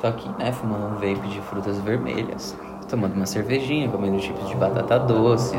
Tô 0.00 0.06
aqui, 0.06 0.30
né, 0.38 0.52
fumando 0.52 0.86
um 0.86 0.94
vape 0.94 1.28
de 1.28 1.40
frutas 1.40 1.76
vermelhas. 1.78 2.56
Tomando 2.88 3.14
uma 3.14 3.26
cervejinha, 3.26 3.88
comendo 3.88 4.20
chips 4.20 4.48
de 4.48 4.54
batata 4.54 4.98
doce. 4.98 5.58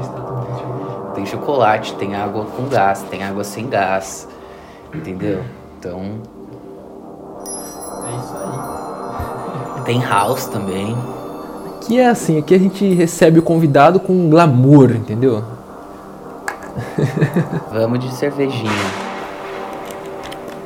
Tem 1.13 1.25
chocolate, 1.25 1.93
tem 1.95 2.15
água 2.15 2.45
com 2.45 2.67
gás, 2.69 3.01
tem 3.03 3.23
água 3.23 3.43
sem 3.43 3.67
gás. 3.67 4.27
Entendeu? 4.93 5.43
Então. 5.77 6.01
É 8.05 8.17
isso 8.17 8.35
aí. 8.37 9.83
Tem 9.83 10.01
house 10.01 10.45
também. 10.47 10.95
Aqui 11.75 11.99
é 11.99 12.07
assim, 12.07 12.37
aqui 12.37 12.55
a 12.55 12.59
gente 12.59 12.93
recebe 12.93 13.39
o 13.39 13.43
convidado 13.43 13.99
com 13.99 14.29
glamour, 14.29 14.91
entendeu? 14.91 15.43
Vamos 17.71 17.99
de 17.99 18.11
cervejinha. 18.11 18.71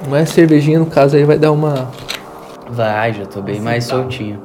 Mas 0.10 0.30
cervejinha, 0.30 0.80
no 0.80 0.86
caso, 0.86 1.16
aí 1.16 1.24
vai 1.24 1.38
dar 1.38 1.52
uma. 1.52 1.88
Vai, 2.74 3.14
já 3.14 3.26
tô 3.28 3.40
bem 3.40 3.62
mais 3.62 3.84
soltinho. 3.84 4.42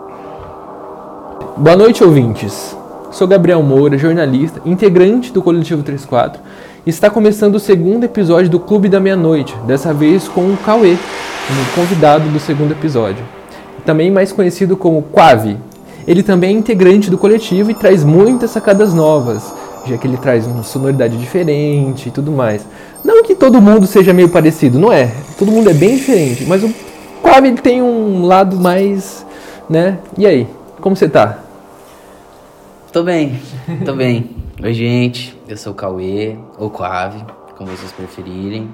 Boa 1.54 1.76
noite, 1.76 2.02
ouvintes. 2.02 2.74
Sou 3.12 3.28
Gabriel 3.28 3.62
Moura, 3.62 3.98
jornalista, 3.98 4.62
integrante 4.64 5.30
do 5.30 5.42
Coletivo 5.42 5.82
34, 5.82 6.40
e 6.86 6.90
está 6.90 7.10
começando 7.10 7.56
o 7.56 7.60
segundo 7.60 8.04
episódio 8.04 8.48
do 8.48 8.58
Clube 8.58 8.88
da 8.88 8.98
Meia-Noite, 8.98 9.54
dessa 9.66 9.92
vez 9.92 10.26
com 10.26 10.40
o 10.40 10.56
Cauê, 10.64 10.92
um 10.94 11.74
convidado 11.74 12.30
do 12.30 12.40
segundo 12.40 12.72
episódio. 12.72 13.22
Também 13.84 14.10
mais 14.10 14.32
conhecido 14.32 14.74
como 14.74 15.02
Quave. 15.02 15.58
Ele 16.08 16.22
também 16.22 16.56
é 16.56 16.58
integrante 16.58 17.10
do 17.10 17.18
coletivo 17.18 17.70
e 17.70 17.74
traz 17.74 18.04
muitas 18.04 18.52
sacadas 18.52 18.94
novas, 18.94 19.52
já 19.84 19.98
que 19.98 20.06
ele 20.06 20.16
traz 20.16 20.46
uma 20.46 20.62
sonoridade 20.62 21.18
diferente 21.18 22.08
e 22.08 22.10
tudo 22.10 22.32
mais. 22.32 22.64
Não 23.04 23.22
que 23.22 23.34
todo 23.34 23.60
mundo 23.60 23.86
seja 23.86 24.14
meio 24.14 24.30
parecido, 24.30 24.78
não 24.78 24.90
é. 24.90 25.12
Todo 25.38 25.52
mundo 25.52 25.68
é 25.68 25.74
bem 25.74 25.96
diferente, 25.96 26.46
mas 26.46 26.64
o 26.64 26.85
Quave 27.26 27.48
ele 27.48 27.60
tem 27.60 27.82
um 27.82 28.24
lado 28.24 28.56
mais, 28.56 29.26
né? 29.68 29.98
E 30.16 30.24
aí, 30.24 30.46
como 30.80 30.94
você 30.94 31.08
tá? 31.08 31.42
Tô 32.92 33.02
bem, 33.02 33.40
tô 33.84 33.94
bem. 33.94 34.30
Oi, 34.62 34.72
gente. 34.72 35.36
Eu 35.48 35.56
sou 35.56 35.72
o 35.72 35.74
Cauê, 35.74 36.36
ou 36.56 36.70
Quave, 36.70 37.24
como 37.58 37.68
vocês 37.72 37.90
preferirem. 37.90 38.70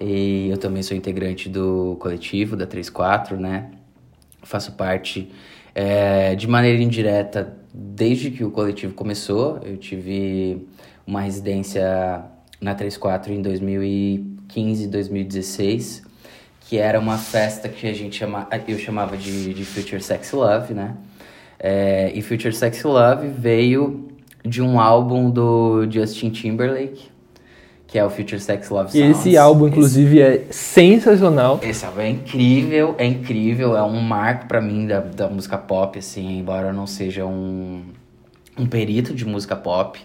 E 0.00 0.48
eu 0.48 0.56
também 0.56 0.82
sou 0.82 0.96
integrante 0.96 1.50
do 1.50 1.98
coletivo 2.00 2.56
da 2.56 2.66
34, 2.66 3.38
né? 3.38 3.72
Faço 4.42 4.72
parte 4.72 5.30
é, 5.74 6.34
de 6.34 6.48
maneira 6.48 6.82
indireta 6.82 7.58
desde 7.74 8.30
que 8.30 8.42
o 8.42 8.50
coletivo 8.50 8.94
começou. 8.94 9.60
Eu 9.62 9.76
tive 9.76 10.66
uma 11.06 11.20
residência 11.20 12.24
na 12.58 12.74
34 12.74 13.34
em 13.34 13.42
2015, 13.42 14.86
2016, 14.88 16.09
que 16.70 16.78
era 16.78 17.00
uma 17.00 17.18
festa 17.18 17.68
que 17.68 17.84
a 17.88 17.92
gente 17.92 18.14
chama, 18.16 18.46
eu 18.68 18.78
chamava 18.78 19.16
de, 19.16 19.52
de 19.52 19.64
Future 19.64 20.00
Sex 20.00 20.30
Love, 20.30 20.72
né? 20.72 20.94
É, 21.58 22.12
e 22.14 22.22
Future 22.22 22.54
Sex 22.54 22.84
Love 22.84 23.26
veio 23.26 24.06
de 24.44 24.62
um 24.62 24.78
álbum 24.78 25.28
do 25.30 25.84
Justin 25.90 26.30
Timberlake, 26.30 27.08
que 27.88 27.98
é 27.98 28.04
o 28.04 28.08
Future 28.08 28.38
Sex 28.38 28.70
Love 28.70 28.96
E 28.96 29.00
Sounds. 29.00 29.18
esse 29.18 29.36
álbum, 29.36 29.66
inclusive, 29.66 30.20
é 30.20 30.44
sensacional. 30.52 31.58
Esse 31.60 31.84
álbum 31.84 32.02
é 32.02 32.10
incrível, 32.10 32.94
é 32.98 33.04
incrível, 33.04 33.76
é 33.76 33.82
um 33.82 34.00
marco 34.00 34.46
pra 34.46 34.60
mim 34.60 34.86
da, 34.86 35.00
da 35.00 35.28
música 35.28 35.58
pop, 35.58 35.98
assim, 35.98 36.38
embora 36.38 36.68
eu 36.68 36.72
não 36.72 36.86
seja 36.86 37.26
um, 37.26 37.82
um 38.56 38.64
perito 38.64 39.12
de 39.12 39.24
música 39.24 39.56
pop. 39.56 39.98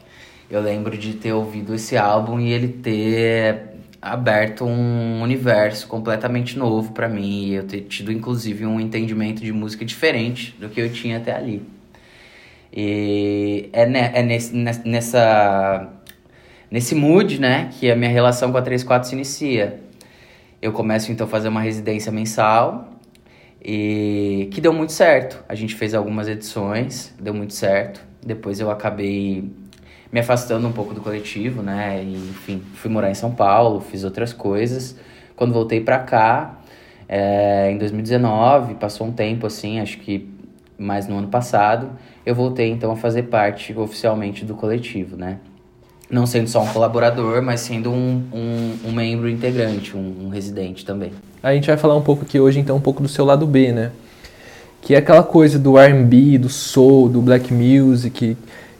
Eu 0.49 0.61
lembro 0.61 0.97
de 0.97 1.13
ter 1.13 1.31
ouvido 1.31 1.75
esse 1.75 1.95
álbum 1.95 2.39
e 2.39 2.51
ele 2.51 2.69
ter 2.69 3.74
aberto 4.13 4.65
um 4.65 5.21
universo 5.21 5.87
completamente 5.87 6.57
novo 6.57 6.91
pra 6.93 7.09
mim. 7.09 7.45
E 7.47 7.53
eu 7.55 7.63
ter 7.67 7.81
tido, 7.81 8.11
inclusive, 8.11 8.65
um 8.65 8.79
entendimento 8.79 9.41
de 9.43 9.51
música 9.51 9.83
diferente 9.85 10.55
do 10.59 10.69
que 10.69 10.79
eu 10.81 10.91
tinha 10.91 11.17
até 11.17 11.33
ali. 11.35 11.63
E 12.73 13.69
é, 13.73 13.85
ne- 13.85 14.11
é 14.13 14.21
nesse, 14.21 14.55
nes- 14.55 14.83
nessa, 14.83 15.89
nesse 16.69 16.95
mood, 16.95 17.39
né, 17.39 17.69
que 17.79 17.89
a 17.89 17.95
minha 17.95 18.09
relação 18.11 18.51
com 18.51 18.57
a 18.57 18.61
34 18.61 19.07
se 19.09 19.15
inicia. 19.15 19.79
Eu 20.61 20.71
começo 20.73 21.11
então 21.11 21.27
a 21.27 21.29
fazer 21.29 21.47
uma 21.49 21.61
residência 21.61 22.11
mensal 22.11 22.89
e 23.63 24.49
que 24.51 24.61
deu 24.61 24.73
muito 24.73 24.93
certo. 24.93 25.43
A 25.49 25.55
gente 25.55 25.75
fez 25.75 25.93
algumas 25.93 26.27
edições, 26.27 27.13
deu 27.19 27.33
muito 27.33 27.53
certo. 27.53 28.01
Depois 28.25 28.59
eu 28.59 28.71
acabei 28.71 29.49
me 30.15 30.21
afastando 30.21 30.65
um 30.65 30.71
pouco 30.71 30.93
do 30.93 31.01
coletivo, 31.01 31.61
né? 31.61 32.01
E, 32.01 32.15
enfim, 32.15 32.61
fui 32.75 32.89
morar 32.89 33.11
em 33.11 33.13
São 33.13 33.31
Paulo, 33.31 33.81
fiz 33.81 34.05
outras 34.05 34.31
coisas. 34.31 34.95
Quando 35.35 35.51
voltei 35.51 35.81
pra 35.81 35.99
cá, 35.99 36.55
é, 37.09 37.69
em 37.69 37.77
2019, 37.77 38.75
passou 38.75 39.07
um 39.07 39.11
tempo 39.11 39.45
assim, 39.45 39.81
acho 39.81 39.97
que 39.97 40.29
mais 40.77 41.05
no 41.05 41.17
ano 41.17 41.27
passado, 41.27 41.89
eu 42.25 42.33
voltei 42.33 42.69
então 42.69 42.93
a 42.93 42.95
fazer 42.95 43.23
parte 43.23 43.77
oficialmente 43.77 44.45
do 44.45 44.55
coletivo, 44.55 45.17
né? 45.17 45.39
Não 46.09 46.25
sendo 46.25 46.47
só 46.47 46.63
um 46.63 46.67
colaborador, 46.67 47.41
mas 47.41 47.59
sendo 47.59 47.91
um, 47.91 48.23
um, 48.31 48.87
um 48.87 48.91
membro 48.93 49.27
integrante, 49.27 49.97
um, 49.97 50.27
um 50.27 50.29
residente 50.29 50.85
também. 50.85 51.11
A 51.43 51.53
gente 51.53 51.67
vai 51.67 51.75
falar 51.75 51.97
um 51.97 52.01
pouco 52.01 52.23
aqui 52.23 52.39
hoje, 52.39 52.57
então, 52.57 52.77
um 52.77 52.81
pouco 52.81 53.03
do 53.03 53.09
seu 53.09 53.25
lado 53.25 53.45
B, 53.45 53.73
né? 53.73 53.91
Que 54.81 54.95
é 54.95 54.97
aquela 54.97 55.23
coisa 55.23 55.59
do 55.59 55.77
R&B, 55.77 56.37
do 56.37 56.47
soul, 56.47 57.09
do 57.09 57.21
black 57.21 57.53
music, 57.53 58.37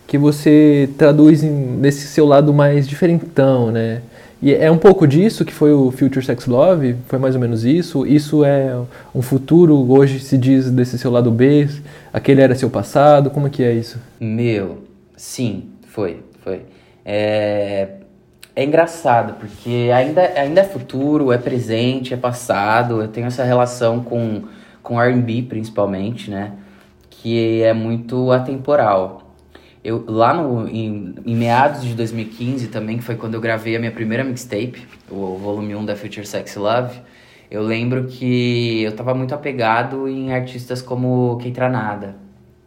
que 0.07 0.17
você 0.17 0.89
traduz 0.97 1.43
em- 1.43 1.49
nesse 1.49 2.07
seu 2.07 2.25
lado 2.25 2.53
mais 2.53 2.87
diferentão, 2.87 3.71
né? 3.71 4.01
E 4.41 4.53
é 4.53 4.69
um 4.69 4.77
pouco 4.77 5.07
disso 5.07 5.43
que 5.45 5.53
foi 5.53 5.73
o 5.73 5.89
Future 5.91 6.23
Sex 6.23 6.45
Love? 6.45 6.95
Foi 7.07 7.17
mais 7.17 7.33
ou 7.35 7.41
menos 7.41 7.63
isso? 7.65 8.05
Isso 8.05 8.43
é 8.43 8.75
um 9.13 9.21
futuro, 9.21 9.75
hoje 9.91 10.19
se 10.19 10.37
diz 10.37 10.69
desse 10.69 10.99
seu 10.99 11.09
lado 11.09 11.31
B? 11.31 11.67
Aquele 12.13 12.41
era 12.41 12.53
seu 12.53 12.69
passado? 12.69 13.29
Como 13.31 13.47
é 13.47 13.49
que 13.49 13.63
é 13.63 13.73
isso? 13.73 13.97
Meu, 14.19 14.79
sim, 15.17 15.69
foi, 15.87 16.19
foi. 16.43 16.61
É, 17.03 17.87
é 18.55 18.63
engraçado, 18.63 19.35
porque 19.39 19.89
ainda, 19.93 20.21
ainda 20.35 20.61
é 20.61 20.63
futuro, 20.65 21.31
é 21.31 21.37
presente, 21.37 22.13
é 22.13 22.17
passado. 22.17 23.01
Eu 23.01 23.07
tenho 23.07 23.27
essa 23.27 23.43
relação 23.43 24.01
com, 24.03 24.43
com 24.83 25.01
R&B, 25.01 25.43
principalmente, 25.49 26.29
né? 26.29 26.51
Que 27.09 27.63
é 27.63 27.73
muito 27.73 28.31
atemporal. 28.31 29.24
Eu, 29.85 30.03
lá 30.07 30.33
no, 30.33 30.67
em, 30.67 31.13
em 31.23 31.35
meados 31.35 31.83
de 31.83 31.93
2015 31.93 32.69
também, 32.69 32.97
que 32.97 33.03
foi 33.03 33.13
quando 33.13 33.35
eu 33.35 33.39
gravei 33.39 33.75
a 33.75 33.79
minha 33.79 33.91
primeira 33.91 34.23
mixtape, 34.23 34.83
o 35.07 35.37
volume 35.37 35.75
1 35.75 35.85
da 35.85 35.95
Future 35.95 36.25
Sex 36.25 36.55
Love, 36.55 36.99
eu 37.51 37.61
lembro 37.61 38.05
que 38.05 38.81
eu 38.81 38.91
tava 38.93 39.13
muito 39.13 39.35
apegado 39.35 40.07
em 40.07 40.33
artistas 40.33 40.81
como 40.81 41.37
Keitranada, 41.37 42.15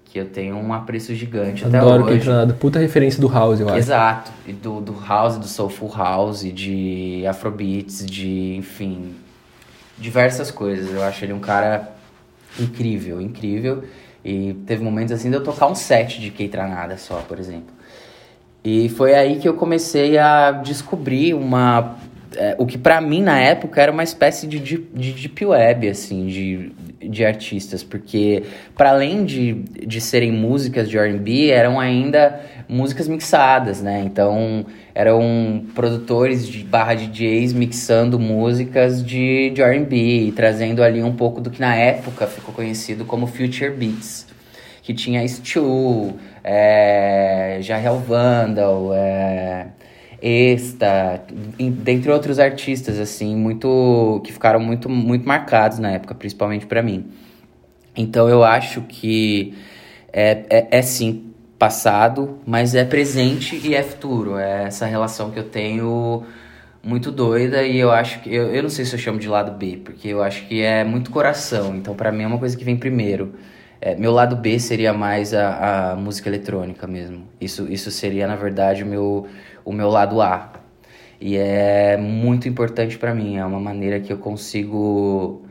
que 0.05 0.17
eu 0.17 0.27
tenho 0.27 0.55
um 0.59 0.73
apreço 0.73 1.13
gigante 1.13 1.65
até 1.65 1.79
Adoro 1.79 2.05
hoje. 2.05 2.21
que 2.21 2.31
entra 2.31 2.55
Puta 2.55 2.79
referência 2.79 3.21
do 3.21 3.27
House, 3.27 3.59
eu 3.59 3.69
acho. 3.69 3.79
Exato. 3.79 4.31
E 4.47 4.53
do, 4.53 4.81
do 4.81 4.97
house, 5.05 5.39
do 5.39 5.49
soulful 5.49 5.93
house, 5.93 6.43
de 6.43 7.25
afrobeats, 7.27 8.07
de, 8.07 8.55
enfim, 8.55 9.17
diversas 9.99 10.53
coisas. 10.53 10.95
Eu 10.95 11.03
acho 11.03 11.25
ele 11.25 11.33
um 11.33 11.41
cara 11.41 11.91
incrível, 12.61 13.21
incrível. 13.21 13.83
E 14.29 14.53
teve 14.67 14.85
momentos 14.85 15.11
assim 15.11 15.31
de 15.31 15.37
eu 15.37 15.43
tocar 15.43 15.69
um 15.69 15.75
set 15.75 16.21
de 16.21 16.31
Keitranada 16.31 16.99
só, 16.99 17.25
por 17.27 17.39
exemplo. 17.39 17.73
E 18.63 18.91
foi 18.91 19.15
aí 19.15 19.39
que 19.39 19.49
eu 19.49 19.55
comecei 19.55 20.19
a 20.19 20.51
descobrir 20.51 21.33
uma... 21.33 21.97
é, 22.37 22.55
o 22.59 22.67
que 22.67 22.77
pra 22.77 23.01
mim 23.01 23.23
na 23.23 23.41
época 23.41 23.81
era 23.81 23.91
uma 23.91 24.03
espécie 24.03 24.47
de, 24.47 24.59
de, 24.59 24.79
de 24.79 25.13
deep 25.13 25.47
web, 25.47 25.89
assim, 25.89 26.27
de, 26.27 26.73
de 27.01 27.25
artistas. 27.25 27.83
Porque 27.83 28.43
para 28.77 28.91
além 28.91 29.25
de, 29.25 29.55
de 29.55 30.01
serem 30.01 30.33
músicas 30.33 30.89
de 30.89 30.99
R&B, 30.99 31.51
eram 31.51 31.79
ainda 31.79 32.41
músicas 32.69 33.09
mixadas, 33.09 33.81
né? 33.81 34.03
Então 34.05 34.67
eram 34.95 35.65
produtores 35.75 36.47
de 36.47 36.65
barra 36.65 36.95
DJs 36.95 37.53
mixando 37.53 38.19
músicas 38.19 39.05
de, 39.05 39.51
de 39.51 39.63
R&B 39.63 40.33
trazendo 40.35 40.83
ali 40.83 41.03
um 41.03 41.15
pouco 41.15 41.41
do 41.41 41.51
que 41.51 41.61
na 41.61 41.75
época 41.75 42.27
ficou 42.27 42.53
conhecido 42.53 43.05
como 43.05 43.27
Future 43.27 43.71
Beats 43.71 44.29
que 44.89 44.95
tinha 44.95 45.23
Stu, 45.29 46.15
é, 46.43 47.59
Jarrell 47.61 47.99
Vandal, 47.99 48.95
é, 48.95 49.67
Esta, 50.21 51.23
dentre 51.59 52.11
outros 52.11 52.39
artistas, 52.39 52.99
assim, 52.99 53.37
muito 53.37 54.21
que 54.25 54.33
ficaram 54.33 54.59
muito, 54.59 54.89
muito 54.89 55.27
marcados 55.27 55.79
na 55.79 55.93
época, 55.93 56.15
principalmente 56.15 56.67
pra 56.67 56.83
mim. 56.83 57.07
Então 57.97 58.29
eu 58.29 58.43
acho 58.45 58.83
que 58.83 59.55
é, 60.13 60.45
é, 60.51 60.69
é 60.79 60.83
sim 60.83 61.33
passado, 61.59 62.39
mas 62.47 62.75
é 62.75 62.85
presente 62.85 63.61
e 63.65 63.75
é 63.75 63.83
futuro. 63.83 64.39
É 64.39 64.65
essa 64.65 64.87
relação 64.87 65.31
que 65.31 65.39
eu 65.39 65.45
tenho 65.45 66.25
muito 66.83 67.11
doida 67.11 67.63
e 67.63 67.79
eu 67.79 67.91
acho 67.91 68.21
que. 68.21 68.35
Eu, 68.35 68.55
eu 68.55 68.63
não 68.63 68.71
sei 68.71 68.85
se 68.85 68.95
eu 68.95 68.99
chamo 68.99 69.19
de 69.19 69.29
lado 69.29 69.53
B, 69.53 69.81
porque 69.85 70.09
eu 70.09 70.23
acho 70.23 70.47
que 70.47 70.63
é 70.63 70.85
muito 70.85 71.11
coração. 71.11 71.75
Então, 71.77 71.95
pra 71.95 72.13
mim, 72.13 72.23
é 72.23 72.27
uma 72.27 72.39
coisa 72.39 72.57
que 72.57 72.65
vem 72.65 72.77
primeiro. 72.77 73.35
É, 73.81 73.95
meu 73.95 74.13
lado 74.13 74.35
B 74.37 74.59
seria 74.59 74.93
mais 74.93 75.33
a, 75.33 75.93
a 75.93 75.97
música 75.97 76.29
eletrônica 76.29 76.87
mesmo. 76.87 77.25
Isso, 77.41 77.71
isso 77.71 77.91
seria, 77.91 78.27
na 78.27 78.35
verdade, 78.37 78.83
o 78.83 78.87
meu, 78.87 79.27
o 79.69 79.73
meu 79.73 79.91
lado 79.91 80.23
A. 80.23 80.51
E 81.21 81.37
é 81.37 81.97
muito 81.99 82.49
importante 82.49 82.97
pra 82.97 83.15
mim. 83.15 83.37
É 83.37 83.45
uma 83.45 83.61
maneira 83.61 84.01
que 84.01 84.11
eu 84.11 84.17
consigo 84.17 85.43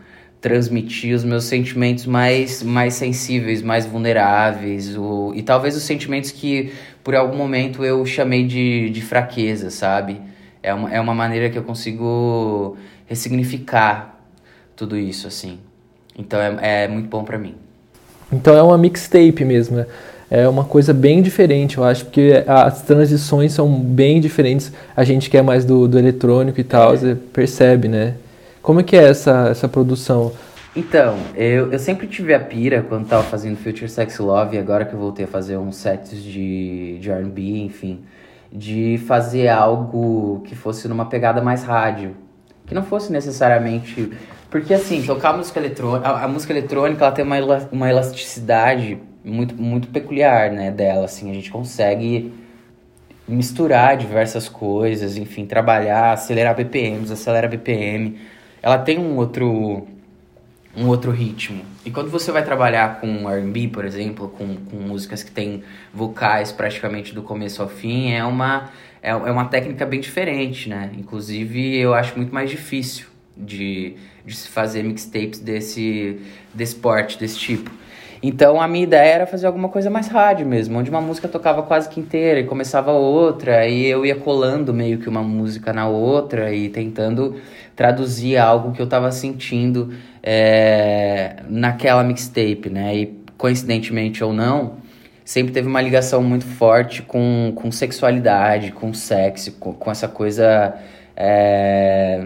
transmitir 0.42 1.16
os 1.16 1.24
meus 1.24 1.46
sentimentos 1.46 2.06
mais, 2.06 2.64
mais 2.64 2.96
sensíveis, 2.96 3.62
mais 3.62 3.86
vulneráveis, 3.86 4.96
o, 4.98 5.34
e 5.36 5.42
talvez 5.44 5.76
os 5.76 5.84
sentimentos 5.84 6.32
que 6.32 6.72
por 7.04 7.16
algum 7.16 7.36
momento 7.36 7.84
eu 7.84 8.06
chamei 8.06 8.46
de, 8.46 8.90
de 8.90 9.02
fraqueza, 9.02 9.70
sabe? 9.70 10.22
É 10.64 10.74
uma, 10.74 10.94
é 10.94 11.00
uma 11.00 11.14
maneira 11.14 11.50
que 11.50 11.58
eu 11.58 11.64
consigo 11.64 12.78
ressignificar 13.06 14.20
tudo 14.76 14.98
isso, 14.98 15.28
assim. 15.28 15.60
Então 16.18 16.40
é, 16.40 16.86
é 16.86 16.88
muito 16.88 17.08
bom 17.08 17.24
para 17.24 17.38
mim. 17.38 17.56
Então 18.32 18.56
é 18.56 18.64
uma 18.64 18.78
mixtape 18.78 19.46
mesmo, 19.46 19.78
né? 19.78 19.86
É 20.30 20.48
uma 20.48 20.66
coisa 20.66 20.94
bem 20.94 21.22
diferente, 21.22 21.78
eu 21.78 21.86
acho, 21.86 22.06
porque 22.06 22.44
as 22.46 22.82
transições 22.82 23.54
são 23.54 23.70
bem 23.70 24.20
diferentes. 24.20 24.74
A 24.96 25.04
gente 25.06 25.30
que 25.30 25.38
é 25.38 25.42
mais 25.42 25.64
do, 25.64 25.88
do 25.88 25.98
eletrônico 25.98 26.60
e 26.60 26.64
tal, 26.66 26.94
é. 26.94 26.98
você 26.98 27.16
percebe, 27.16 27.88
né? 27.88 28.16
Como 28.62 28.82
é 28.82 28.84
que 28.84 28.98
é 28.98 29.04
essa, 29.04 29.48
essa 29.50 29.70
produção? 29.70 30.34
Então, 30.76 31.16
eu, 31.34 31.72
eu 31.72 31.80
sempre 31.80 32.06
tive 32.08 32.34
a 32.34 32.40
pira 32.40 32.86
quando 32.88 33.08
tava 33.08 33.24
fazendo 33.24 33.56
Future 33.56 33.90
Sex 33.90 34.20
Love, 34.20 34.58
e 34.58 34.60
agora 34.60 34.84
que 34.84 34.94
eu 34.94 35.00
voltei 35.00 35.24
a 35.24 35.28
fazer 35.28 35.58
uns 35.58 35.78
sets 35.78 36.22
de, 36.22 37.00
de 37.00 37.10
R&B, 37.10 37.42
enfim, 37.64 38.02
de 38.52 39.00
fazer 39.08 39.48
algo 39.48 40.44
que 40.46 40.56
fosse 40.56 40.90
numa 40.90 41.06
pegada 41.06 41.42
mais 41.42 41.64
rádio. 41.64 42.16
Que 42.66 42.76
não 42.76 42.84
fosse 42.84 43.14
necessariamente... 43.14 44.12
Porque, 44.52 44.74
assim, 44.74 45.02
tocar 45.02 45.36
música 45.36 45.58
eletrônica... 45.58 46.08
A, 46.08 46.26
a 46.26 46.28
música 46.28 46.52
eletrônica, 46.52 47.04
ela 47.04 47.14
tem 47.14 47.24
uma, 47.24 47.38
uma 47.72 47.90
elasticidade 47.90 49.00
muito, 49.28 49.56
muito 49.56 49.88
peculiar, 49.90 50.52
né, 50.52 50.72
dela, 50.72 51.06
assim. 51.06 51.30
A 51.30 51.34
gente 51.34 51.52
consegue 51.52 52.34
misturar 53.28 53.98
diversas 53.98 54.48
coisas, 54.48 55.18
enfim, 55.18 55.46
trabalhar, 55.46 56.14
acelerar 56.14 56.56
BPMs, 56.56 57.12
acelera 57.12 57.48
BPM 57.48 58.18
ela 58.62 58.78
tem 58.78 59.00
um 59.00 59.16
outro 59.16 59.88
um 60.76 60.88
outro 60.88 61.10
ritmo. 61.10 61.64
E 61.84 61.90
quando 61.90 62.10
você 62.10 62.32
vai 62.32 62.44
trabalhar 62.44 63.02
com 63.02 63.28
R&B, 63.28 63.70
por 63.70 63.84
exemplo, 63.84 64.28
com, 64.30 64.58
com 64.58 64.76
músicas 64.76 65.24
que 65.24 65.32
tem 65.32 65.64
vocais 65.92 66.52
praticamente 66.52 67.16
do 67.16 67.24
começo 67.24 67.64
ao 67.64 67.68
fim, 67.68 68.12
é 68.12 68.24
uma 68.24 68.70
é, 69.02 69.10
é 69.10 69.14
uma 69.16 69.46
técnica 69.46 69.86
bem 69.86 70.00
diferente, 70.00 70.70
né? 70.70 70.92
Inclusive, 70.96 71.78
eu 71.78 71.94
acho 71.96 72.16
muito 72.16 72.32
mais 72.32 72.50
difícil 72.50 73.08
de, 73.36 73.96
de 74.24 74.36
se 74.36 74.50
fazer 74.50 74.84
mixtapes 74.84 75.40
desse, 75.40 76.20
desse 76.54 76.76
porte, 76.76 77.18
desse 77.18 77.40
tipo. 77.40 77.72
Então 78.22 78.60
a 78.60 78.68
minha 78.68 78.84
ideia 78.84 79.14
era 79.14 79.28
fazer 79.28 79.48
alguma 79.48 79.70
coisa 79.70 79.90
mais 79.90 80.08
rádio 80.08 80.46
mesmo, 80.46 80.78
onde 80.78 80.90
uma 80.90 81.02
música 81.02 81.28
tocava 81.28 81.64
quase 81.64 81.88
que 81.90 82.00
inteira 82.00 82.40
e 82.40 82.44
começava 82.46 82.92
outra, 82.92 83.68
e 83.68 83.86
eu 83.86 84.06
ia 84.06 84.16
colando 84.16 84.74
meio 84.74 84.98
que 84.98 85.08
uma 85.08 85.22
música 85.22 85.72
na 85.72 85.88
outra 85.88 86.54
e 86.54 86.70
tentando 86.70 87.36
traduzir 87.76 88.38
algo 88.38 88.72
que 88.72 88.82
eu 88.82 88.88
tava 88.88 89.12
sentindo 89.12 89.94
é, 90.24 91.38
naquela 91.48 92.04
mixtape, 92.04 92.70
né? 92.70 92.96
E 92.96 93.18
coincidentemente 93.38 94.24
ou 94.24 94.34
não, 94.34 94.78
sempre 95.24 95.54
teve 95.54 95.68
uma 95.68 95.82
ligação 95.82 96.24
muito 96.24 96.46
forte 96.46 97.04
com, 97.04 97.54
com 97.56 97.72
sexualidade, 97.72 98.72
com 98.72 98.94
sexo, 98.94 99.52
com, 99.54 99.74
com 99.74 99.92
essa 99.92 100.08
coisa 100.08 100.76
é, 101.16 102.26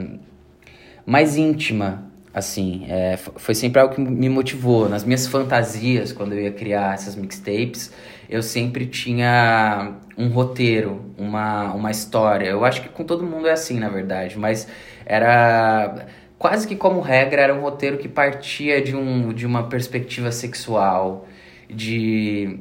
mais 1.06 1.36
íntima 1.36 2.11
assim, 2.34 2.86
é, 2.88 3.18
foi 3.18 3.54
sempre 3.54 3.82
algo 3.82 3.96
que 3.96 4.02
me 4.02 4.30
motivou. 4.30 4.88
Nas 4.88 5.04
minhas 5.04 5.28
fantasias, 5.28 6.12
quando 6.12 6.34
eu 6.34 6.42
ia 6.42 6.52
criar 6.52 6.94
essas 6.94 7.16
mixtapes, 7.16 7.92
eu 8.30 8.42
sempre 8.42 8.86
tinha 8.86 9.96
um 10.18 10.30
roteiro, 10.30 11.14
uma, 11.18 11.74
uma 11.74 11.92
história. 11.92 12.48
Eu 12.48 12.64
acho 12.64 12.82
que 12.82 12.90
com 12.90 13.04
todo 13.04 13.24
mundo 13.26 13.48
é 13.48 13.52
assim, 13.52 13.80
na 13.80 13.90
verdade, 13.90 14.38
mas 14.38 14.68
era 15.06 16.06
quase 16.38 16.68
que 16.68 16.76
como 16.76 17.02
regra 17.02 17.42
era 17.42 17.54
um 17.54 17.62
roteiro 17.62 17.98
que 17.98 18.08
partia 18.08 18.82
de, 18.82 18.96
um, 18.96 19.34
de 19.34 19.46
uma 19.46 19.68
perspectiva 19.68 20.32
sexual, 20.32 21.28
de 21.70 22.60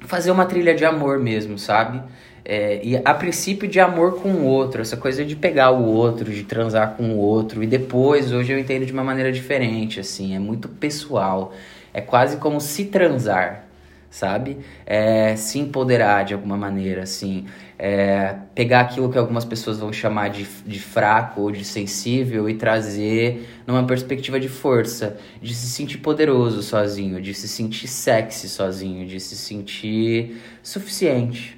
fazer 0.00 0.30
uma 0.30 0.46
trilha 0.46 0.74
de 0.74 0.84
amor 0.84 1.18
mesmo, 1.18 1.58
sabe? 1.58 2.02
É, 2.48 2.80
e 2.80 2.96
a 2.96 3.12
princípio 3.12 3.66
de 3.66 3.80
amor 3.80 4.20
com 4.22 4.28
o 4.28 4.44
outro, 4.44 4.80
essa 4.80 4.96
coisa 4.96 5.24
de 5.24 5.34
pegar 5.34 5.72
o 5.72 5.84
outro, 5.84 6.30
de 6.32 6.44
transar 6.44 6.94
com 6.96 7.10
o 7.10 7.16
outro, 7.16 7.60
e 7.60 7.66
depois, 7.66 8.30
hoje 8.30 8.52
eu 8.52 8.58
entendo 8.58 8.86
de 8.86 8.92
uma 8.92 9.02
maneira 9.02 9.32
diferente, 9.32 9.98
assim, 9.98 10.32
é 10.32 10.38
muito 10.38 10.68
pessoal. 10.68 11.52
É 11.92 12.00
quase 12.00 12.36
como 12.36 12.60
se 12.60 12.84
transar, 12.84 13.64
sabe? 14.08 14.58
É, 14.86 15.34
se 15.34 15.58
empoderar 15.58 16.24
de 16.24 16.34
alguma 16.34 16.56
maneira, 16.56 17.02
assim. 17.02 17.46
É, 17.76 18.36
pegar 18.54 18.82
aquilo 18.82 19.10
que 19.10 19.18
algumas 19.18 19.44
pessoas 19.44 19.80
vão 19.80 19.92
chamar 19.92 20.28
de, 20.30 20.46
de 20.64 20.78
fraco 20.78 21.40
ou 21.40 21.50
de 21.50 21.64
sensível 21.64 22.48
e 22.48 22.54
trazer 22.54 23.44
numa 23.66 23.84
perspectiva 23.84 24.38
de 24.38 24.48
força, 24.48 25.16
de 25.42 25.52
se 25.52 25.66
sentir 25.66 25.98
poderoso 25.98 26.62
sozinho, 26.62 27.20
de 27.20 27.34
se 27.34 27.48
sentir 27.48 27.88
sexy 27.88 28.48
sozinho, 28.48 29.04
de 29.04 29.18
se 29.18 29.34
sentir 29.34 30.40
suficiente. 30.62 31.55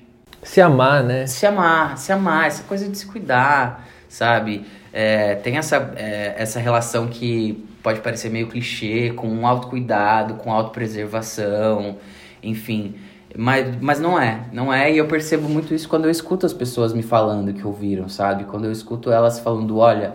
Se 0.49 0.63
amar, 0.63 1.05
né? 1.05 1.27
Se 1.27 1.45
amar, 1.45 1.99
se 1.99 2.11
amar, 2.11 2.47
essa 2.47 2.63
coisa 2.63 2.89
de 2.89 2.97
se 2.97 3.05
cuidar, 3.05 3.87
sabe? 4.09 4.65
É, 4.91 5.35
tem 5.35 5.59
essa, 5.59 5.93
é, 5.95 6.37
essa 6.39 6.59
relação 6.59 7.07
que 7.07 7.69
pode 7.83 8.01
parecer 8.01 8.31
meio 8.31 8.49
clichê, 8.49 9.13
com 9.15 9.47
autocuidado, 9.47 10.37
com 10.37 10.51
autopreservação, 10.51 11.99
enfim. 12.43 12.95
Mas, 13.37 13.77
mas 13.79 14.01
não 14.01 14.19
é, 14.19 14.45
não 14.51 14.73
é, 14.73 14.91
e 14.91 14.97
eu 14.97 15.07
percebo 15.07 15.51
muito 15.51 15.75
isso 15.75 15.87
quando 15.87 16.07
eu 16.07 16.11
escuto 16.11 16.47
as 16.47 16.55
pessoas 16.55 16.95
me 16.95 17.03
falando 17.03 17.53
que 17.53 17.67
ouviram, 17.67 18.09
sabe? 18.09 18.45
Quando 18.45 18.65
eu 18.65 18.73
escuto 18.73 19.13
elas 19.13 19.39
falando, 19.39 19.77
olha, 19.77 20.15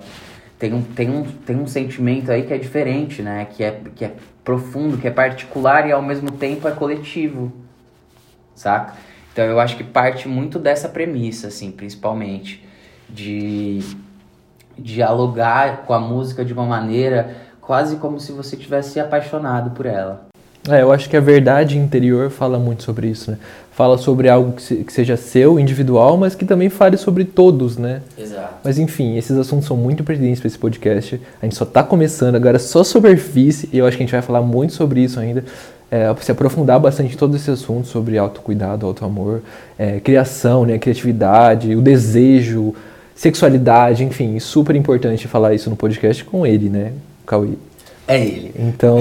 tem 0.57 0.73
um, 0.73 0.81
tem 0.81 1.11
um, 1.11 1.23
tem 1.23 1.55
um 1.55 1.67
sentimento 1.67 2.31
aí 2.31 2.41
que 2.41 2.51
é 2.51 2.57
diferente, 2.57 3.21
né? 3.21 3.45
Que 3.45 3.63
é, 3.63 3.81
que 3.95 4.03
é 4.03 4.15
profundo, 4.43 4.97
que 4.97 5.07
é 5.07 5.11
particular 5.11 5.87
e 5.87 5.91
ao 5.91 6.01
mesmo 6.01 6.31
tempo 6.31 6.67
é 6.67 6.71
coletivo, 6.71 7.53
saca? 8.55 9.12
Então 9.33 9.43
eu 9.45 9.59
acho 9.59 9.75
que 9.75 9.83
parte 9.83 10.27
muito 10.27 10.59
dessa 10.59 10.87
premissa, 10.87 11.47
assim, 11.47 11.71
principalmente, 11.71 12.63
de 13.09 13.81
dialogar 14.77 15.83
com 15.85 15.93
a 15.93 15.99
música 15.99 16.45
de 16.45 16.53
uma 16.53 16.65
maneira 16.65 17.35
quase 17.59 17.95
como 17.97 18.19
se 18.19 18.31
você 18.31 18.55
tivesse 18.55 18.99
apaixonado 18.99 19.71
por 19.71 19.85
ela. 19.85 20.27
É, 20.69 20.81
eu 20.81 20.93
acho 20.93 21.09
que 21.09 21.17
a 21.17 21.19
verdade 21.19 21.77
interior 21.77 22.29
fala 22.29 22.57
muito 22.57 22.83
sobre 22.83 23.07
isso, 23.07 23.31
né? 23.31 23.37
Fala 23.71 23.97
sobre 23.97 24.29
algo 24.29 24.53
que, 24.53 24.61
se, 24.61 24.75
que, 24.77 24.93
seja 24.93 25.17
seu, 25.17 25.59
individual, 25.59 26.15
mas 26.15 26.35
que 26.35 26.45
também 26.45 26.69
fale 26.69 26.95
sobre 26.95 27.25
todos, 27.25 27.75
né? 27.75 28.01
Exato. 28.17 28.53
Mas 28.63 28.79
enfim, 28.79 29.17
esses 29.17 29.37
assuntos 29.37 29.65
são 29.65 29.75
muito 29.75 30.03
pertinentes 30.05 30.39
para 30.39 30.47
esse 30.47 30.57
podcast. 30.57 31.19
A 31.41 31.45
gente 31.45 31.55
só 31.55 31.65
está 31.65 31.83
começando, 31.83 32.35
agora 32.35 32.59
só 32.59 32.83
superfície, 32.83 33.67
e 33.73 33.79
eu 33.79 33.85
acho 33.85 33.97
que 33.97 34.03
a 34.03 34.05
gente 34.05 34.13
vai 34.13 34.21
falar 34.21 34.41
muito 34.41 34.73
sobre 34.73 35.01
isso 35.01 35.19
ainda 35.19 35.43
é, 35.93 36.11
se 36.21 36.31
aprofundar 36.31 36.79
bastante 36.79 37.13
em 37.13 37.17
todos 37.17 37.35
esses 37.35 37.49
assuntos 37.49 37.91
sobre 37.91 38.17
autocuidado, 38.17 38.83
autoamor, 38.87 39.41
é, 39.77 39.99
criação, 39.99 40.65
né, 40.65 40.79
criatividade, 40.79 41.75
o 41.75 41.83
desejo, 41.83 42.73
sexualidade, 43.13 44.03
enfim, 44.03 44.39
super 44.39 44.75
importante 44.75 45.27
falar 45.27 45.53
isso 45.53 45.69
no 45.69 45.75
podcast 45.75 46.25
com 46.25 46.47
ele, 46.47 46.67
né, 46.67 46.93
Cauê? 47.27 47.49
É 48.07 48.19
ele. 48.19 48.55
Então, 48.57 48.97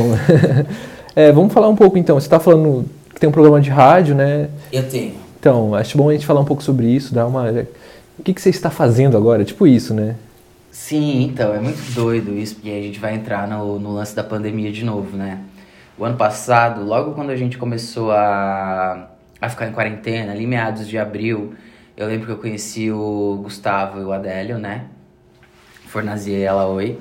é, 1.16 1.32
vamos 1.32 1.54
falar 1.54 1.70
um 1.70 1.74
pouco 1.74 1.96
então, 1.96 2.20
você 2.20 2.26
está 2.26 2.38
falando 2.38 2.84
que 3.14 3.18
tem 3.18 3.26
um 3.26 3.32
programa 3.32 3.58
de 3.58 3.70
rádio, 3.70 4.14
né? 4.14 4.50
Eu 4.70 4.86
tenho. 4.86 5.14
Então, 5.40 5.74
acho 5.74 5.96
bom 5.96 6.10
a 6.10 6.12
gente 6.12 6.26
falar 6.26 6.40
um 6.40 6.44
pouco 6.44 6.62
sobre 6.62 6.88
isso, 6.88 7.14
dar 7.14 7.26
uma... 7.26 7.50
O 8.18 8.22
que, 8.22 8.34
que 8.34 8.40
você 8.40 8.50
está 8.50 8.68
fazendo 8.68 9.16
agora? 9.16 9.46
Tipo 9.46 9.66
isso, 9.66 9.94
né? 9.94 10.16
Sim, 10.70 11.22
então, 11.22 11.54
é 11.54 11.58
muito 11.58 11.80
doido 11.94 12.36
isso, 12.36 12.56
porque 12.56 12.68
a 12.68 12.82
gente 12.82 13.00
vai 13.00 13.14
entrar 13.14 13.48
no, 13.48 13.78
no 13.78 13.94
lance 13.94 14.14
da 14.14 14.22
pandemia 14.22 14.70
de 14.70 14.84
novo, 14.84 15.16
né? 15.16 15.38
O 16.02 16.04
ano 16.04 16.16
passado, 16.16 16.84
logo 16.84 17.12
quando 17.12 17.30
a 17.30 17.36
gente 17.36 17.56
começou 17.56 18.10
a, 18.10 19.08
a 19.40 19.48
ficar 19.48 19.68
em 19.68 19.72
quarentena, 19.72 20.32
ali 20.32 20.48
meados 20.48 20.88
de 20.88 20.98
abril, 20.98 21.54
eu 21.96 22.08
lembro 22.08 22.26
que 22.26 22.32
eu 22.32 22.38
conheci 22.38 22.90
o 22.90 23.38
Gustavo 23.40 24.00
e 24.00 24.04
o 24.04 24.12
Adélio, 24.12 24.58
né? 24.58 24.86
Fornazier 25.86 26.40
e 26.40 26.42
ela 26.42 26.66
Oi, 26.66 26.98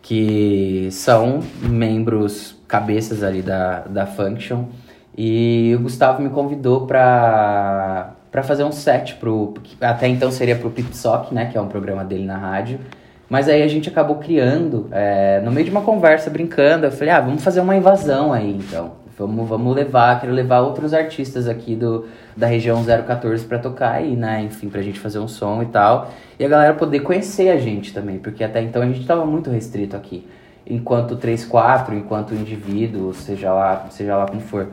que 0.00 0.88
são 0.90 1.40
membros, 1.60 2.56
cabeças 2.66 3.22
ali 3.22 3.42
da, 3.42 3.80
da 3.80 4.06
Function. 4.06 4.68
E 5.14 5.74
o 5.78 5.82
Gustavo 5.82 6.22
me 6.22 6.30
convidou 6.30 6.86
pra, 6.86 8.14
pra 8.32 8.42
fazer 8.42 8.64
um 8.64 8.72
set 8.72 9.16
pro. 9.16 9.52
Até 9.78 10.08
então 10.08 10.30
seria 10.30 10.56
pro 10.56 10.70
Pipsock, 10.70 11.34
né? 11.34 11.50
Que 11.52 11.58
é 11.58 11.60
um 11.60 11.68
programa 11.68 12.02
dele 12.02 12.24
na 12.24 12.38
rádio. 12.38 12.80
Mas 13.28 13.48
aí 13.48 13.62
a 13.62 13.68
gente 13.68 13.88
acabou 13.88 14.16
criando, 14.16 14.88
é, 14.92 15.40
no 15.40 15.50
meio 15.50 15.64
de 15.64 15.70
uma 15.70 15.80
conversa, 15.80 16.28
brincando, 16.30 16.86
eu 16.86 16.92
falei, 16.92 17.10
ah, 17.10 17.20
vamos 17.20 17.42
fazer 17.42 17.60
uma 17.60 17.74
invasão 17.74 18.32
aí, 18.32 18.50
então. 18.50 19.04
Vamos, 19.16 19.48
vamos 19.48 19.76
levar, 19.76 20.20
quero 20.20 20.32
levar 20.32 20.60
outros 20.60 20.92
artistas 20.92 21.48
aqui 21.48 21.76
do, 21.76 22.06
da 22.36 22.48
região 22.48 22.84
014 22.84 23.44
para 23.44 23.60
tocar 23.60 23.92
aí, 23.92 24.16
né? 24.16 24.42
Enfim, 24.42 24.68
pra 24.68 24.82
gente 24.82 24.98
fazer 24.98 25.20
um 25.20 25.28
som 25.28 25.62
e 25.62 25.66
tal. 25.66 26.10
E 26.36 26.44
a 26.44 26.48
galera 26.48 26.74
poder 26.74 27.00
conhecer 27.00 27.50
a 27.50 27.56
gente 27.56 27.94
também, 27.94 28.18
porque 28.18 28.42
até 28.42 28.60
então 28.60 28.82
a 28.82 28.86
gente 28.86 29.06
tava 29.06 29.24
muito 29.24 29.50
restrito 29.50 29.96
aqui. 29.96 30.26
Enquanto 30.66 31.16
3-4, 31.16 31.92
enquanto 31.92 32.34
indivíduo, 32.34 33.14
seja 33.14 33.52
lá, 33.52 33.86
seja 33.90 34.16
lá 34.16 34.26
como 34.26 34.40
for. 34.40 34.66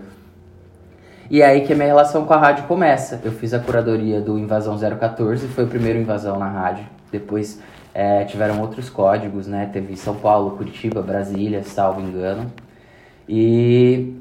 E 1.30 1.42
é 1.42 1.46
aí 1.46 1.62
que 1.62 1.74
a 1.74 1.76
minha 1.76 1.88
relação 1.88 2.26
com 2.26 2.34
a 2.34 2.38
rádio 2.38 2.64
começa. 2.64 3.22
Eu 3.24 3.32
fiz 3.32 3.54
a 3.54 3.60
curadoria 3.60 4.20
do 4.20 4.40
Invasão 4.40 4.78
014, 4.78 5.48
foi 5.50 5.66
o 5.66 5.68
primeiro 5.68 6.00
Invasão 6.00 6.40
na 6.40 6.48
rádio. 6.48 6.86
Depois 7.12 7.60
É, 7.94 8.24
tiveram 8.24 8.62
outros 8.62 8.90
códigos, 8.90 9.48
né? 9.48 9.70
Teve 9.72 9.96
São 9.98 10.16
Paulo, 10.16 10.58
Curitiba, 10.58 11.02
Brasília, 11.02 11.64
salvo 11.64 12.02
engano. 12.02 12.52
E 13.28 14.14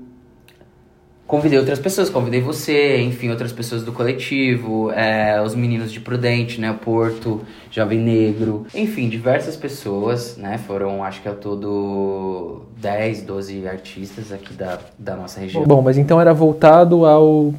convidei 1.30 1.56
outras 1.60 1.78
pessoas, 1.78 2.10
convidei 2.10 2.40
você, 2.40 3.00
enfim, 3.00 3.30
outras 3.30 3.52
pessoas 3.52 3.84
do 3.84 3.92
coletivo, 3.92 4.90
é, 4.90 5.40
os 5.40 5.54
meninos 5.54 5.92
de 5.92 6.00
Prudente, 6.00 6.60
né, 6.60 6.76
Porto, 6.84 7.42
Jovem 7.70 8.00
Negro, 8.00 8.66
enfim, 8.74 9.08
diversas 9.08 9.54
pessoas, 9.54 10.36
né, 10.36 10.58
foram 10.58 11.04
acho 11.04 11.22
que 11.22 11.28
ao 11.28 11.36
todo 11.36 12.62
10, 12.78 13.22
12 13.22 13.68
artistas 13.68 14.32
aqui 14.32 14.52
da, 14.52 14.80
da 14.98 15.14
nossa 15.14 15.38
região. 15.38 15.62
Bom, 15.62 15.80
mas 15.80 15.96
então 15.96 16.20
era 16.20 16.34
voltado 16.34 17.06
ao 17.06 17.54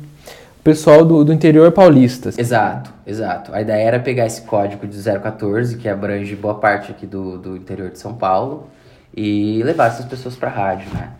pessoal 0.63 1.03
do, 1.03 1.23
do 1.23 1.33
interior 1.33 1.71
paulista. 1.71 2.29
Exato, 2.37 2.93
exato. 3.05 3.53
A 3.53 3.61
ideia 3.61 3.83
era 3.83 3.99
pegar 3.99 4.25
esse 4.25 4.41
código 4.43 4.87
de 4.87 4.97
014, 5.01 5.77
que 5.77 5.89
abrange 5.89 6.35
boa 6.35 6.55
parte 6.55 6.91
aqui 6.91 7.05
do, 7.05 7.37
do 7.37 7.57
interior 7.57 7.89
de 7.89 7.99
São 7.99 8.13
Paulo, 8.13 8.67
e 9.15 9.61
levar 9.63 9.87
essas 9.87 10.05
pessoas 10.05 10.35
pra 10.35 10.49
rádio, 10.49 10.87
né. 10.93 11.11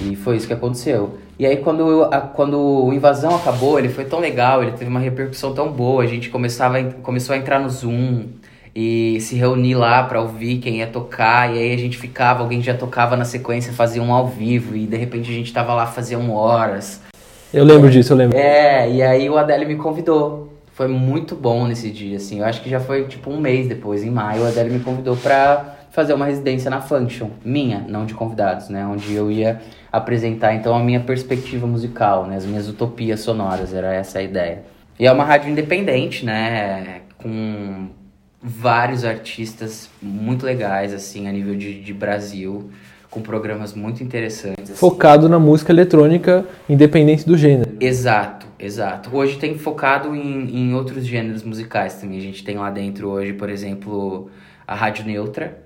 E 0.00 0.16
foi 0.16 0.36
isso 0.36 0.46
que 0.46 0.52
aconteceu. 0.52 1.18
E 1.38 1.44
aí 1.44 1.58
quando, 1.58 2.04
a, 2.04 2.20
quando 2.20 2.58
o 2.58 2.92
Invasão 2.92 3.34
acabou, 3.34 3.78
ele 3.78 3.88
foi 3.88 4.04
tão 4.04 4.20
legal, 4.20 4.62
ele 4.62 4.72
teve 4.72 4.88
uma 4.88 5.00
repercussão 5.00 5.52
tão 5.52 5.70
boa, 5.70 6.02
a 6.02 6.06
gente 6.06 6.30
começava, 6.30 6.82
começou 7.02 7.34
a 7.34 7.38
entrar 7.38 7.58
no 7.58 7.68
Zoom 7.68 8.28
e 8.74 9.18
se 9.20 9.34
reunir 9.34 9.74
lá 9.74 10.04
para 10.04 10.20
ouvir 10.20 10.58
quem 10.58 10.78
ia 10.78 10.86
tocar, 10.86 11.54
e 11.54 11.58
aí 11.58 11.74
a 11.74 11.76
gente 11.76 11.98
ficava, 11.98 12.42
alguém 12.42 12.62
já 12.62 12.74
tocava 12.74 13.16
na 13.16 13.24
sequência, 13.24 13.72
fazia 13.72 14.02
um 14.02 14.12
ao 14.12 14.28
vivo, 14.28 14.74
e 14.74 14.86
de 14.86 14.96
repente 14.96 15.30
a 15.30 15.34
gente 15.34 15.52
tava 15.52 15.74
lá, 15.74 15.92
um 16.18 16.32
horas. 16.32 17.02
Eu 17.52 17.64
lembro 17.64 17.90
disso, 17.90 18.12
eu 18.12 18.16
lembro. 18.16 18.36
É, 18.36 18.90
e 18.90 19.02
aí 19.02 19.28
o 19.28 19.36
Adélio 19.36 19.68
me 19.68 19.76
convidou. 19.76 20.50
Foi 20.72 20.88
muito 20.88 21.36
bom 21.36 21.66
nesse 21.66 21.90
dia, 21.90 22.16
assim. 22.16 22.40
Eu 22.40 22.46
acho 22.46 22.62
que 22.62 22.70
já 22.70 22.80
foi 22.80 23.04
tipo 23.04 23.30
um 23.30 23.38
mês 23.38 23.68
depois, 23.68 24.02
em 24.02 24.10
maio, 24.10 24.42
o 24.42 24.46
Adélio 24.46 24.72
me 24.72 24.80
convidou 24.80 25.16
pra 25.16 25.76
fazer 25.90 26.14
uma 26.14 26.24
residência 26.24 26.70
na 26.70 26.80
Function, 26.80 27.28
minha, 27.44 27.84
não 27.86 28.06
de 28.06 28.14
convidados, 28.14 28.70
né? 28.70 28.86
Onde 28.86 29.14
eu 29.14 29.30
ia 29.30 29.60
apresentar 29.92 30.54
então 30.54 30.74
a 30.74 30.78
minha 30.82 31.00
perspectiva 31.00 31.66
musical, 31.66 32.26
né? 32.26 32.36
As 32.36 32.46
minhas 32.46 32.66
utopias 32.68 33.20
sonoras, 33.20 33.74
era 33.74 33.92
essa 33.92 34.18
a 34.18 34.22
ideia. 34.22 34.62
E 34.98 35.06
é 35.06 35.12
uma 35.12 35.24
rádio 35.24 35.50
independente, 35.50 36.24
né? 36.24 37.02
Com 37.18 37.88
vários 38.42 39.04
artistas 39.04 39.90
muito 40.00 40.46
legais, 40.46 40.94
assim, 40.94 41.28
a 41.28 41.32
nível 41.32 41.54
de, 41.54 41.82
de 41.82 41.92
Brasil, 41.92 42.70
com 43.12 43.20
programas 43.20 43.74
muito 43.74 44.02
interessantes. 44.02 44.70
Assim. 44.70 44.74
Focado 44.74 45.28
na 45.28 45.38
música 45.38 45.70
eletrônica, 45.70 46.46
independente 46.66 47.26
do 47.26 47.36
gênero. 47.36 47.76
Exato, 47.78 48.46
exato. 48.58 49.14
Hoje 49.14 49.36
tem 49.36 49.58
focado 49.58 50.16
em, 50.16 50.48
em 50.56 50.74
outros 50.74 51.06
gêneros 51.06 51.42
musicais 51.42 51.94
também. 51.96 52.18
A 52.18 52.22
gente 52.22 52.42
tem 52.42 52.56
lá 52.56 52.70
dentro 52.70 53.10
hoje, 53.10 53.34
por 53.34 53.50
exemplo, 53.50 54.30
a 54.66 54.74
Rádio 54.74 55.04
Neutra, 55.04 55.58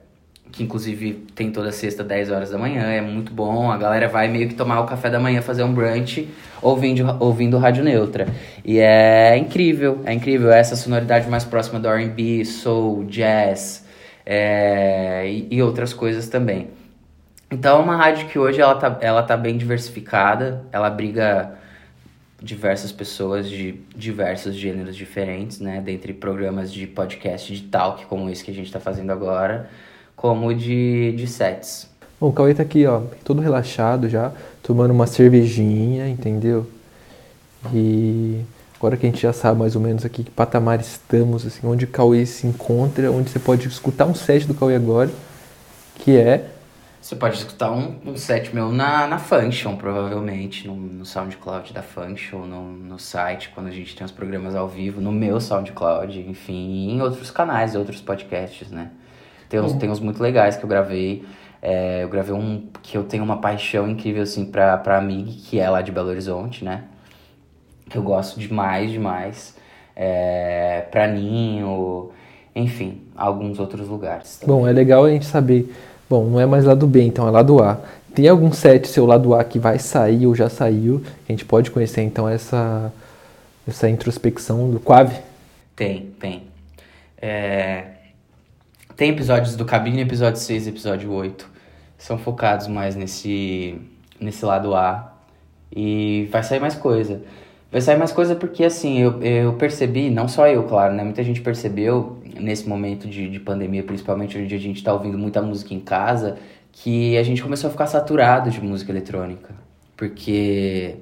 que 0.50 0.64
inclusive 0.64 1.24
tem 1.36 1.52
toda 1.52 1.70
sexta 1.70 2.02
10 2.02 2.32
horas 2.32 2.50
da 2.50 2.58
manhã, 2.58 2.82
é 2.82 3.00
muito 3.00 3.32
bom. 3.32 3.70
A 3.70 3.76
galera 3.76 4.08
vai 4.08 4.26
meio 4.26 4.48
que 4.48 4.54
tomar 4.54 4.80
o 4.80 4.84
café 4.84 5.08
da 5.08 5.20
manhã, 5.20 5.40
fazer 5.40 5.62
um 5.62 5.72
brunch, 5.72 6.28
ouvindo, 6.60 7.16
ouvindo 7.20 7.58
Rádio 7.58 7.84
Neutra. 7.84 8.26
E 8.64 8.80
é 8.80 9.36
incrível, 9.36 10.00
é 10.04 10.12
incrível. 10.12 10.50
Essa 10.50 10.74
sonoridade 10.74 11.30
mais 11.30 11.44
próxima 11.44 11.78
do 11.78 11.86
R&B, 11.86 12.44
soul, 12.44 13.04
jazz 13.04 13.86
é, 14.26 15.28
e, 15.28 15.46
e, 15.52 15.62
outras 15.62 15.92
coisas 15.92 16.28
também. 16.28 16.66
Então 17.50 17.80
é 17.80 17.82
uma 17.82 17.96
rádio 17.96 18.28
que 18.28 18.38
hoje 18.38 18.60
ela 18.60 18.74
tá, 18.74 18.98
ela 19.00 19.22
tá 19.22 19.36
bem 19.36 19.56
diversificada, 19.56 20.64
ela 20.72 20.88
abriga 20.88 21.56
diversas 22.42 22.92
pessoas 22.92 23.48
de 23.48 23.80
diversos 23.94 24.54
gêneros 24.54 24.96
diferentes, 24.96 25.60
né? 25.60 25.80
Dentre 25.80 26.12
programas 26.12 26.72
de 26.72 26.86
podcast 26.86 27.54
de 27.54 27.62
talk, 27.62 28.04
como 28.06 28.28
esse 28.28 28.44
que 28.44 28.50
a 28.50 28.54
gente 28.54 28.66
está 28.66 28.80
fazendo 28.80 29.10
agora, 29.10 29.70
como 30.14 30.52
de, 30.54 31.12
de 31.12 31.26
sets. 31.26 31.88
Bom, 32.20 32.28
o 32.28 32.32
Cauê 32.32 32.54
tá 32.54 32.62
aqui, 32.62 32.86
ó, 32.86 33.02
todo 33.24 33.40
relaxado 33.40 34.08
já, 34.08 34.32
tomando 34.62 34.90
uma 34.90 35.06
cervejinha, 35.06 36.08
entendeu? 36.08 36.66
E 37.72 38.40
agora 38.76 38.96
que 38.96 39.06
a 39.06 39.10
gente 39.10 39.20
já 39.20 39.32
sabe 39.32 39.60
mais 39.60 39.76
ou 39.76 39.82
menos 39.82 40.04
aqui 40.04 40.24
que 40.24 40.30
patamar 40.30 40.80
estamos, 40.80 41.46
assim, 41.46 41.66
onde 41.66 41.84
o 41.84 41.88
Cauê 41.88 42.26
se 42.26 42.46
encontra, 42.46 43.10
onde 43.10 43.30
você 43.30 43.38
pode 43.38 43.68
escutar 43.68 44.06
um 44.06 44.14
set 44.14 44.46
do 44.46 44.54
Cauê 44.54 44.74
agora, 44.74 45.10
que 46.00 46.16
é... 46.16 46.50
Você 47.06 47.14
pode 47.14 47.36
escutar 47.36 47.70
um, 47.70 47.94
um 48.04 48.16
set 48.16 48.52
meu 48.52 48.72
na, 48.72 49.06
na 49.06 49.16
Function, 49.16 49.76
provavelmente, 49.76 50.66
no, 50.66 50.74
no 50.74 51.06
SoundCloud 51.06 51.72
da 51.72 51.80
Function, 51.80 52.40
no, 52.40 52.62
no 52.64 52.98
site, 52.98 53.52
quando 53.54 53.68
a 53.68 53.70
gente 53.70 53.94
tem 53.94 54.04
os 54.04 54.10
programas 54.10 54.56
ao 54.56 54.66
vivo, 54.66 55.00
no 55.00 55.12
meu 55.12 55.40
SoundCloud, 55.40 56.18
enfim, 56.28 56.90
em 56.90 57.00
outros 57.00 57.30
canais, 57.30 57.76
outros 57.76 58.00
podcasts, 58.00 58.72
né? 58.72 58.90
Tem 59.48 59.60
uns, 59.60 59.70
uhum. 59.70 59.78
tem 59.78 59.88
uns 59.88 60.00
muito 60.00 60.20
legais 60.20 60.56
que 60.56 60.64
eu 60.64 60.68
gravei. 60.68 61.24
É, 61.62 62.02
eu 62.02 62.08
gravei 62.08 62.34
um 62.34 62.66
que 62.82 62.98
eu 62.98 63.04
tenho 63.04 63.22
uma 63.22 63.36
paixão 63.40 63.88
incrível, 63.88 64.24
assim, 64.24 64.44
pra, 64.44 64.76
pra 64.76 65.00
Mig, 65.00 65.30
que 65.48 65.60
é 65.60 65.70
lá 65.70 65.82
de 65.82 65.92
Belo 65.92 66.08
Horizonte, 66.08 66.64
né? 66.64 66.86
Que 67.88 67.98
eu 67.98 68.02
gosto 68.02 68.40
demais, 68.40 68.90
demais. 68.90 69.56
É, 69.94 70.84
pra 70.90 71.06
Ninho, 71.06 72.10
enfim, 72.52 73.02
alguns 73.16 73.60
outros 73.60 73.86
lugares. 73.86 74.38
Também. 74.38 74.56
Bom, 74.56 74.66
é 74.66 74.72
legal 74.72 75.04
a 75.04 75.10
gente 75.10 75.26
saber. 75.26 75.72
Bom, 76.08 76.24
não 76.26 76.40
é 76.40 76.46
mais 76.46 76.64
lado 76.64 76.86
B, 76.86 77.02
então 77.02 77.26
é 77.26 77.30
lado 77.30 77.62
A. 77.62 77.80
Tem 78.14 78.28
algum 78.28 78.52
set 78.52 78.88
seu 78.88 79.04
lado 79.04 79.34
A 79.34 79.44
que 79.44 79.58
vai 79.58 79.78
sair 79.78 80.26
ou 80.26 80.34
já 80.34 80.48
saiu? 80.48 81.02
A 81.28 81.32
gente 81.32 81.44
pode 81.44 81.70
conhecer 81.70 82.02
então 82.02 82.28
essa, 82.28 82.92
essa 83.66 83.88
introspecção 83.90 84.70
do 84.70 84.80
Quave? 84.80 85.16
Tem, 85.74 86.12
tem. 86.18 86.44
É, 87.20 87.84
tem 88.96 89.10
episódios 89.10 89.56
do 89.56 89.64
Cabine, 89.64 90.00
episódio 90.00 90.40
6 90.40 90.66
e 90.66 90.70
episódio 90.70 91.12
8. 91.12 91.46
São 91.98 92.16
focados 92.16 92.68
mais 92.68 92.96
nesse, 92.96 93.78
nesse 94.18 94.44
lado 94.44 94.74
A. 94.74 95.12
E 95.70 96.28
vai 96.30 96.42
sair 96.42 96.60
mais 96.60 96.74
coisa. 96.74 97.20
Vai 97.70 97.82
sair 97.82 97.98
mais 97.98 98.12
coisa 98.12 98.34
porque, 98.34 98.64
assim, 98.64 98.98
eu, 98.98 99.22
eu 99.22 99.52
percebi, 99.54 100.08
não 100.08 100.28
só 100.28 100.46
eu, 100.48 100.62
claro, 100.62 100.94
né? 100.94 101.04
Muita 101.04 101.22
gente 101.22 101.42
percebeu 101.42 102.15
nesse 102.40 102.68
momento 102.68 103.06
de, 103.08 103.28
de 103.28 103.40
pandemia, 103.40 103.82
principalmente 103.82 104.38
onde 104.38 104.54
a 104.54 104.58
gente 104.58 104.82
tá 104.82 104.92
ouvindo 104.92 105.18
muita 105.18 105.42
música 105.42 105.74
em 105.74 105.80
casa, 105.80 106.38
que 106.72 107.16
a 107.16 107.22
gente 107.22 107.42
começou 107.42 107.68
a 107.68 107.70
ficar 107.70 107.86
saturado 107.86 108.50
de 108.50 108.60
música 108.60 108.92
eletrônica. 108.92 109.54
Porque 109.96 110.96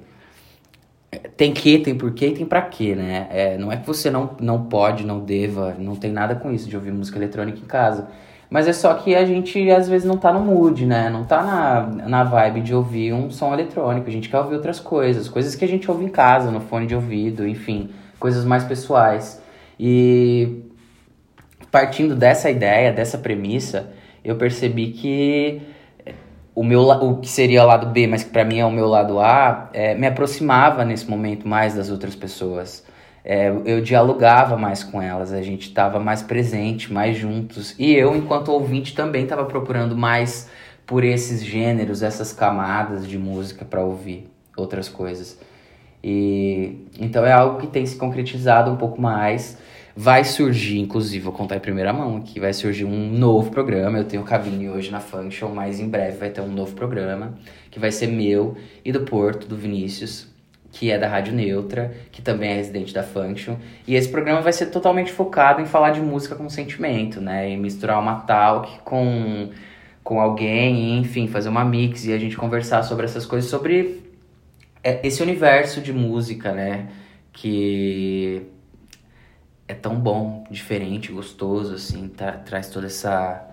tem 1.35 1.53
que, 1.53 1.79
tem 1.79 1.95
porquê 1.95 2.27
e 2.27 2.33
tem 2.33 2.45
pra 2.45 2.61
quê, 2.61 2.95
né? 2.95 3.27
É, 3.29 3.57
não 3.57 3.71
é 3.71 3.77
que 3.77 3.85
você 3.85 4.09
não, 4.09 4.31
não 4.39 4.63
pode, 4.65 5.05
não 5.05 5.19
deva, 5.19 5.75
não 5.77 5.95
tem 5.95 6.11
nada 6.11 6.35
com 6.35 6.51
isso 6.51 6.69
de 6.69 6.75
ouvir 6.75 6.91
música 6.91 7.17
eletrônica 7.17 7.59
em 7.59 7.65
casa. 7.65 8.07
Mas 8.49 8.67
é 8.67 8.73
só 8.73 8.93
que 8.93 9.15
a 9.15 9.25
gente 9.25 9.69
às 9.71 9.89
vezes 9.89 10.07
não 10.07 10.17
tá 10.17 10.31
no 10.31 10.39
mood, 10.39 10.85
né? 10.85 11.09
Não 11.09 11.23
tá 11.23 11.43
na, 11.43 12.07
na 12.07 12.23
vibe 12.23 12.61
de 12.61 12.73
ouvir 12.73 13.11
um 13.11 13.29
som 13.31 13.53
eletrônico. 13.53 14.07
A 14.07 14.11
gente 14.11 14.29
quer 14.29 14.39
ouvir 14.39 14.55
outras 14.55 14.79
coisas, 14.79 15.27
coisas 15.27 15.55
que 15.55 15.65
a 15.65 15.67
gente 15.67 15.89
ouve 15.89 16.05
em 16.05 16.09
casa, 16.09 16.51
no 16.51 16.61
fone 16.61 16.85
de 16.85 16.95
ouvido, 16.95 17.47
enfim, 17.47 17.89
coisas 18.19 18.45
mais 18.45 18.63
pessoais. 18.63 19.41
E 19.79 20.63
partindo 21.75 22.15
dessa 22.15 22.49
ideia, 22.49 22.93
dessa 22.93 23.17
premissa, 23.17 23.91
eu 24.23 24.37
percebi 24.37 24.91
que 24.91 25.61
o 26.55 26.63
meu 26.63 26.83
o 26.83 27.17
que 27.17 27.27
seria 27.27 27.63
o 27.63 27.67
lado 27.67 27.87
B, 27.87 28.07
mas 28.07 28.23
que 28.23 28.29
para 28.29 28.45
mim 28.45 28.59
é 28.59 28.65
o 28.65 28.71
meu 28.71 28.87
lado 28.87 29.19
A, 29.19 29.69
é, 29.73 29.93
me 29.93 30.07
aproximava 30.07 30.85
nesse 30.85 31.05
momento 31.09 31.45
mais 31.45 31.75
das 31.75 31.91
outras 31.91 32.15
pessoas. 32.15 32.85
É, 33.25 33.49
eu 33.65 33.81
dialogava 33.81 34.55
mais 34.55 34.85
com 34.85 35.01
elas, 35.01 35.33
a 35.33 35.41
gente 35.41 35.67
estava 35.67 35.99
mais 35.99 36.21
presente, 36.21 36.93
mais 36.93 37.17
juntos. 37.17 37.75
E 37.77 37.93
eu, 37.93 38.15
enquanto 38.15 38.53
ouvinte, 38.53 38.95
também 38.95 39.23
estava 39.23 39.43
procurando 39.43 39.97
mais 39.97 40.49
por 40.85 41.03
esses 41.03 41.43
gêneros, 41.43 42.01
essas 42.01 42.31
camadas 42.31 43.05
de 43.05 43.17
música 43.17 43.65
para 43.65 43.83
ouvir 43.83 44.31
outras 44.55 44.87
coisas. 44.87 45.37
E 46.01 46.87
então 46.97 47.25
é 47.25 47.33
algo 47.33 47.59
que 47.59 47.67
tem 47.67 47.85
se 47.85 47.97
concretizado 47.97 48.71
um 48.71 48.77
pouco 48.77 49.01
mais. 49.01 49.57
Vai 49.97 50.25
surgir, 50.25 50.77
inclusive, 50.79 51.23
vou 51.23 51.31
contar 51.31 51.55
em 51.55 51.59
primeira 51.61 51.93
mão 51.93 52.17
aqui, 52.17 52.37
vai 52.37 52.51
surgir 52.51 52.83
um 52.83 53.09
novo 53.09 53.49
programa. 53.49 53.97
Eu 53.97 54.03
tenho 54.03 54.23
cabine 54.23 54.69
hoje 54.69 54.91
na 54.91 54.99
Function, 54.99 55.47
mas 55.53 55.79
em 55.79 55.87
breve 55.87 56.17
vai 56.17 56.29
ter 56.29 56.41
um 56.41 56.51
novo 56.51 56.75
programa 56.75 57.33
que 57.71 57.79
vai 57.79 57.93
ser 57.93 58.07
meu 58.07 58.57
e 58.83 58.91
do 58.91 59.01
Porto, 59.01 59.47
do 59.47 59.55
Vinícius, 59.55 60.27
que 60.69 60.91
é 60.91 60.97
da 60.97 61.07
Rádio 61.07 61.33
Neutra, 61.33 61.95
que 62.11 62.21
também 62.21 62.51
é 62.51 62.55
residente 62.55 62.93
da 62.93 63.03
Function. 63.03 63.55
E 63.87 63.95
esse 63.95 64.09
programa 64.09 64.41
vai 64.41 64.51
ser 64.51 64.65
totalmente 64.65 65.13
focado 65.13 65.61
em 65.61 65.65
falar 65.65 65.91
de 65.91 66.01
música 66.01 66.35
com 66.35 66.49
sentimento, 66.49 67.21
né? 67.21 67.49
E 67.49 67.55
misturar 67.55 67.97
uma 67.97 68.15
talk 68.15 68.79
com, 68.83 69.49
com 70.03 70.19
alguém, 70.19 70.99
enfim, 70.99 71.29
fazer 71.29 71.47
uma 71.47 71.63
mix 71.63 72.05
e 72.05 72.11
a 72.11 72.17
gente 72.17 72.35
conversar 72.35 72.83
sobre 72.83 73.05
essas 73.05 73.25
coisas, 73.25 73.49
sobre 73.49 74.03
é, 74.83 75.07
esse 75.07 75.23
universo 75.23 75.79
de 75.79 75.93
música, 75.93 76.51
né? 76.51 76.89
Que 77.31 78.54
é 79.67 79.73
tão 79.73 79.99
bom, 79.99 80.43
diferente, 80.49 81.11
gostoso, 81.11 81.75
assim, 81.75 82.07
tra 82.09 82.33
traz 82.33 82.69
toda 82.69 82.87
essa 82.87 83.51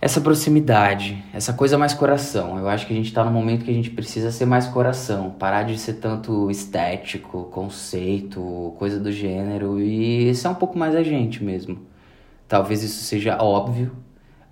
essa 0.00 0.20
proximidade, 0.20 1.24
essa 1.32 1.52
coisa 1.54 1.78
mais 1.78 1.94
coração. 1.94 2.58
Eu 2.58 2.68
acho 2.68 2.86
que 2.86 2.92
a 2.92 2.96
gente 2.96 3.12
tá 3.12 3.24
num 3.24 3.32
momento 3.32 3.64
que 3.64 3.70
a 3.70 3.74
gente 3.74 3.90
precisa 3.90 4.30
ser 4.30 4.44
mais 4.46 4.66
coração, 4.66 5.30
parar 5.30 5.62
de 5.64 5.78
ser 5.78 5.94
tanto 5.94 6.50
estético, 6.50 7.44
conceito, 7.46 8.74
coisa 8.78 9.00
do 9.00 9.10
gênero 9.10 9.80
e 9.80 10.34
ser 10.34 10.48
um 10.48 10.54
pouco 10.54 10.78
mais 10.78 10.94
a 10.94 11.02
gente 11.02 11.42
mesmo. 11.42 11.80
talvez 12.48 12.82
isso 12.82 13.04
seja 13.04 13.38
óbvio, 13.42 13.96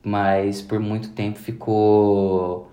mas 0.04 0.62
por 0.62 0.80
muito 0.80 1.11
tempo 1.11 1.38
ficou 1.38 2.70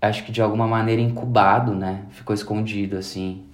acho 0.00 0.24
que 0.24 0.32
de 0.32 0.42
alguma 0.42 0.66
maneira 0.66 1.00
incubado, 1.00 1.74
né? 1.74 2.06
Ficou 2.10 2.34
escondido 2.34 2.96
assim. 2.96 3.44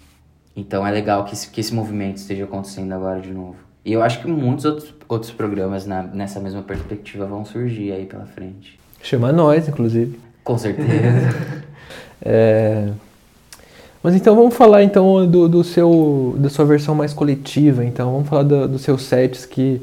Então 0.58 0.84
é 0.84 0.90
legal 0.90 1.24
que 1.24 1.34
esse, 1.34 1.48
que 1.48 1.60
esse 1.60 1.72
movimento 1.72 2.16
esteja 2.16 2.42
acontecendo 2.42 2.92
agora 2.92 3.20
de 3.20 3.32
novo. 3.32 3.54
E 3.84 3.92
eu 3.92 4.02
acho 4.02 4.20
que 4.20 4.26
muitos 4.26 4.64
outros, 4.64 4.92
outros 5.08 5.30
programas 5.30 5.86
na, 5.86 6.02
nessa 6.02 6.40
mesma 6.40 6.62
perspectiva 6.62 7.26
vão 7.26 7.44
surgir 7.44 7.92
aí 7.92 8.06
pela 8.06 8.26
frente. 8.26 8.78
Chama 9.00 9.30
nós, 9.30 9.68
inclusive. 9.68 10.18
Com 10.42 10.58
certeza. 10.58 10.90
é... 12.20 12.88
Mas 14.02 14.16
então 14.16 14.34
vamos 14.34 14.54
falar 14.54 14.82
então 14.82 15.26
do, 15.28 15.48
do 15.48 15.62
seu 15.62 16.34
da 16.38 16.48
sua 16.48 16.64
versão 16.64 16.92
mais 16.92 17.12
coletiva. 17.12 17.84
Então 17.84 18.10
vamos 18.10 18.28
falar 18.28 18.42
do, 18.42 18.66
dos 18.66 18.82
seus 18.82 19.02
sets 19.02 19.46
que 19.46 19.80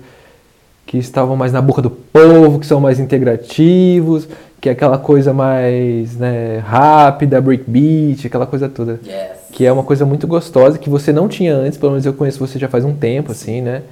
que 0.85 0.97
estavam 0.97 1.35
mais 1.35 1.51
na 1.51 1.61
boca 1.61 1.81
do 1.81 1.89
povo, 1.89 2.59
que 2.59 2.65
são 2.65 2.79
mais 2.79 2.99
integrativos, 2.99 4.27
que 4.61 4.69
é 4.69 4.71
aquela 4.73 4.99
coisa 4.99 5.33
mais 5.33 6.15
né, 6.15 6.59
rápida, 6.59 7.41
breakbeat, 7.41 8.27
aquela 8.27 8.45
coisa 8.45 8.69
toda. 8.69 8.99
Yes. 9.03 9.44
Que 9.55 9.65
é 9.65 9.71
uma 9.71 9.83
coisa 9.83 10.05
muito 10.05 10.27
gostosa, 10.27 10.77
que 10.77 10.89
você 10.89 11.13
não 11.13 11.29
tinha 11.29 11.55
antes, 11.55 11.77
pelo 11.77 11.93
menos 11.93 12.05
eu 12.05 12.11
conheço 12.11 12.45
você 12.45 12.59
já 12.59 12.67
faz 12.67 12.83
um 12.83 12.93
tempo, 12.93 13.31
assim, 13.31 13.61
né? 13.61 13.83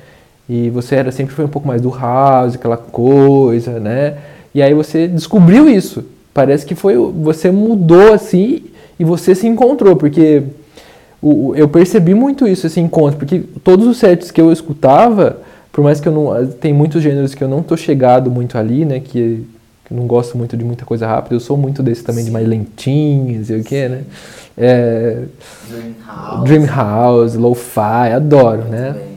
E 0.50 0.70
você 0.70 0.96
era 0.96 1.10
sempre 1.10 1.34
foi 1.34 1.46
um 1.46 1.48
pouco 1.48 1.65
mais 1.65 1.82
do 1.82 1.89
house, 1.89 2.55
aquela 2.55 2.75
coisa, 2.75 3.79
né? 3.79 4.17
E 4.53 4.62
aí 4.62 4.74
você 4.74 5.08
descobriu 5.08 5.70
isso. 5.70 6.03
Parece 6.34 6.65
que 6.65 6.75
foi 6.75 6.98
você 6.98 7.50
mudou 7.50 8.12
assim 8.12 8.63
e 9.00 9.05
você 9.05 9.34
se 9.34 9.48
encontrou, 9.48 9.96
porque 9.96 10.43
o, 11.22 11.53
eu 11.55 11.70
percebi 11.70 12.13
muito 12.13 12.46
isso 12.46 12.67
esse 12.67 12.82
encontro, 12.82 13.17
porque 13.17 13.43
todos 13.63 13.88
os 13.88 13.96
sets 13.96 14.32
que 14.32 14.41
eu 14.41 14.51
escutava, 14.51 15.38
por 15.72 15.82
mais 15.82 16.01
que 16.01 16.10
eu 16.10 16.12
não 16.12 16.46
tem 16.46 16.74
muitos 16.74 17.01
gêneros 17.01 17.34
que 17.34 17.41
eu 17.41 17.48
não 17.48 17.63
tô 17.63 17.77
chegado 17.77 18.29
muito 18.29 18.58
ali, 18.58 18.84
né, 18.84 19.00
que, 19.00 19.46
que 19.85 19.93
não 19.93 20.07
gosto 20.07 20.37
muito 20.37 20.55
de 20.55 20.63
muita 20.63 20.85
coisa 20.85 21.07
rápida, 21.07 21.35
eu 21.35 21.39
sou 21.39 21.57
muito 21.57 21.83
desse 21.83 22.03
também 22.03 22.21
Sim. 22.23 22.29
de 22.29 22.31
mais 22.31 22.47
lentinhos 22.47 23.49
e 23.49 23.55
o 23.55 23.63
que, 23.63 23.87
né? 23.87 24.03
É, 24.57 25.23
Dream 25.67 25.95
House, 26.05 26.43
Dream 26.43 26.65
House 26.65 27.35
lo-fi, 27.35 28.13
adoro, 28.13 28.63
né? 28.63 28.91
Bem. 28.91 29.13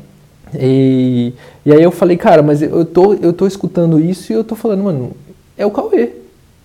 E, 0.58 1.32
e 1.64 1.73
aí 1.73 1.82
eu 1.82 1.90
falei, 1.90 2.16
cara, 2.16 2.42
mas 2.42 2.62
eu 2.62 2.85
tô, 2.85 3.14
eu 3.14 3.32
tô 3.32 3.46
escutando 3.46 4.00
isso 4.00 4.32
e 4.32 4.35
eu 4.35 4.44
tô 4.44 4.54
falando, 4.54 4.85
mano, 4.85 5.12
é 5.56 5.66
o 5.66 5.70
Cauê. 5.70 6.11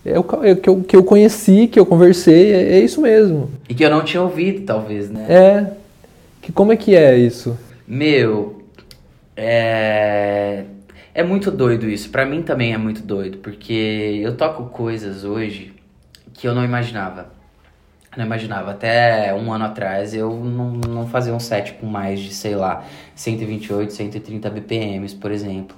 É 0.04 0.18
o 0.18 0.24
Cauê 0.24 0.56
que 0.56 0.68
eu, 0.68 0.80
que 0.82 0.96
eu 0.96 1.04
conheci, 1.04 1.66
que 1.66 1.78
eu 1.78 1.86
conversei, 1.86 2.52
é, 2.52 2.72
é 2.74 2.80
isso 2.80 3.00
mesmo. 3.00 3.50
E 3.68 3.74
que 3.74 3.84
eu 3.84 3.90
não 3.90 4.04
tinha 4.04 4.22
ouvido, 4.22 4.64
talvez, 4.64 5.10
né? 5.10 5.26
É. 5.28 5.66
Que, 6.40 6.50
como 6.50 6.72
é 6.72 6.76
que 6.76 6.94
é 6.94 7.16
isso? 7.16 7.56
Meu, 7.86 8.62
é. 9.36 10.64
É 11.14 11.22
muito 11.22 11.50
doido 11.50 11.88
isso. 11.88 12.10
Para 12.10 12.24
mim 12.24 12.42
também 12.42 12.72
é 12.72 12.78
muito 12.78 13.02
doido, 13.02 13.38
porque 13.38 14.20
eu 14.22 14.36
toco 14.36 14.66
coisas 14.66 15.24
hoje 15.24 15.74
que 16.32 16.48
eu 16.48 16.54
não 16.54 16.64
imaginava. 16.64 17.30
Não 18.16 18.24
imaginava. 18.24 18.70
Até 18.70 19.34
um 19.34 19.52
ano 19.52 19.64
atrás 19.64 20.14
eu 20.14 20.32
não, 20.32 20.72
não 20.72 21.06
fazia 21.06 21.34
um 21.34 21.40
set 21.40 21.74
com 21.74 21.86
mais 21.86 22.20
de, 22.20 22.32
sei 22.32 22.54
lá, 22.54 22.84
128, 23.14 23.92
130 23.92 24.50
BPMs, 24.50 25.14
por 25.14 25.30
exemplo. 25.30 25.76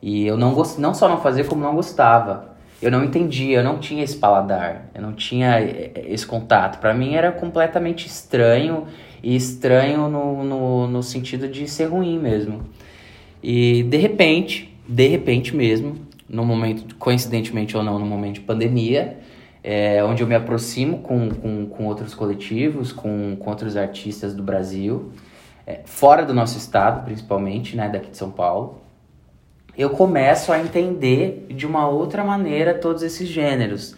E 0.00 0.26
eu 0.26 0.36
não 0.36 0.54
gost... 0.54 0.78
não 0.78 0.94
só 0.94 1.08
não 1.08 1.20
fazia, 1.20 1.44
como 1.44 1.62
não 1.62 1.74
gostava. 1.74 2.56
Eu 2.80 2.90
não 2.90 3.02
entendia, 3.02 3.58
eu 3.58 3.64
não 3.64 3.78
tinha 3.78 4.04
esse 4.04 4.16
paladar, 4.16 4.90
eu 4.94 5.00
não 5.00 5.14
tinha 5.14 5.60
eh, 5.60 5.92
eh, 5.94 6.04
esse 6.08 6.26
contato. 6.26 6.78
Para 6.78 6.92
mim 6.92 7.14
era 7.14 7.32
completamente 7.32 8.06
estranho, 8.06 8.86
e 9.22 9.34
estranho 9.34 10.08
no, 10.08 10.44
no, 10.44 10.86
no 10.86 11.02
sentido 11.02 11.48
de 11.48 11.66
ser 11.66 11.86
ruim 11.86 12.18
mesmo. 12.18 12.62
E 13.42 13.82
de 13.82 13.96
repente, 13.96 14.75
de 14.88 15.06
repente 15.08 15.54
mesmo, 15.54 15.96
no 16.28 16.44
momento, 16.44 16.94
coincidentemente 16.96 17.76
ou 17.76 17.82
não, 17.82 17.98
no 17.98 18.06
momento 18.06 18.34
de 18.34 18.40
pandemia, 18.40 19.18
é, 19.62 20.02
onde 20.04 20.22
eu 20.22 20.26
me 20.26 20.34
aproximo 20.34 20.98
com, 20.98 21.28
com, 21.30 21.66
com 21.66 21.86
outros 21.86 22.14
coletivos, 22.14 22.92
com, 22.92 23.36
com 23.36 23.50
outros 23.50 23.76
artistas 23.76 24.34
do 24.34 24.42
Brasil, 24.42 25.12
é, 25.66 25.80
fora 25.84 26.24
do 26.24 26.32
nosso 26.32 26.56
estado, 26.56 27.04
principalmente, 27.04 27.76
né, 27.76 27.88
daqui 27.88 28.10
de 28.10 28.16
São 28.16 28.30
Paulo, 28.30 28.80
eu 29.76 29.90
começo 29.90 30.52
a 30.52 30.58
entender 30.58 31.46
de 31.50 31.66
uma 31.66 31.88
outra 31.88 32.24
maneira 32.24 32.72
todos 32.72 33.02
esses 33.02 33.28
gêneros 33.28 33.94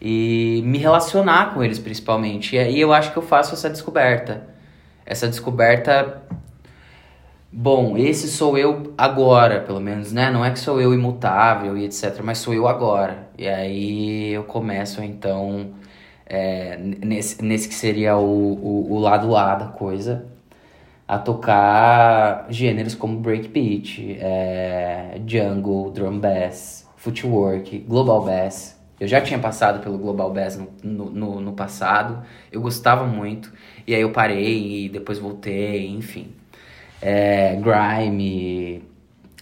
e 0.00 0.62
me 0.64 0.78
relacionar 0.78 1.54
com 1.54 1.62
eles 1.62 1.78
principalmente. 1.78 2.56
E 2.56 2.58
aí 2.58 2.80
eu 2.80 2.92
acho 2.92 3.12
que 3.12 3.18
eu 3.18 3.22
faço 3.22 3.54
essa 3.54 3.70
descoberta. 3.70 4.48
Essa 5.06 5.28
descoberta 5.28 6.22
bom, 7.52 7.96
esse 7.96 8.28
sou 8.28 8.56
eu 8.56 8.94
agora, 8.96 9.60
pelo 9.60 9.80
menos, 9.80 10.12
né? 10.12 10.30
Não 10.30 10.44
é 10.44 10.50
que 10.50 10.58
sou 10.58 10.80
eu 10.80 10.94
imutável 10.94 11.76
e 11.76 11.84
etc, 11.84 12.20
mas 12.22 12.38
sou 12.38 12.54
eu 12.54 12.66
agora. 12.66 13.28
E 13.38 13.46
aí 13.46 14.32
eu 14.32 14.44
começo, 14.44 15.02
então, 15.02 15.72
é, 16.26 16.76
nesse, 16.78 17.42
nesse 17.44 17.68
que 17.68 17.74
seria 17.74 18.16
o, 18.16 18.24
o, 18.24 18.92
o, 18.94 18.98
lado 18.98 19.36
A 19.36 19.54
da 19.56 19.66
coisa, 19.66 20.26
a 21.06 21.18
tocar 21.18 22.46
gêneros 22.50 22.94
como 22.94 23.18
breakbeat, 23.20 24.16
é, 24.20 25.20
jungle, 25.26 25.90
drum 25.90 26.18
bass, 26.18 26.88
footwork, 26.96 27.78
global 27.80 28.24
bass. 28.24 28.80
Eu 29.00 29.08
já 29.08 29.20
tinha 29.20 29.38
passado 29.38 29.82
pelo 29.82 29.98
Global 29.98 30.32
Bass 30.32 30.56
no, 30.84 31.10
no, 31.10 31.40
no 31.40 31.52
passado, 31.54 32.22
eu 32.52 32.60
gostava 32.60 33.04
muito, 33.04 33.52
e 33.84 33.94
aí 33.96 34.00
eu 34.00 34.12
parei 34.12 34.84
e 34.84 34.88
depois 34.88 35.18
voltei, 35.18 35.88
enfim 35.88 36.41
é, 37.02 37.56
grime, 37.56 38.82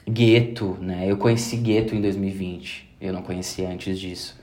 gueto, 0.08 0.78
né? 0.80 1.04
Eu 1.06 1.18
conheci 1.18 1.56
gueto 1.56 1.94
em 1.94 2.00
2020, 2.00 2.96
eu 3.00 3.12
não 3.12 3.22
conhecia 3.22 3.68
antes 3.68 3.98
disso. 3.98 4.40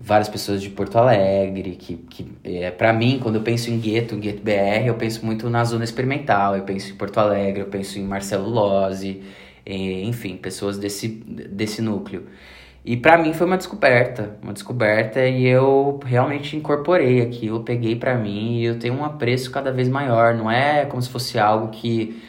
Várias 0.00 0.28
pessoas 0.28 0.62
de 0.62 0.70
Porto 0.70 0.96
Alegre, 0.96 1.72
que, 1.72 1.96
que 1.96 2.26
é, 2.44 2.70
para 2.70 2.92
mim, 2.92 3.18
quando 3.22 3.36
eu 3.36 3.42
penso 3.42 3.70
em 3.70 3.78
gueto, 3.78 4.16
gueto 4.16 4.42
BR, 4.42 4.86
eu 4.86 4.94
penso 4.94 5.24
muito 5.26 5.50
na 5.50 5.64
zona 5.64 5.84
experimental, 5.84 6.56
eu 6.56 6.62
penso 6.62 6.92
em 6.92 6.96
Porto 6.96 7.18
Alegre, 7.18 7.60
eu 7.60 7.66
penso 7.66 7.98
em 7.98 8.02
Marcelo 8.02 8.48
Lose, 8.48 9.22
enfim, 9.66 10.36
pessoas 10.36 10.78
desse, 10.78 11.08
desse 11.08 11.82
núcleo. 11.82 12.26
E 12.84 12.96
para 12.96 13.18
mim 13.18 13.34
foi 13.34 13.46
uma 13.46 13.58
descoberta, 13.58 14.38
uma 14.42 14.52
descoberta 14.52 15.26
e 15.26 15.46
eu 15.46 16.00
realmente 16.04 16.56
incorporei 16.56 17.20
aquilo, 17.20 17.62
peguei 17.62 17.96
para 17.96 18.14
mim 18.14 18.60
e 18.60 18.64
eu 18.64 18.78
tenho 18.78 18.94
um 18.94 19.04
apreço 19.04 19.50
cada 19.50 19.70
vez 19.70 19.88
maior. 19.88 20.34
Não 20.34 20.50
é 20.50 20.86
como 20.86 21.02
se 21.02 21.10
fosse 21.10 21.38
algo 21.38 21.68
que 21.68 22.22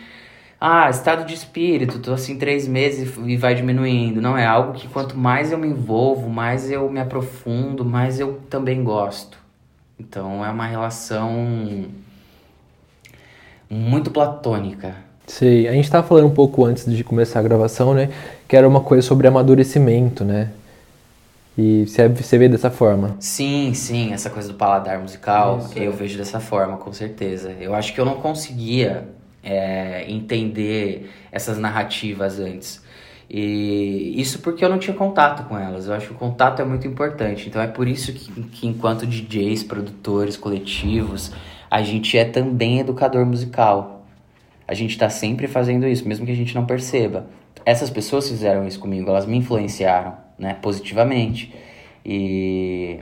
ah, 0.61 0.89
estado 0.89 1.25
de 1.25 1.33
espírito, 1.33 1.99
tô 1.99 2.11
assim 2.11 2.37
três 2.37 2.67
meses 2.67 3.15
e 3.25 3.37
vai 3.37 3.55
diminuindo. 3.55 4.21
Não, 4.21 4.37
é 4.37 4.45
algo 4.45 4.73
que 4.73 4.87
quanto 4.89 5.17
mais 5.17 5.51
eu 5.51 5.57
me 5.57 5.67
envolvo, 5.67 6.29
mais 6.29 6.69
eu 6.69 6.89
me 6.89 6.99
aprofundo, 6.99 7.85
mais 7.85 8.19
eu 8.19 8.39
também 8.49 8.83
gosto. 8.83 9.37
Então 9.97 10.43
é 10.43 10.49
uma 10.49 10.65
relação 10.65 11.85
muito 13.69 14.11
platônica. 14.11 14.95
Sei, 15.27 15.67
a 15.67 15.71
gente 15.71 15.85
estava 15.85 16.05
falando 16.05 16.25
um 16.27 16.33
pouco 16.33 16.65
antes 16.65 16.85
de 16.85 17.03
começar 17.03 17.39
a 17.39 17.43
gravação, 17.43 17.93
né? 17.93 18.09
Que 18.47 18.57
era 18.57 18.67
uma 18.67 18.81
coisa 18.81 19.05
sobre 19.07 19.27
amadurecimento, 19.27 20.25
né? 20.25 20.51
E 21.57 21.85
você 21.85 22.37
vê 22.37 22.49
dessa 22.49 22.71
forma? 22.71 23.15
Sim, 23.19 23.73
sim, 23.73 24.13
essa 24.13 24.29
coisa 24.29 24.47
do 24.47 24.55
paladar 24.55 24.97
musical, 24.99 25.59
Isso, 25.59 25.77
eu 25.77 25.91
é. 25.91 25.95
vejo 25.95 26.17
dessa 26.17 26.39
forma, 26.39 26.77
com 26.77 26.91
certeza. 26.91 27.53
Eu 27.59 27.75
acho 27.75 27.93
que 27.93 27.99
eu 27.99 28.05
não 28.05 28.15
conseguia 28.15 29.07
é, 29.43 30.05
entender 30.09 31.09
essas 31.31 31.57
narrativas 31.57 32.39
antes. 32.39 32.83
E 33.29 34.19
isso 34.19 34.39
porque 34.39 34.65
eu 34.65 34.69
não 34.69 34.79
tinha 34.79 34.95
contato 34.95 35.47
com 35.47 35.57
elas. 35.57 35.87
Eu 35.87 35.93
acho 35.93 36.07
que 36.07 36.13
o 36.13 36.17
contato 36.17 36.61
é 36.61 36.65
muito 36.65 36.87
importante. 36.87 37.47
Então 37.47 37.61
é 37.61 37.67
por 37.67 37.87
isso 37.87 38.11
que, 38.11 38.31
que 38.43 38.67
enquanto 38.67 39.05
DJs, 39.05 39.63
produtores, 39.63 40.35
coletivos, 40.35 41.31
a 41.69 41.83
gente 41.83 42.17
é 42.17 42.25
também 42.25 42.79
educador 42.79 43.25
musical. 43.25 44.05
A 44.67 44.73
gente 44.73 44.91
está 44.91 45.09
sempre 45.09 45.47
fazendo 45.47 45.87
isso, 45.87 46.07
mesmo 46.07 46.25
que 46.25 46.31
a 46.31 46.35
gente 46.35 46.55
não 46.55 46.65
perceba. 46.65 47.27
Essas 47.65 47.89
pessoas 47.89 48.27
fizeram 48.27 48.67
isso 48.67 48.79
comigo, 48.79 49.09
elas 49.09 49.25
me 49.25 49.37
influenciaram, 49.37 50.15
né, 50.37 50.55
positivamente. 50.61 51.53
E 52.05 52.99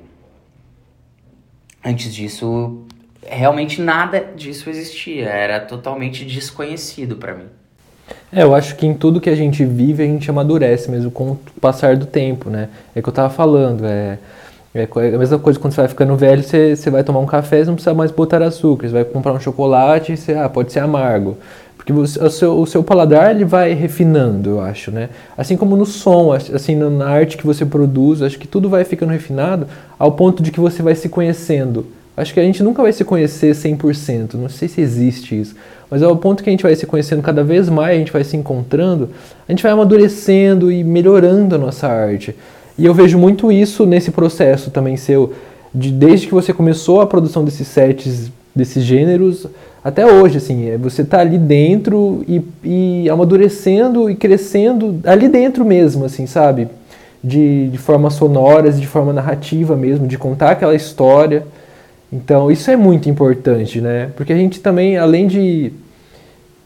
antes 1.83 2.13
disso, 2.13 2.85
realmente 3.29 3.81
nada 3.81 4.23
disso 4.35 4.69
existia, 4.69 5.25
era 5.29 5.59
totalmente 5.59 6.25
desconhecido 6.25 7.15
para 7.15 7.33
mim. 7.33 7.45
É, 8.31 8.43
eu 8.43 8.55
acho 8.55 8.75
que 8.75 8.85
em 8.85 8.93
tudo 8.93 9.21
que 9.21 9.29
a 9.29 9.35
gente 9.35 9.63
vive 9.65 10.03
a 10.03 10.05
gente 10.05 10.29
amadurece 10.29 10.89
mesmo 10.89 11.11
com 11.11 11.31
o 11.31 11.39
passar 11.59 11.95
do 11.95 12.05
tempo, 12.05 12.49
né? 12.49 12.69
É 12.95 13.01
que 13.01 13.07
eu 13.07 13.13
tava 13.13 13.29
falando, 13.29 13.85
é, 13.85 14.17
é 14.73 14.83
a 14.83 15.17
mesma 15.17 15.39
coisa 15.39 15.59
quando 15.59 15.73
você 15.73 15.81
vai 15.81 15.87
ficando 15.89 16.15
velho, 16.15 16.43
você, 16.43 16.75
você 16.75 16.89
vai 16.89 17.03
tomar 17.03 17.19
um 17.19 17.25
café, 17.25 17.59
você 17.59 17.65
não 17.65 17.75
precisa 17.75 17.93
mais 17.93 18.11
botar 18.11 18.41
açúcar, 18.41 18.87
você 18.87 18.93
vai 18.93 19.05
comprar 19.05 19.33
um 19.33 19.39
chocolate, 19.39 20.15
você, 20.15 20.33
ah, 20.33 20.47
pode 20.47 20.71
ser 20.71 20.79
amargo. 20.79 21.37
Porque 21.75 21.93
você, 21.93 22.21
o, 22.21 22.29
seu, 22.29 22.59
o 22.59 22.65
seu 22.65 22.83
paladar 22.83 23.31
ele 23.31 23.45
vai 23.45 23.73
refinando, 23.73 24.51
eu 24.51 24.61
acho, 24.61 24.91
né? 24.91 25.09
Assim 25.37 25.55
como 25.55 25.75
no 25.77 25.85
som, 25.85 26.33
assim 26.33 26.75
na 26.75 27.07
arte 27.07 27.37
que 27.37 27.45
você 27.45 27.65
produz, 27.65 28.21
acho 28.21 28.37
que 28.37 28.47
tudo 28.47 28.69
vai 28.69 28.83
ficando 28.83 29.11
refinado 29.11 29.67
ao 29.97 30.11
ponto 30.11 30.43
de 30.43 30.51
que 30.51 30.59
você 30.59 30.83
vai 30.83 30.95
se 30.95 31.07
conhecendo 31.07 31.96
Acho 32.17 32.33
que 32.33 32.39
a 32.39 32.43
gente 32.43 32.63
nunca 32.63 32.81
vai 32.81 32.91
se 32.91 33.03
conhecer 33.05 33.53
100%, 33.53 34.33
não 34.33 34.49
sei 34.49 34.67
se 34.67 34.81
existe 34.81 35.39
isso, 35.39 35.55
mas 35.89 36.01
ao 36.01 36.17
ponto 36.17 36.41
que 36.41 36.49
a 36.49 36.51
gente 36.51 36.63
vai 36.63 36.75
se 36.75 36.87
conhecendo 36.87 37.21
cada 37.21 37.43
vez 37.43 37.69
mais, 37.69 37.95
a 37.95 37.99
gente 37.99 38.11
vai 38.11 38.23
se 38.23 38.35
encontrando, 38.35 39.11
a 39.47 39.51
gente 39.51 39.61
vai 39.61 39.71
amadurecendo 39.71 40.71
e 40.71 40.83
melhorando 40.83 41.53
a 41.53 41.59
nossa 41.59 41.87
arte. 41.87 42.35
E 42.75 42.85
eu 42.85 42.93
vejo 42.93 43.19
muito 43.19 43.51
isso 43.51 43.85
nesse 43.85 44.09
processo 44.09 44.71
também 44.71 44.97
seu, 44.97 45.31
de 45.71 45.91
desde 45.91 46.25
que 46.25 46.33
você 46.33 46.51
começou 46.51 47.01
a 47.01 47.05
produção 47.05 47.45
desses 47.45 47.67
sets, 47.67 48.31
desses 48.55 48.83
gêneros, 48.83 49.45
até 49.83 50.05
hoje, 50.05 50.37
assim, 50.37 50.69
é 50.69 50.77
você 50.77 51.03
tá 51.03 51.19
ali 51.19 51.37
dentro 51.37 52.25
e, 52.27 52.41
e 52.63 53.09
amadurecendo 53.09 54.09
e 54.09 54.15
crescendo 54.15 54.99
ali 55.05 55.29
dentro 55.29 55.63
mesmo, 55.63 56.03
assim, 56.03 56.25
sabe? 56.25 56.67
De, 57.23 57.69
de 57.69 57.77
formas 57.77 58.15
sonoras, 58.15 58.81
de 58.81 58.87
forma 58.87 59.13
narrativa 59.13 59.75
mesmo, 59.75 60.07
de 60.07 60.17
contar 60.17 60.51
aquela 60.51 60.75
história. 60.75 61.45
Então, 62.11 62.49
isso 62.49 62.71
é 62.71 62.75
muito 62.75 63.09
importante, 63.09 63.81
né? 63.81 64.11
Porque 64.15 64.31
a 64.31 64.35
gente 64.35 64.59
também, 64.61 64.97
além 64.97 65.27
de, 65.27 65.73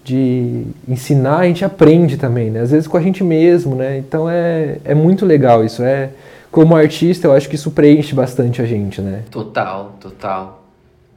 de 0.04 0.66
ensinar, 0.88 1.40
a 1.40 1.46
gente 1.46 1.66
aprende 1.66 2.18
também, 2.18 2.52
né? 2.52 2.62
Às 2.62 2.72
vezes 2.72 2.88
com 2.88 2.98
a 2.98 3.02
gente 3.02 3.24
mesmo, 3.24 3.76
né? 3.76 3.98
Então, 3.98 4.30
é, 4.30 4.78
é 4.86 4.94
muito 4.94 5.26
legal 5.26 5.66
isso. 5.66 5.82
É, 5.82 6.12
como 6.52 6.76
artista, 6.76 7.28
eu 7.28 7.34
acho 7.34 7.50
que 7.50 7.56
isso 7.56 7.72
preenche 7.72 8.14
bastante 8.14 8.62
a 8.62 8.66
gente, 8.66 9.02
né? 9.02 9.24
Total, 9.32 9.96
total. 10.00 10.62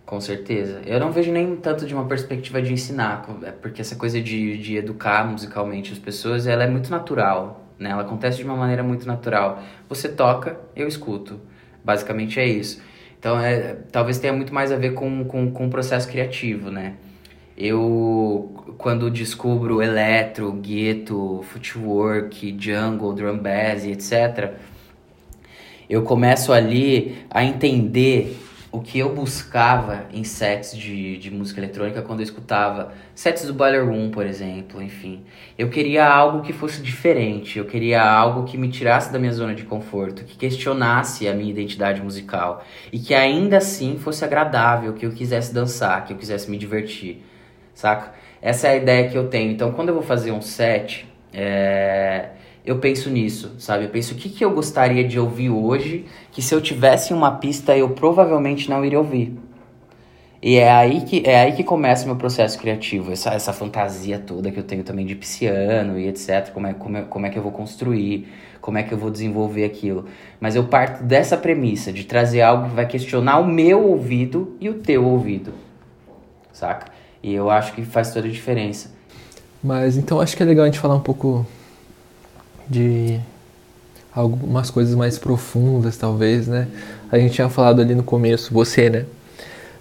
Com 0.06 0.20
certeza. 0.20 0.80
Eu 0.86 1.00
não 1.00 1.10
vejo 1.10 1.32
nem 1.32 1.56
tanto 1.56 1.86
de 1.86 1.94
uma 1.94 2.04
perspectiva 2.04 2.62
de 2.62 2.72
ensinar, 2.72 3.26
é 3.42 3.50
porque 3.50 3.80
essa 3.80 3.96
coisa 3.96 4.20
de, 4.20 4.56
de 4.58 4.76
educar 4.76 5.26
musicalmente 5.26 5.92
as 5.92 5.98
pessoas, 5.98 6.46
ela 6.46 6.62
é 6.62 6.68
muito 6.68 6.90
natural, 6.90 7.64
né? 7.78 7.90
Ela 7.90 8.02
acontece 8.02 8.38
de 8.38 8.44
uma 8.44 8.56
maneira 8.56 8.82
muito 8.82 9.06
natural. 9.06 9.62
Você 9.88 10.08
toca, 10.08 10.56
eu 10.76 10.86
escuto. 10.86 11.40
Basicamente 11.82 12.38
é 12.38 12.46
isso. 12.46 12.80
Então, 13.24 13.40
é, 13.40 13.76
talvez 13.90 14.18
tenha 14.18 14.34
muito 14.34 14.52
mais 14.52 14.70
a 14.70 14.76
ver 14.76 14.92
com, 14.92 15.24
com, 15.24 15.50
com 15.50 15.66
o 15.66 15.70
processo 15.70 16.06
criativo, 16.06 16.70
né? 16.70 16.92
Eu, 17.56 18.74
quando 18.76 19.10
descubro 19.10 19.80
eletro, 19.80 20.52
gueto, 20.52 21.42
footwork, 21.44 22.54
jungle, 22.60 23.14
drum 23.14 23.38
bass, 23.38 23.86
etc., 23.86 24.52
eu 25.88 26.02
começo 26.02 26.52
ali 26.52 27.16
a 27.30 27.42
entender 27.42 28.36
o 28.74 28.80
que 28.80 28.98
eu 28.98 29.14
buscava 29.14 30.06
em 30.12 30.24
sets 30.24 30.76
de, 30.76 31.16
de 31.16 31.30
música 31.30 31.60
eletrônica 31.60 32.02
quando 32.02 32.18
eu 32.18 32.24
escutava 32.24 32.92
sets 33.14 33.46
do 33.46 33.54
Boiler 33.54 33.86
Room, 33.86 34.10
por 34.10 34.26
exemplo, 34.26 34.82
enfim. 34.82 35.22
Eu 35.56 35.70
queria 35.70 36.04
algo 36.04 36.42
que 36.42 36.52
fosse 36.52 36.82
diferente, 36.82 37.56
eu 37.56 37.66
queria 37.66 38.02
algo 38.02 38.42
que 38.42 38.58
me 38.58 38.68
tirasse 38.68 39.12
da 39.12 39.18
minha 39.20 39.32
zona 39.32 39.54
de 39.54 39.62
conforto, 39.62 40.24
que 40.24 40.36
questionasse 40.36 41.28
a 41.28 41.32
minha 41.32 41.48
identidade 41.48 42.02
musical 42.02 42.64
e 42.92 42.98
que 42.98 43.14
ainda 43.14 43.58
assim 43.58 43.96
fosse 43.96 44.24
agradável, 44.24 44.92
que 44.94 45.06
eu 45.06 45.12
quisesse 45.12 45.54
dançar, 45.54 46.04
que 46.04 46.12
eu 46.12 46.16
quisesse 46.16 46.50
me 46.50 46.58
divertir, 46.58 47.22
saca? 47.74 48.12
Essa 48.42 48.66
é 48.66 48.70
a 48.72 48.76
ideia 48.76 49.08
que 49.08 49.16
eu 49.16 49.28
tenho. 49.28 49.52
Então, 49.52 49.70
quando 49.70 49.90
eu 49.90 49.94
vou 49.94 50.02
fazer 50.02 50.32
um 50.32 50.42
set, 50.42 51.06
é 51.32 52.30
eu 52.64 52.78
penso 52.78 53.10
nisso, 53.10 53.54
sabe? 53.58 53.84
Eu 53.84 53.90
penso 53.90 54.14
o 54.14 54.16
que, 54.16 54.28
que 54.28 54.44
eu 54.44 54.50
gostaria 54.50 55.04
de 55.04 55.20
ouvir 55.20 55.50
hoje, 55.50 56.06
que 56.32 56.40
se 56.40 56.54
eu 56.54 56.60
tivesse 56.60 57.12
uma 57.12 57.32
pista 57.32 57.76
eu 57.76 57.90
provavelmente 57.90 58.70
não 58.70 58.84
iria 58.84 58.98
ouvir. 58.98 59.36
E 60.42 60.56
é 60.56 60.70
aí 60.70 61.02
que, 61.02 61.22
é 61.24 61.42
aí 61.42 61.52
que 61.52 61.64
começa 61.64 62.04
o 62.04 62.06
meu 62.06 62.16
processo 62.16 62.58
criativo, 62.58 63.12
essa, 63.12 63.30
essa 63.30 63.52
fantasia 63.52 64.18
toda 64.18 64.50
que 64.50 64.58
eu 64.58 64.62
tenho 64.62 64.82
também 64.82 65.06
de 65.06 65.14
pisciano 65.14 65.98
e 65.98 66.06
etc. 66.06 66.50
Como 66.52 66.66
é, 66.66 66.74
como, 66.74 66.96
é, 66.96 67.02
como 67.02 67.26
é 67.26 67.30
que 67.30 67.38
eu 67.38 67.42
vou 67.42 67.52
construir, 67.52 68.28
como 68.60 68.76
é 68.76 68.82
que 68.82 68.92
eu 68.92 68.98
vou 68.98 69.10
desenvolver 69.10 69.64
aquilo. 69.64 70.06
Mas 70.40 70.54
eu 70.54 70.64
parto 70.64 71.02
dessa 71.02 71.36
premissa, 71.36 71.92
de 71.92 72.04
trazer 72.04 72.42
algo 72.42 72.68
que 72.68 72.74
vai 72.74 72.86
questionar 72.86 73.38
o 73.38 73.46
meu 73.46 73.86
ouvido 73.88 74.56
e 74.60 74.68
o 74.68 74.74
teu 74.74 75.06
ouvido, 75.06 75.54
saca? 76.52 76.92
E 77.22 77.32
eu 77.32 77.50
acho 77.50 77.72
que 77.72 77.82
faz 77.82 78.12
toda 78.12 78.26
a 78.26 78.30
diferença. 78.30 78.90
Mas 79.62 79.96
então 79.96 80.20
acho 80.20 80.36
que 80.36 80.42
é 80.42 80.46
legal 80.46 80.64
a 80.64 80.66
gente 80.66 80.78
falar 80.78 80.94
um 80.94 81.00
pouco 81.00 81.46
de 82.68 83.20
algumas 84.14 84.70
coisas 84.70 84.94
mais 84.94 85.18
profundas, 85.18 85.96
talvez, 85.96 86.46
né? 86.46 86.68
A 87.10 87.18
gente 87.18 87.34
tinha 87.34 87.48
falado 87.48 87.80
ali 87.80 87.94
no 87.94 88.02
começo, 88.02 88.52
você, 88.52 88.88
né? 88.88 89.04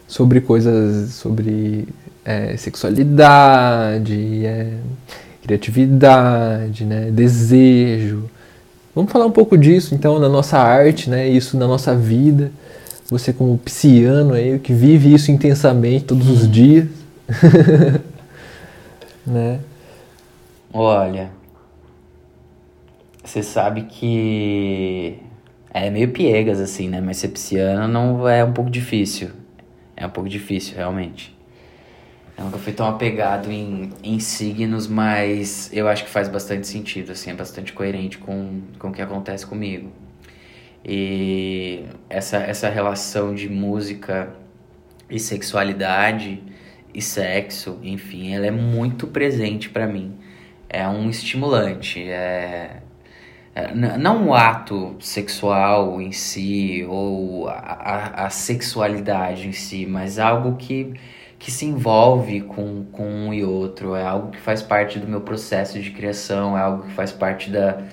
Sobre 0.07 0.41
coisas, 0.41 1.13
sobre 1.13 1.87
é, 2.25 2.57
sexualidade, 2.57 4.45
é, 4.45 4.73
criatividade, 5.43 6.83
né? 6.83 7.11
Desejo. 7.11 8.29
Vamos 8.95 9.11
falar 9.11 9.25
um 9.25 9.31
pouco 9.31 9.57
disso, 9.57 9.93
então, 9.93 10.19
na 10.19 10.29
nossa 10.29 10.57
arte, 10.57 11.09
né? 11.09 11.27
Isso 11.27 11.57
na 11.57 11.67
nossa 11.67 11.95
vida. 11.95 12.51
Você 13.09 13.31
como 13.31 13.57
pisciano 13.57 14.33
aí, 14.33 14.57
que 14.57 14.73
vive 14.73 15.13
isso 15.13 15.31
intensamente 15.31 16.05
todos 16.05 16.29
os 16.29 16.49
dias. 16.49 16.87
né? 19.25 19.59
Olha, 20.71 21.29
você 23.23 23.41
sabe 23.41 23.83
que 23.83 25.17
é 25.73 25.89
meio 25.89 26.09
piegas 26.11 26.59
assim, 26.59 26.89
né? 26.89 26.99
Mas 26.99 27.17
ser 27.17 27.29
pisciano 27.29 27.87
não 27.87 28.27
é 28.27 28.43
um 28.43 28.51
pouco 28.51 28.69
difícil. 28.69 29.31
É 29.95 30.05
um 30.05 30.09
pouco 30.09 30.29
difícil, 30.29 30.75
realmente. 30.75 31.35
Eu 32.37 32.45
nunca 32.45 32.57
fui 32.57 32.73
tão 32.73 32.87
apegado 32.87 33.51
em, 33.51 33.91
em 34.03 34.19
signos, 34.19 34.87
mas 34.87 35.69
eu 35.71 35.87
acho 35.87 36.03
que 36.03 36.09
faz 36.09 36.27
bastante 36.27 36.67
sentido, 36.67 37.11
assim, 37.11 37.29
é 37.29 37.33
bastante 37.33 37.71
coerente 37.73 38.17
com, 38.17 38.61
com 38.79 38.89
o 38.89 38.91
que 38.91 39.01
acontece 39.01 39.45
comigo. 39.45 39.91
E 40.83 41.85
essa, 42.09 42.37
essa 42.37 42.69
relação 42.69 43.33
de 43.33 43.47
música 43.47 44.33
e 45.09 45.19
sexualidade 45.19 46.41
e 46.93 47.01
sexo, 47.01 47.79
enfim, 47.83 48.33
ela 48.33 48.47
é 48.47 48.51
muito 48.51 49.07
presente 49.07 49.69
para 49.69 49.87
mim. 49.87 50.17
É 50.67 50.87
um 50.87 51.09
estimulante, 51.09 52.01
é 52.01 52.81
é, 52.82 52.82
não 53.99 54.29
o 54.29 54.33
ato 54.33 54.95
sexual 54.99 56.01
em 56.01 56.11
si 56.11 56.85
ou 56.89 57.47
a, 57.47 58.25
a, 58.25 58.29
sexualidade 58.29 59.47
em 59.47 59.51
si, 59.51 59.85
mas 59.85 60.17
algo 60.17 60.55
que, 60.55 60.93
que 61.37 61.51
se 61.51 61.65
envolve 61.65 62.41
com, 62.41 62.83
com 62.91 63.03
um 63.05 63.33
e 63.33 63.43
outro, 63.43 63.95
é 63.95 64.03
algo 64.03 64.31
que 64.31 64.39
faz 64.39 64.63
parte 64.63 64.97
do 64.97 65.07
meu 65.07 65.21
processo 65.21 65.79
de 65.79 65.91
criação, 65.91 66.57
é 66.57 66.61
algo 66.61 66.83
que 66.83 66.93
faz 66.93 67.11
parte 67.11 67.51
da, 67.51 67.83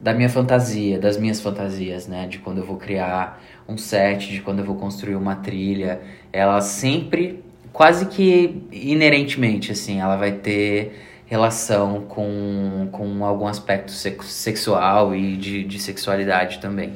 da 0.00 0.14
minha 0.14 0.30
fantasia, 0.30 0.98
das 0.98 1.18
minhas 1.18 1.40
fantasias, 1.40 2.08
né? 2.08 2.26
De 2.26 2.38
quando 2.38 2.58
eu 2.58 2.64
vou 2.64 2.78
criar 2.78 3.42
um 3.68 3.76
set, 3.76 4.30
de 4.30 4.40
quando 4.40 4.60
eu 4.60 4.64
vou 4.64 4.76
construir 4.76 5.14
uma 5.14 5.36
trilha, 5.36 6.00
ela 6.32 6.60
sempre, 6.62 7.44
quase 7.70 8.06
que 8.06 8.66
inerentemente, 8.72 9.72
assim, 9.72 10.00
ela 10.00 10.16
vai 10.16 10.32
ter 10.32 11.11
relação 11.32 12.02
com, 12.10 12.88
com 12.92 13.24
algum 13.24 13.46
aspecto 13.46 13.90
sexual 13.90 15.16
e 15.16 15.34
de, 15.34 15.64
de 15.64 15.78
sexualidade 15.78 16.58
também. 16.58 16.92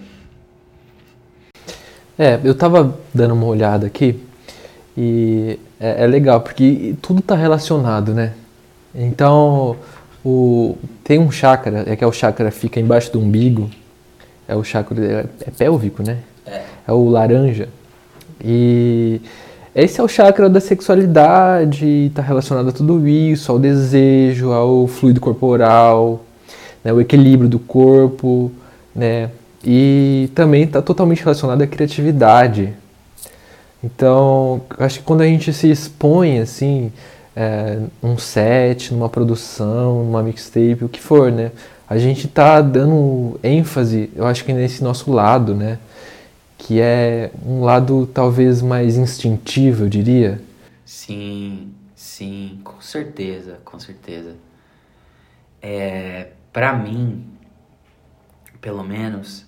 É, 2.19 2.39
eu 2.45 2.55
tava 2.55 2.99
dando 3.15 3.33
uma 3.33 3.47
olhada 3.47 3.87
aqui 3.87 4.23
e 4.95 5.59
é, 5.81 6.05
é 6.05 6.07
legal 6.07 6.43
porque 6.43 6.95
tudo 7.01 7.23
tá 7.23 7.35
relacionado, 7.35 8.13
né? 8.13 8.35
Então, 8.95 9.75
o, 10.23 10.77
tem 11.03 11.19
um 11.19 11.31
chakra, 11.31 11.85
é 11.87 11.97
que 11.97 12.05
é 12.05 12.07
o 12.07 12.13
chakra 12.13 12.51
fica 12.51 12.79
embaixo 12.79 13.11
do 13.11 13.21
umbigo, 13.21 13.71
é 14.47 14.55
o 14.55 14.63
chakra, 14.63 15.03
é, 15.03 15.27
é 15.47 15.51
pélvico, 15.51 16.03
né? 16.03 16.19
É. 16.47 16.63
é 16.87 16.93
o 16.93 17.09
laranja. 17.09 17.71
E 18.45 19.19
esse 19.77 20.01
é 20.01 20.03
o 20.03 20.09
chakra 20.09 20.49
da 20.49 20.59
sexualidade, 20.59 22.07
está 22.07 22.23
relacionado 22.23 22.71
a 22.71 22.73
tudo 22.73 23.07
isso, 23.07 23.53
ao 23.53 23.59
desejo, 23.59 24.51
ao 24.51 24.87
fluido 24.87 25.21
corporal, 25.21 26.25
né, 26.83 26.95
o 26.95 26.99
equilíbrio 26.99 27.47
do 27.47 27.59
corpo, 27.59 28.51
né, 28.95 29.29
e 29.63 30.31
também 30.35 30.63
está 30.63 30.81
totalmente 30.81 31.21
relacionado 31.23 31.61
à 31.61 31.67
criatividade. 31.67 32.73
Então, 33.85 34.63
acho 34.79 35.01
que 35.01 35.05
quando 35.05 35.21
a 35.21 35.27
gente 35.27 35.53
se 35.53 35.71
expõe 35.71 36.39
assim, 36.39 36.91
é, 37.37 37.77
num 38.03 38.17
set, 38.17 38.95
numa 38.95 39.11
produção, 39.11 40.05
numa 40.05 40.23
mixtape, 40.23 40.87
o 40.87 40.89
que 40.89 41.03
for, 41.03 41.31
né, 41.31 41.51
a 41.87 41.99
gente 41.99 42.29
está 42.29 42.63
dando 42.63 43.39
ênfase, 43.45 44.09
eu 44.17 44.25
acho 44.27 44.43
que 44.43 44.55
nesse 44.55 44.83
nosso 44.83 45.13
lado, 45.13 45.55
né, 45.55 45.77
que 46.59 46.81
é 46.81 47.31
um 47.45 47.63
lado 47.63 48.07
talvez 48.07 48.63
mais 48.63 48.97
instintivo, 48.97 49.85
eu 49.85 49.89
diria. 49.89 50.41
Sim, 50.85 51.73
sim, 51.95 52.61
com 52.65 52.81
certeza, 52.81 53.59
com 53.65 53.79
certeza. 53.79 54.37
É, 55.61 56.29
para 56.53 56.73
mim, 56.73 57.25
pelo 58.61 58.83
menos, 58.83 59.47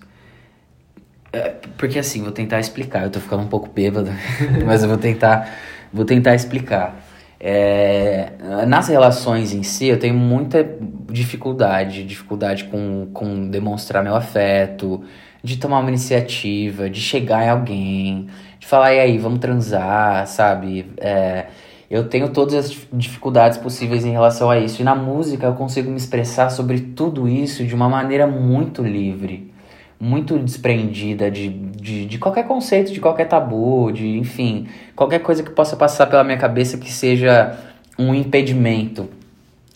é, 1.31 1.55
porque 1.77 1.99
assim, 1.99 2.23
vou 2.23 2.31
tentar 2.31 2.59
explicar. 2.59 3.03
Eu 3.03 3.09
tô 3.09 3.19
ficando 3.19 3.43
um 3.43 3.47
pouco 3.47 3.69
bêbado, 3.69 4.09
mas 4.65 4.83
eu 4.83 4.89
vou 4.89 4.97
tentar, 4.97 5.49
vou 5.93 6.05
tentar 6.05 6.35
explicar. 6.35 7.05
É, 7.39 8.33
nas 8.67 8.89
relações 8.89 9.53
em 9.53 9.63
si, 9.63 9.87
eu 9.87 9.97
tenho 9.97 10.15
muita 10.15 10.67
dificuldade, 11.09 12.03
dificuldade 12.03 12.65
com, 12.65 13.07
com 13.13 13.49
demonstrar 13.49 14.03
meu 14.03 14.15
afeto, 14.15 15.03
de 15.43 15.57
tomar 15.57 15.79
uma 15.79 15.89
iniciativa, 15.89 16.89
de 16.89 16.99
chegar 16.99 17.45
em 17.45 17.49
alguém, 17.49 18.27
de 18.59 18.67
falar, 18.67 18.93
e 18.93 18.99
aí, 18.99 19.17
vamos 19.17 19.39
transar, 19.39 20.27
sabe? 20.27 20.85
É, 20.97 21.47
eu 21.89 22.07
tenho 22.07 22.29
todas 22.29 22.53
as 22.53 22.87
dificuldades 22.93 23.57
possíveis 23.57 24.05
em 24.05 24.11
relação 24.11 24.49
a 24.49 24.59
isso. 24.59 24.81
E 24.81 24.85
na 24.85 24.93
música 24.93 25.47
eu 25.47 25.53
consigo 25.53 25.89
me 25.89 25.97
expressar 25.97 26.49
sobre 26.49 26.79
tudo 26.79 27.27
isso 27.27 27.65
de 27.65 27.73
uma 27.73 27.89
maneira 27.89 28.27
muito 28.27 28.83
livre, 28.83 29.51
muito 29.99 30.37
desprendida 30.37 31.31
de, 31.31 31.49
de, 31.49 32.05
de 32.05 32.17
qualquer 32.19 32.45
conceito, 32.45 32.93
de 32.93 32.99
qualquer 32.99 33.27
tabu, 33.27 33.91
de 33.91 34.17
enfim, 34.17 34.67
qualquer 34.95 35.19
coisa 35.19 35.41
que 35.41 35.49
possa 35.49 35.75
passar 35.75 36.05
pela 36.07 36.23
minha 36.23 36.37
cabeça 36.37 36.77
que 36.77 36.91
seja 36.91 37.57
um 37.97 38.13
impedimento 38.13 39.09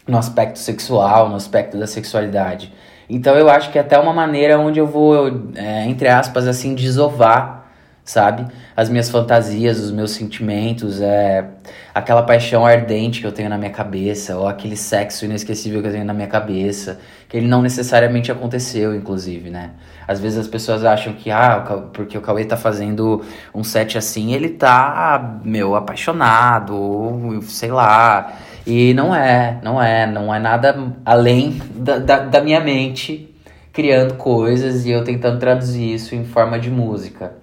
no 0.08 0.18
aspecto 0.18 0.60
sexual, 0.60 1.30
no 1.30 1.36
aspecto 1.36 1.78
da 1.78 1.88
sexualidade. 1.88 2.72
Então 3.10 3.36
eu 3.36 3.50
acho 3.50 3.72
que 3.72 3.78
é 3.78 3.82
até 3.82 3.98
uma 4.00 4.14
maneira 4.14 4.58
onde 4.60 4.80
eu 4.80 4.88
vou, 4.88 5.52
é, 5.56 5.86
entre 5.86 6.08
aspas, 6.08 6.48
assim, 6.48 6.76
desovar 6.76 7.64
sabe? 8.06 8.46
As 8.76 8.90
minhas 8.90 9.10
fantasias, 9.10 9.80
os 9.80 9.92
meus 9.92 10.12
sentimentos, 10.12 11.00
é 11.00 11.48
aquela 11.94 12.22
paixão 12.24 12.66
ardente 12.66 13.22
que 13.22 13.28
eu 13.28 13.32
tenho 13.32 13.50
na 13.50 13.58
minha 13.58 13.70
cabeça, 13.70 14.36
ou 14.36 14.48
aquele 14.48 14.76
sexo 14.76 15.26
inesquecível 15.26 15.82
que 15.82 15.88
eu 15.88 15.92
tenho 15.92 16.06
na 16.06 16.14
minha 16.14 16.28
cabeça, 16.28 17.00
que 17.30 17.38
ele 17.38 17.48
não 17.48 17.62
necessariamente 17.62 18.32
aconteceu, 18.32 18.94
inclusive, 18.94 19.50
né? 19.50 19.72
Às 20.06 20.20
vezes 20.20 20.38
as 20.38 20.48
pessoas 20.48 20.84
acham 20.84 21.14
que, 21.14 21.32
ah, 21.32 21.64
porque 21.94 22.18
o 22.18 22.22
Cauê 22.22 22.44
tá 22.44 22.58
fazendo 22.58 23.24
um 23.56 23.64
set 23.64 23.98
assim, 23.98 24.34
ele 24.34 24.50
tá, 24.50 25.40
meu, 25.44 25.76
apaixonado, 25.76 26.76
ou 26.76 27.42
sei 27.44 27.72
lá. 27.72 28.34
E 28.66 28.94
não 28.94 29.14
é, 29.14 29.60
não 29.62 29.82
é, 29.82 30.08
não 30.08 30.34
é 30.34 30.40
nada 30.40 30.96
além 31.06 31.60
da, 31.76 31.98
da, 32.00 32.20
da 32.20 32.42
minha 32.42 32.62
mente 32.62 33.30
criando 33.74 34.14
coisas 34.16 34.86
e 34.86 34.92
eu 34.92 35.04
tentando 35.04 35.40
traduzir 35.40 35.94
isso 35.94 36.16
em 36.16 36.24
forma 36.24 36.60
de 36.60 36.70
música. 36.70 37.34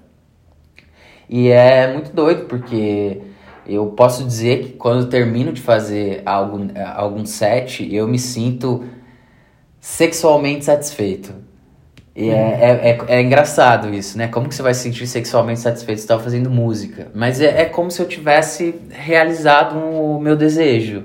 E 1.28 1.48
é 1.48 1.92
muito 1.92 2.12
doido, 2.12 2.46
porque 2.46 3.20
eu 3.66 3.86
posso 3.88 4.24
dizer 4.24 4.64
que 4.64 4.72
quando 4.72 5.02
eu 5.02 5.08
termino 5.08 5.52
de 5.52 5.60
fazer 5.60 6.22
algum, 6.24 6.68
algum 6.94 7.26
set, 7.26 7.86
eu 7.94 8.08
me 8.08 8.18
sinto 8.18 8.84
sexualmente 9.78 10.64
satisfeito. 10.64 11.34
E 12.14 12.28
é, 12.28 12.34
é, 12.34 12.90
é, 12.90 12.98
é, 13.16 13.22
engraçado 13.22 13.94
isso, 13.94 14.18
né? 14.18 14.26
Como 14.26 14.48
que 14.48 14.54
você 14.54 14.62
vai 14.62 14.74
se 14.74 14.82
sentir 14.82 15.06
sexualmente 15.06 15.60
satisfeito 15.60 15.98
se 15.98 16.04
estava 16.04 16.22
fazendo 16.22 16.50
música? 16.50 17.08
Mas 17.14 17.40
é, 17.40 17.62
é 17.62 17.64
como 17.64 17.90
se 17.90 18.02
eu 18.02 18.06
tivesse 18.06 18.74
realizado 18.90 19.76
o 19.78 20.20
meu 20.20 20.36
desejo. 20.36 21.04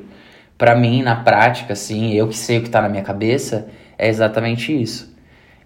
Para 0.58 0.76
mim, 0.76 1.04
na 1.04 1.16
prática, 1.16 1.74
assim, 1.74 2.14
eu 2.14 2.28
que 2.28 2.38
sei 2.38 2.58
o 2.58 2.64
que 2.64 2.70
tá 2.70 2.82
na 2.82 2.90
minha 2.90 3.04
cabeça, 3.04 3.68
é 3.98 4.10
exatamente 4.10 4.74
isso. 4.74 5.14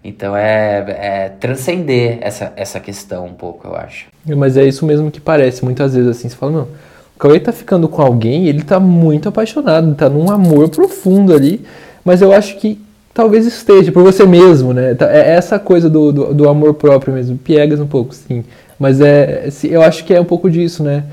Então 0.02 0.36
é, 0.36 0.78
é 0.88 1.28
transcender 1.28 2.18
essa, 2.20 2.52
essa 2.56 2.80
questão 2.80 3.26
um 3.26 3.34
pouco, 3.34 3.68
eu 3.68 3.76
acho. 3.76 4.08
Mas 4.26 4.56
é 4.56 4.64
isso 4.64 4.84
mesmo 4.84 5.10
que 5.10 5.20
parece, 5.20 5.64
muitas 5.64 5.94
vezes 5.94 6.08
assim, 6.08 6.28
você 6.28 6.36
fala, 6.36 6.52
não, 6.52 6.62
o 6.62 7.18
Cauê 7.18 7.38
tá 7.38 7.52
ficando 7.52 7.88
com 7.88 8.00
alguém, 8.00 8.46
ele 8.46 8.62
tá 8.62 8.80
muito 8.80 9.28
apaixonado, 9.28 9.94
tá 9.94 10.08
num 10.08 10.30
amor 10.30 10.70
profundo 10.70 11.34
ali, 11.34 11.64
mas 12.02 12.22
eu 12.22 12.32
acho 12.32 12.56
que 12.56 12.80
talvez 13.20 13.44
esteja 13.44 13.92
por 13.92 14.02
você 14.02 14.24
mesmo, 14.24 14.72
né? 14.72 14.94
Tá, 14.94 15.12
é 15.12 15.32
essa 15.32 15.58
coisa 15.58 15.90
do, 15.90 16.10
do, 16.10 16.32
do 16.32 16.48
amor 16.48 16.72
próprio 16.72 17.12
mesmo, 17.12 17.36
piegas 17.36 17.78
um 17.78 17.86
pouco, 17.86 18.14
sim. 18.14 18.42
Mas 18.78 18.98
é, 18.98 19.50
eu 19.64 19.82
acho 19.82 20.06
que 20.06 20.14
é 20.14 20.18
um 20.18 20.24
pouco 20.24 20.50
disso, 20.50 20.82
né? 20.82 21.04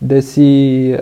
Desse 0.00 0.98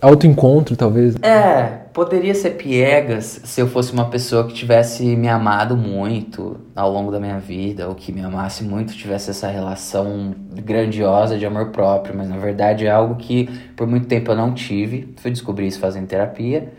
autoencontro, 0.00 0.74
talvez. 0.74 1.14
É, 1.22 1.82
poderia 1.92 2.34
ser 2.34 2.50
piegas 2.50 3.42
se 3.44 3.60
eu 3.60 3.68
fosse 3.68 3.92
uma 3.92 4.06
pessoa 4.06 4.44
que 4.44 4.52
tivesse 4.52 5.04
me 5.14 5.28
amado 5.28 5.76
muito 5.76 6.56
ao 6.74 6.90
longo 6.90 7.12
da 7.12 7.20
minha 7.20 7.38
vida, 7.38 7.88
ou 7.88 7.94
que 7.94 8.10
me 8.10 8.22
amasse 8.22 8.64
muito, 8.64 8.92
tivesse 8.94 9.30
essa 9.30 9.46
relação 9.46 10.34
grandiosa 10.52 11.38
de 11.38 11.46
amor 11.46 11.66
próprio, 11.66 12.12
mas 12.16 12.28
na 12.28 12.38
verdade 12.38 12.86
é 12.86 12.90
algo 12.90 13.14
que 13.14 13.48
por 13.76 13.86
muito 13.86 14.08
tempo 14.08 14.32
eu 14.32 14.36
não 14.36 14.52
tive, 14.52 15.14
fui 15.18 15.30
descobrir 15.30 15.68
isso 15.68 15.78
fazendo 15.78 16.08
terapia, 16.08 16.72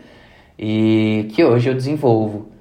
e 0.58 1.26
que 1.34 1.42
hoje 1.42 1.70
eu 1.70 1.74
desenvolvo. 1.74 2.52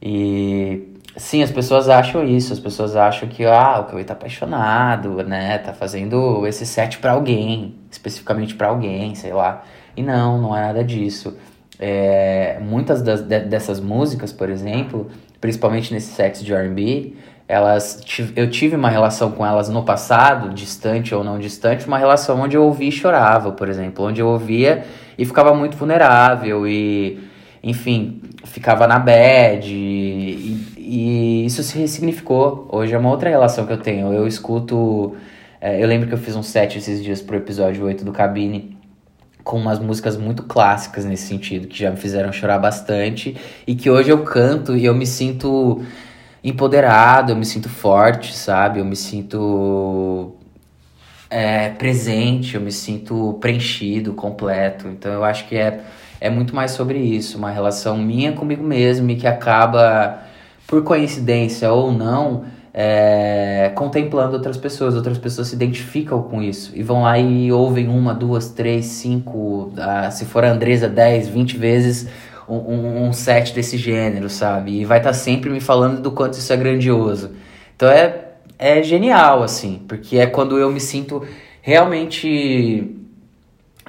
E 0.00 0.94
sim, 1.16 1.42
as 1.42 1.50
pessoas 1.50 1.88
acham 1.88 2.24
isso, 2.24 2.52
as 2.52 2.60
pessoas 2.60 2.96
acham 2.96 3.28
que 3.28 3.44
ah, 3.44 3.80
o 3.80 3.84
Cauê 3.84 4.04
tá 4.04 4.12
apaixonado, 4.12 5.22
né? 5.24 5.58
Tá 5.58 5.72
fazendo 5.72 6.46
esse 6.46 6.66
set 6.66 6.98
para 6.98 7.12
alguém, 7.12 7.74
especificamente 7.90 8.54
para 8.54 8.68
alguém, 8.68 9.14
sei 9.14 9.32
lá. 9.32 9.62
E 9.96 10.02
não, 10.02 10.40
não 10.40 10.56
é 10.56 10.60
nada 10.60 10.84
disso. 10.84 11.36
É, 11.78 12.58
muitas 12.60 13.02
das, 13.02 13.20
de, 13.22 13.40
dessas 13.40 13.80
músicas, 13.80 14.32
por 14.32 14.48
exemplo, 14.48 15.08
principalmente 15.40 15.92
nesse 15.92 16.12
sexo 16.12 16.44
de 16.44 16.52
R&B, 16.52 17.14
elas 17.48 18.02
eu 18.34 18.50
tive 18.50 18.74
uma 18.74 18.88
relação 18.88 19.30
com 19.30 19.46
elas 19.46 19.68
no 19.68 19.84
passado, 19.84 20.52
distante 20.52 21.14
ou 21.14 21.22
não 21.22 21.38
distante, 21.38 21.86
uma 21.86 21.98
relação 21.98 22.40
onde 22.40 22.56
eu 22.56 22.64
ouvia 22.64 22.88
e 22.88 22.92
chorava, 22.92 23.52
por 23.52 23.68
exemplo, 23.68 24.04
onde 24.04 24.20
eu 24.20 24.26
ouvia 24.26 24.84
e 25.16 25.24
ficava 25.24 25.54
muito 25.54 25.76
vulnerável 25.76 26.66
e, 26.66 27.20
enfim, 27.62 28.20
ficava 28.56 28.86
na 28.86 28.98
bad 28.98 29.70
e, 29.70 30.72
e 30.78 31.44
isso 31.44 31.62
se 31.62 31.78
ressignificou. 31.78 32.66
Hoje 32.72 32.94
é 32.94 32.98
uma 32.98 33.10
outra 33.10 33.28
relação 33.28 33.66
que 33.66 33.72
eu 33.74 33.76
tenho. 33.76 34.10
Eu 34.14 34.26
escuto, 34.26 35.14
é, 35.60 35.82
eu 35.82 35.86
lembro 35.86 36.08
que 36.08 36.14
eu 36.14 36.18
fiz 36.18 36.34
um 36.34 36.42
set 36.42 36.78
esses 36.78 37.04
dias 37.04 37.20
pro 37.20 37.36
episódio 37.36 37.84
8 37.84 38.02
do 38.02 38.12
Cabine 38.12 38.74
com 39.44 39.58
umas 39.58 39.78
músicas 39.78 40.16
muito 40.16 40.44
clássicas 40.44 41.04
nesse 41.04 41.26
sentido, 41.26 41.68
que 41.68 41.78
já 41.78 41.90
me 41.90 41.98
fizeram 41.98 42.32
chorar 42.32 42.58
bastante 42.58 43.36
e 43.66 43.74
que 43.74 43.90
hoje 43.90 44.08
eu 44.08 44.24
canto 44.24 44.74
e 44.74 44.86
eu 44.86 44.94
me 44.94 45.06
sinto 45.06 45.84
empoderado, 46.42 47.32
eu 47.32 47.36
me 47.36 47.44
sinto 47.44 47.68
forte, 47.68 48.34
sabe? 48.34 48.80
Eu 48.80 48.86
me 48.86 48.96
sinto 48.96 50.34
é, 51.28 51.68
presente, 51.68 52.54
eu 52.54 52.60
me 52.62 52.72
sinto 52.72 53.34
preenchido, 53.38 54.14
completo. 54.14 54.88
Então 54.88 55.12
eu 55.12 55.22
acho 55.22 55.46
que 55.46 55.56
é, 55.56 55.84
é 56.20 56.30
muito 56.30 56.54
mais 56.54 56.72
sobre 56.72 56.98
isso, 56.98 57.38
uma 57.38 57.50
relação 57.50 57.96
minha 57.98 58.32
comigo 58.32 58.62
mesmo 58.62 59.10
e 59.10 59.16
que 59.16 59.26
acaba, 59.26 60.18
por 60.66 60.82
coincidência 60.82 61.72
ou 61.72 61.92
não, 61.92 62.44
é, 62.72 63.72
contemplando 63.74 64.34
outras 64.34 64.56
pessoas, 64.56 64.94
outras 64.94 65.16
pessoas 65.16 65.48
se 65.48 65.54
identificam 65.54 66.22
com 66.22 66.42
isso 66.42 66.72
e 66.74 66.82
vão 66.82 67.02
lá 67.02 67.18
e 67.18 67.50
ouvem 67.50 67.88
uma, 67.88 68.12
duas, 68.12 68.50
três, 68.50 68.84
cinco, 68.86 69.72
ah, 69.78 70.10
se 70.10 70.26
for 70.26 70.44
a 70.44 70.50
Andresa, 70.50 70.88
dez, 70.88 71.26
vinte 71.26 71.56
vezes 71.56 72.06
um, 72.48 73.06
um, 73.06 73.12
set 73.12 73.54
desse 73.54 73.76
gênero, 73.76 74.28
sabe? 74.28 74.80
E 74.80 74.84
vai 74.84 74.98
estar 74.98 75.10
tá 75.10 75.14
sempre 75.14 75.50
me 75.50 75.60
falando 75.60 76.00
do 76.00 76.10
quanto 76.10 76.34
isso 76.34 76.52
é 76.52 76.56
grandioso. 76.56 77.32
Então 77.74 77.88
é, 77.88 78.26
é 78.58 78.82
genial, 78.82 79.42
assim, 79.42 79.82
porque 79.88 80.18
é 80.18 80.26
quando 80.26 80.58
eu 80.58 80.70
me 80.70 80.80
sinto 80.80 81.26
realmente 81.62 82.94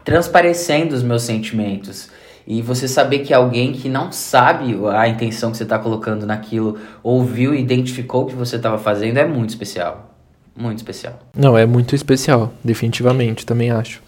transparecendo 0.04 0.96
os 0.96 1.04
meus 1.04 1.24
sentimentos. 1.24 2.10
E 2.48 2.62
você 2.62 2.88
saber 2.88 3.20
que 3.20 3.34
alguém 3.34 3.74
que 3.74 3.90
não 3.90 4.10
sabe 4.10 4.74
a 4.96 5.08
intenção 5.10 5.52
que 5.52 5.58
você 5.58 5.64
está 5.64 5.78
colocando 5.78 6.26
naquilo 6.26 6.78
ouviu 7.04 7.54
e 7.54 7.60
identificou 7.60 8.24
o 8.24 8.26
que 8.26 8.36
você 8.36 8.56
estava 8.56 8.78
fazendo 8.78 9.18
é 9.18 9.26
muito 9.28 9.50
especial. 9.50 10.16
Muito 10.56 10.78
especial. 10.78 11.20
Não, 11.38 11.58
é 11.58 11.66
muito 11.66 11.94
especial, 11.94 12.54
definitivamente, 12.64 13.46
também 13.46 13.70
acho. 13.70 14.02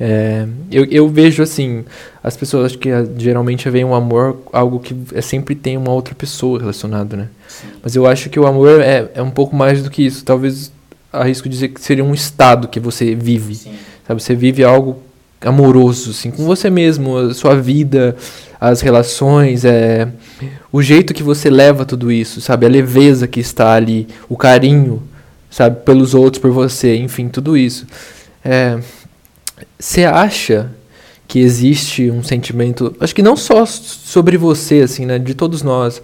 É, 0.00 0.46
eu, 0.70 0.86
eu 0.86 1.08
vejo 1.08 1.42
assim, 1.42 1.84
as 2.24 2.36
pessoas 2.36 2.74
que 2.74 2.88
geralmente 3.18 3.68
veem 3.68 3.84
o 3.84 3.94
amor 3.94 4.40
algo 4.50 4.80
que 4.80 4.96
é, 5.12 5.20
sempre 5.20 5.54
tem 5.54 5.76
uma 5.76 5.92
outra 5.92 6.14
pessoa 6.14 6.58
relacionado, 6.58 7.16
né? 7.16 7.28
Sim. 7.46 7.68
Mas 7.82 7.94
eu 7.94 8.06
acho 8.06 8.30
que 8.30 8.40
o 8.40 8.46
amor 8.46 8.80
é, 8.80 9.10
é 9.14 9.22
um 9.22 9.30
pouco 9.30 9.54
mais 9.54 9.82
do 9.82 9.90
que 9.90 10.04
isso. 10.04 10.24
Talvez 10.24 10.72
arrisco 11.12 11.48
dizer 11.48 11.68
que 11.68 11.80
seria 11.80 12.02
um 12.02 12.14
estado 12.14 12.66
que 12.66 12.80
você 12.80 13.14
vive. 13.14 13.54
Sim. 13.54 13.74
Sabe, 14.08 14.22
você 14.22 14.34
vive 14.34 14.64
algo 14.64 15.02
amoroso, 15.44 16.10
assim, 16.10 16.30
com 16.30 16.44
você 16.44 16.70
mesmo, 16.70 17.16
a 17.16 17.34
sua 17.34 17.54
vida, 17.54 18.16
as 18.60 18.80
relações, 18.80 19.64
é, 19.64 20.08
o 20.72 20.82
jeito 20.82 21.12
que 21.12 21.22
você 21.22 21.50
leva 21.50 21.84
tudo 21.84 22.12
isso, 22.12 22.40
sabe? 22.40 22.66
A 22.66 22.68
leveza 22.68 23.26
que 23.26 23.40
está 23.40 23.74
ali, 23.74 24.06
o 24.28 24.36
carinho, 24.36 25.02
sabe? 25.50 25.84
Pelos 25.84 26.14
outros, 26.14 26.40
por 26.40 26.50
você, 26.50 26.96
enfim, 26.96 27.28
tudo 27.28 27.56
isso. 27.56 27.86
É, 28.44 28.78
você 29.78 30.04
acha 30.04 30.70
que 31.26 31.38
existe 31.38 32.10
um 32.10 32.22
sentimento, 32.22 32.94
acho 33.00 33.14
que 33.14 33.22
não 33.22 33.36
só 33.36 33.64
sobre 33.66 34.36
você, 34.36 34.80
assim, 34.80 35.06
né? 35.06 35.18
De 35.18 35.34
todos 35.34 35.62
nós, 35.62 36.02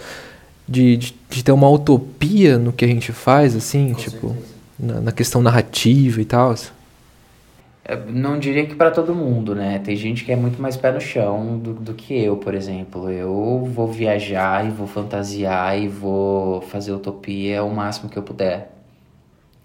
de, 0.69 0.97
de, 0.97 1.15
de 1.31 1.45
ter 1.45 1.53
uma 1.53 1.69
utopia 1.71 2.59
no 2.59 2.73
que 2.73 2.85
a 2.85 2.89
gente 2.89 3.13
faz, 3.13 3.55
assim, 3.55 3.93
com 3.93 4.01
tipo, 4.01 4.37
na, 4.79 5.01
na 5.01 5.13
questão 5.13 5.41
narrativa 5.41 6.21
e 6.21 6.25
tal? 6.25 6.55
Não 8.09 8.39
diria 8.39 8.67
que 8.67 8.75
para 8.75 8.91
todo 8.91 9.15
mundo, 9.15 9.55
né? 9.55 9.79
Tem 9.79 9.97
gente 9.97 10.25
que 10.25 10.31
é 10.31 10.37
muito 10.37 10.61
mais 10.61 10.77
pé 10.77 10.93
no 10.93 11.01
chão 11.01 11.59
do, 11.59 11.73
do 11.75 11.95
que 11.95 12.15
eu, 12.15 12.37
por 12.37 12.55
exemplo. 12.55 13.11
Eu 13.11 13.65
vou 13.73 13.89
viajar 13.89 14.67
e 14.67 14.71
vou 14.71 14.87
fantasiar 14.87 15.79
e 15.79 15.89
vou 15.89 16.61
fazer 16.61 16.93
utopia 16.93 17.63
o 17.65 17.75
máximo 17.75 18.11
que 18.11 18.19
eu 18.19 18.23
puder. 18.23 18.73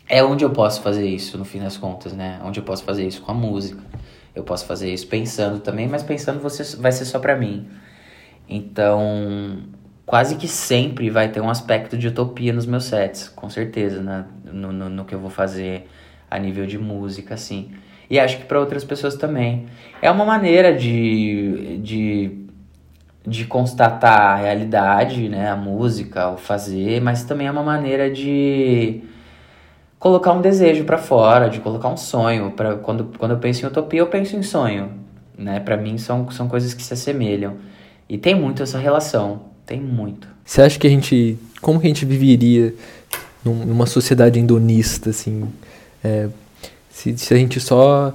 É 0.08 0.24
onde 0.24 0.46
eu 0.46 0.52
posso 0.52 0.82
fazer 0.82 1.08
isso, 1.08 1.38
no 1.38 1.46
fim 1.46 1.60
das 1.60 1.78
contas, 1.78 2.14
né? 2.14 2.40
Onde 2.44 2.60
eu 2.60 2.64
posso 2.64 2.84
fazer 2.84 3.06
isso 3.06 3.22
com 3.22 3.32
a 3.32 3.36
música. 3.36 3.82
Eu 4.34 4.44
posso 4.44 4.66
fazer 4.66 4.92
isso 4.94 5.08
pensando 5.08 5.60
também, 5.60 5.88
mas 5.88 6.02
pensando 6.02 6.40
você 6.40 6.78
vai 6.78 6.92
ser 6.92 7.06
só 7.06 7.20
para 7.20 7.36
mim. 7.36 7.68
Então, 8.48 9.64
quase 10.06 10.36
que 10.36 10.48
sempre 10.48 11.10
vai 11.10 11.30
ter 11.30 11.42
um 11.42 11.50
aspecto 11.50 11.98
de 11.98 12.08
utopia 12.08 12.54
nos 12.54 12.66
meus 12.66 12.86
sets, 12.86 13.30
com 13.30 13.50
certeza, 13.50 14.02
né? 14.02 14.26
no, 14.46 14.72
no, 14.72 14.90
no 14.90 15.06
que 15.06 15.16
eu 15.16 15.20
vou 15.20 15.30
fazer 15.30 15.88
a 16.30 16.40
nível 16.40 16.66
de 16.66 16.78
música, 16.78 17.34
assim. 17.34 17.72
E 18.10 18.20
acho 18.20 18.38
que 18.38 18.46
para 18.46 18.60
outras 18.60 18.84
pessoas 18.84 19.16
também. 19.16 19.66
É 20.02 20.12
uma 20.12 20.26
maneira 20.26 20.74
de, 20.76 21.78
de, 21.80 22.32
de 23.26 23.46
constatar 23.46 24.20
a 24.20 24.36
realidade, 24.36 25.30
né? 25.30 25.50
A 25.50 25.56
música, 25.56 26.30
o 26.30 26.38
fazer, 26.38 27.02
mas 27.02 27.24
também 27.24 27.48
é 27.48 27.52
uma 27.52 27.63
maneira 27.63 28.12
de 28.12 29.02
colocar 29.98 30.34
um 30.34 30.42
desejo 30.42 30.84
para 30.84 30.98
fora, 30.98 31.50
de 31.50 31.60
colocar 31.60 31.88
um 31.88 31.98
sonho. 31.98 32.52
Pra, 32.52 32.76
quando, 32.76 33.13
quando 33.18 33.32
eu 33.32 33.38
penso 33.38 33.63
em 33.63 33.70
utopia, 33.70 34.02
eu 34.02 34.08
penso 34.08 34.36
em 34.36 34.44
sonho. 34.44 34.92
Né? 35.38 35.60
Para 35.62 35.78
mim 35.78 35.98
são, 35.98 36.30
são 36.30 36.48
coisas 36.48 36.74
que 36.74 36.84
se 36.84 36.94
assemelham. 36.94 37.56
E 38.10 38.18
tem 38.18 38.36
muito 38.36 38.62
essa 38.62 38.78
relação. 38.78 39.54
Tem 39.66 39.80
muito. 39.80 40.28
Você 40.44 40.62
acha 40.62 40.78
que 40.78 40.86
a 40.86 40.89
gente. 40.89 41.38
Como 41.62 41.80
que 41.80 41.88
a 41.88 41.89
gente 41.89 42.06
viveria 42.06 42.74
numa 43.46 43.86
sociedade 43.86 44.39
endonista, 44.39 45.10
assim? 45.10 45.48
É, 46.04 46.28
se, 46.93 47.17
se 47.17 47.34
a 47.34 47.38
gente 47.38 47.60
só 47.60 48.13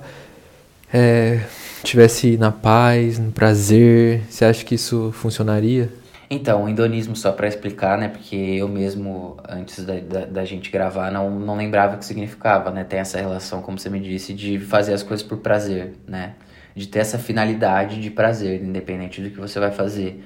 é, 0.95 1.41
tivesse 1.83 2.37
na 2.37 2.53
paz, 2.53 3.19
no 3.19 3.33
prazer, 3.33 4.23
você 4.31 4.45
acha 4.45 4.65
que 4.65 4.77
isso 4.77 5.11
funcionaria? 5.13 5.93
Então, 6.31 6.65
o 6.65 6.69
hedonismo, 6.69 7.17
só 7.17 7.33
para 7.33 7.49
explicar, 7.49 7.99
né? 7.99 8.09
Porque 8.09 8.37
eu 8.37 8.69
mesmo, 8.69 9.37
antes 9.49 9.85
da, 9.85 9.95
da, 9.99 10.25
da, 10.27 10.45
gente 10.45 10.71
gravar, 10.71 11.11
não, 11.11 11.29
não 11.41 11.57
lembrava 11.57 11.97
o 11.97 11.99
que 11.99 12.05
significava, 12.05 12.71
né? 12.71 12.85
Tem 12.85 13.01
essa 13.01 13.19
relação, 13.19 13.63
como 13.63 13.79
você 13.79 13.91
me 13.91 13.99
disse, 13.99 14.33
de 14.33 14.59
fazer 14.61 14.93
as 14.93 15.03
coisas 15.03 15.27
por 15.27 15.39
prazer, 15.39 15.95
né? 16.07 16.35
De 16.75 16.87
ter 16.87 17.01
essa 17.01 17.19
finalidade 17.19 18.01
de 18.01 18.11
prazer, 18.11 18.63
independente 18.63 19.21
do 19.21 19.31
que 19.31 19.39
você 19.39 19.59
vai 19.59 19.73
fazer. 19.73 20.23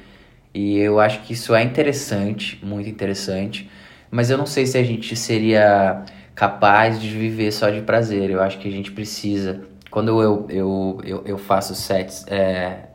E 0.53 0.77
eu 0.79 1.01
acho 1.01 1.23
que 1.23 1.33
isso 1.33 1.55
é 1.55 1.63
interessante, 1.63 2.61
muito 2.63 2.89
interessante, 2.89 3.71
mas 4.11 4.29
eu 4.29 4.37
não 4.37 4.45
sei 4.45 4.67
se 4.67 4.77
a 4.77 4.83
gente 4.83 5.17
seria 5.17 6.05
capaz 6.43 7.01
de 7.01 7.09
viver 7.09 7.53
só 7.53 7.71
de 7.71 7.83
prazer. 7.83 8.29
Eu 8.29 8.43
acho 8.43 8.59
que 8.59 8.67
a 8.67 8.71
gente 8.73 8.91
precisa. 8.91 9.63
Quando 9.93 10.21
eu, 10.21 10.45
eu, 10.49 11.01
eu, 11.05 11.23
eu 11.25 11.39
faço 11.39 11.73
sets 11.73 12.27
é, 12.27 12.89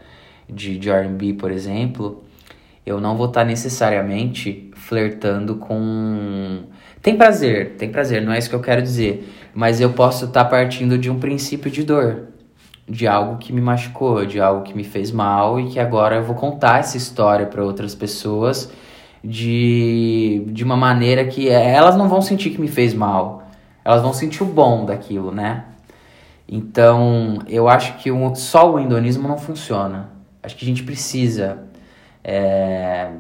de, 0.50 0.78
de 0.78 0.92
RB, 0.92 1.36
por 1.36 1.50
exemplo, 1.50 2.26
eu 2.86 3.00
não 3.00 3.16
vou 3.16 3.28
estar 3.28 3.46
necessariamente 3.46 4.70
flertando 4.76 5.56
com. 5.56 6.64
Tem 7.02 7.16
prazer, 7.16 7.76
tem 7.78 7.90
prazer, 7.90 8.22
não 8.22 8.34
é 8.34 8.38
isso 8.38 8.50
que 8.50 8.56
eu 8.56 8.60
quero 8.60 8.82
dizer. 8.82 9.34
Mas 9.54 9.80
eu 9.80 9.94
posso 9.94 10.26
estar 10.26 10.44
partindo 10.44 10.98
de 10.98 11.10
um 11.10 11.18
princípio 11.18 11.72
de 11.72 11.84
dor 11.84 12.28
de 12.86 13.08
algo 13.08 13.38
que 13.38 13.54
me 13.54 13.62
machucou, 13.62 14.26
de 14.26 14.42
algo 14.42 14.64
que 14.64 14.76
me 14.76 14.84
fez 14.84 15.10
mal 15.10 15.58
e 15.58 15.70
que 15.70 15.80
agora 15.80 16.18
eu 16.18 16.24
vou 16.24 16.36
contar 16.36 16.80
essa 16.80 16.98
história 16.98 17.46
para 17.46 17.64
outras 17.64 17.96
pessoas 17.96 18.70
de, 19.24 20.44
de 20.48 20.64
uma 20.64 20.78
maneira 20.78 21.26
que 21.26 21.50
elas 21.50 21.96
não 21.96 22.08
vão 22.08 22.22
sentir 22.22 22.52
que 22.52 22.62
me 22.62 22.68
fez 22.68 22.94
mal, 22.94 23.48
elas 23.84 24.02
vão 24.02 24.14
sentir 24.14 24.44
o 24.44 24.46
bom 24.46 24.86
daquilo, 24.86 25.32
né? 25.32 25.66
Então, 26.48 27.40
eu 27.48 27.68
acho 27.68 27.98
que 27.98 28.12
um, 28.12 28.34
só 28.36 28.74
o 28.74 28.80
endonismo 28.80 29.28
não 29.28 29.38
funciona. 29.38 30.10
Acho 30.42 30.56
que 30.56 30.64
a 30.64 30.68
gente 30.68 30.84
precisa 30.84 31.64
é, 32.24 33.12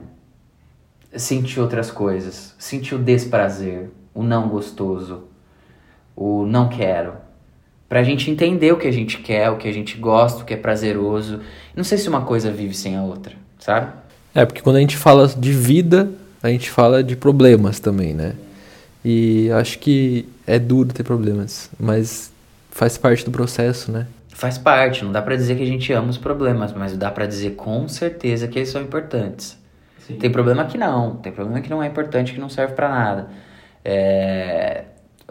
sentir 1.15 1.59
outras 1.59 1.91
coisas, 1.91 2.55
sentir 2.57 2.95
o 2.95 2.99
desprazer, 2.99 3.91
o 4.13 4.23
não 4.23 4.47
gostoso, 4.47 5.25
o 6.15 6.45
não 6.45 6.69
quero 6.69 7.27
Pra 7.87 8.03
gente 8.03 8.29
entender 8.29 8.73
o 8.73 8.77
que 8.77 8.87
a 8.87 8.91
gente 8.91 9.19
quer, 9.19 9.49
o 9.49 9.57
que 9.57 9.67
a 9.67 9.71
gente 9.71 9.97
gosta, 9.97 10.41
o 10.41 10.45
que 10.45 10.53
é 10.53 10.57
prazeroso. 10.57 11.39
Não 11.73 11.85
sei 11.85 11.97
se 11.97 12.09
uma 12.09 12.21
coisa 12.21 12.51
vive 12.51 12.73
sem 12.73 12.97
a 12.97 13.03
outra, 13.03 13.33
sabe? 13.57 13.93
É, 14.37 14.45
porque 14.45 14.61
quando 14.61 14.75
a 14.75 14.79
gente 14.79 14.95
fala 14.95 15.27
de 15.27 15.51
vida, 15.51 16.11
a 16.43 16.49
gente 16.49 16.69
fala 16.69 17.03
de 17.03 17.15
problemas 17.15 17.79
também, 17.79 18.13
né? 18.13 18.35
E 19.03 19.49
acho 19.49 19.79
que 19.79 20.29
é 20.45 20.59
duro 20.59 20.93
ter 20.93 21.01
problemas, 21.01 21.71
mas 21.79 22.31
faz 22.69 22.99
parte 22.99 23.25
do 23.25 23.31
processo, 23.31 23.91
né? 23.91 24.05
Faz 24.29 24.59
parte, 24.59 25.03
não 25.03 25.11
dá 25.11 25.23
para 25.23 25.35
dizer 25.35 25.57
que 25.57 25.63
a 25.63 25.65
gente 25.65 25.91
ama 25.91 26.11
os 26.11 26.19
problemas, 26.19 26.71
mas 26.71 26.95
dá 26.95 27.09
para 27.09 27.25
dizer 27.25 27.55
com 27.55 27.87
certeza 27.87 28.47
que 28.47 28.59
eles 28.59 28.69
são 28.69 28.79
importantes. 28.79 29.57
Sim. 30.05 30.17
Tem 30.17 30.29
problema 30.29 30.65
que 30.65 30.77
não, 30.77 31.15
tem 31.15 31.31
problema 31.31 31.59
que 31.59 31.69
não 31.71 31.81
é 31.81 31.87
importante, 31.87 32.31
que 32.31 32.39
não 32.39 32.47
serve 32.47 32.75
para 32.75 32.89
nada. 32.89 33.29
É... 33.83 34.83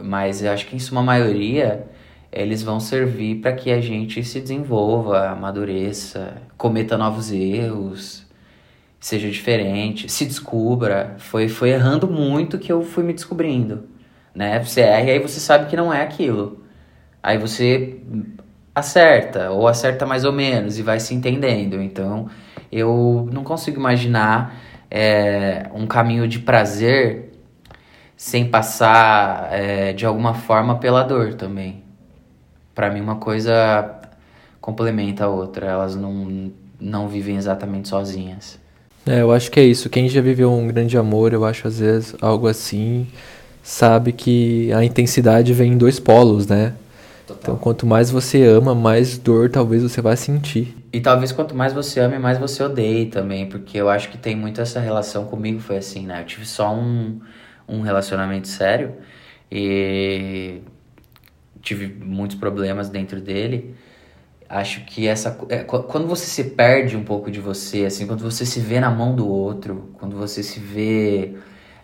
Mas 0.03 0.43
eu 0.43 0.51
acho 0.51 0.67
que 0.67 0.75
em 0.75 0.81
suma 0.81 1.05
maioria 1.05 1.87
eles 2.33 2.61
vão 2.61 2.81
servir 2.81 3.37
para 3.37 3.53
que 3.53 3.71
a 3.71 3.81
gente 3.81 4.25
se 4.25 4.41
desenvolva, 4.41 5.29
amadureça, 5.29 6.39
cometa 6.59 6.99
novos 6.99 7.31
erros, 7.31 8.26
seja 9.01 9.31
diferente, 9.31 10.09
se 10.09 10.25
descubra. 10.25 11.15
Foi, 11.19 11.49
foi 11.49 11.71
errando 11.71 12.09
muito 12.09 12.59
que 12.59 12.73
eu 12.73 12.83
fui 12.83 13.05
me 13.05 13.13
descobrindo, 13.13 13.89
né? 14.35 14.63
Você 14.63 14.81
erra 14.81 15.05
e 15.05 15.11
aí 15.13 15.19
você 15.19 15.41
sabe 15.41 15.69
que 15.69 15.77
não 15.77 15.93
é 15.93 16.03
aquilo. 16.03 16.65
Aí 17.23 17.39
você 17.39 18.01
acerta, 18.75 19.51
ou 19.51 19.67
acerta 19.67 20.07
mais 20.07 20.25
ou 20.25 20.33
menos, 20.33 20.79
e 20.79 20.83
vai 20.83 21.01
se 21.01 21.15
entendendo. 21.15 21.81
Então, 21.81 22.29
eu 22.71 23.29
não 23.33 23.43
consigo 23.45 23.79
imaginar 23.79 24.55
é, 24.91 25.69
um 25.75 25.87
caminho 25.87 26.29
de 26.29 26.39
prazer 26.39 27.33
sem 28.17 28.49
passar, 28.49 29.49
é, 29.53 29.93
de 29.93 30.07
alguma 30.07 30.35
forma, 30.35 30.79
pela 30.79 31.03
dor 31.03 31.35
também 31.35 31.87
para 32.77 32.91
mim 32.91 33.01
uma 33.01 33.17
coisa 33.17 33.99
complementa 34.61 35.25
a 35.25 35.29
outra, 35.29 35.67
elas 35.67 35.97
não, 35.97 36.53
não 36.79 37.09
vivem 37.09 37.37
exatamente 37.37 37.89
sozinhas. 37.89 38.61
É, 39.07 39.21
eu 39.21 39.33
acho 39.33 39.51
que 39.51 39.61
é 39.61 39.65
isso. 39.65 39.89
Quem 39.89 40.09
já 40.09 40.21
viveu 40.21 40.53
um 40.53 40.67
grande 40.67 40.99
amor, 40.99 41.33
eu 41.33 41.45
acho 41.45 41.69
às 41.69 41.79
vezes 41.79 42.15
algo 42.21 42.49
assim, 42.49 43.07
sabe 43.63 44.13
que 44.13 44.73
a 44.73 44.85
intensidade 44.85 45.53
vem 45.53 45.73
em 45.73 45.79
dois 45.79 46.01
polos, 46.01 46.47
né? 46.47 46.75
Total. 47.27 47.41
Então, 47.43 47.57
quanto 47.57 47.87
mais 47.87 48.11
você 48.11 48.45
ama, 48.45 48.75
mais 48.75 49.19
dor 49.19 49.51
talvez 49.51 49.83
você 49.83 50.01
vai 50.01 50.17
sentir. 50.17 50.77
E 50.93 51.01
talvez 51.01 51.33
quanto 51.33 51.55
mais 51.55 51.73
você 51.73 52.01
ame, 52.01 52.19
mais 52.19 52.39
você 52.39 52.63
odeie 52.63 53.07
também, 53.07 53.49
porque 53.49 53.79
eu 53.79 53.89
acho 53.89 54.09
que 54.09 54.17
tem 54.17 54.35
muito 54.37 54.61
essa 54.61 54.81
relação 54.81 55.25
comigo, 55.27 55.61
foi 55.61 55.77
assim, 55.77 56.07
né? 56.07 56.21
Eu 56.21 56.25
tive 56.25 56.47
só 56.47 56.73
um, 56.73 57.21
um 57.69 57.81
relacionamento 57.81 58.49
sério 58.49 58.95
e 59.51 60.61
tive 61.61 61.89
muitos 62.03 62.37
problemas 62.37 62.89
dentro 62.89 63.21
dele. 63.21 63.75
Acho 64.49 64.85
que 64.85 65.09
essa 65.09 65.37
é, 65.49 65.59
quando 65.59 66.07
você 66.07 66.27
se 66.27 66.51
perde 66.51 66.97
um 66.97 67.03
pouco 67.03 67.31
de 67.31 67.41
você, 67.41 67.85
assim, 67.85 68.07
quando 68.07 68.23
você 68.23 68.47
se 68.47 68.61
vê 68.61 68.79
na 68.79 68.91
mão 68.91 69.15
do 69.15 69.29
outro, 69.29 69.91
quando 69.95 70.17
você 70.17 70.43
se 70.43 70.61
vê 70.61 71.35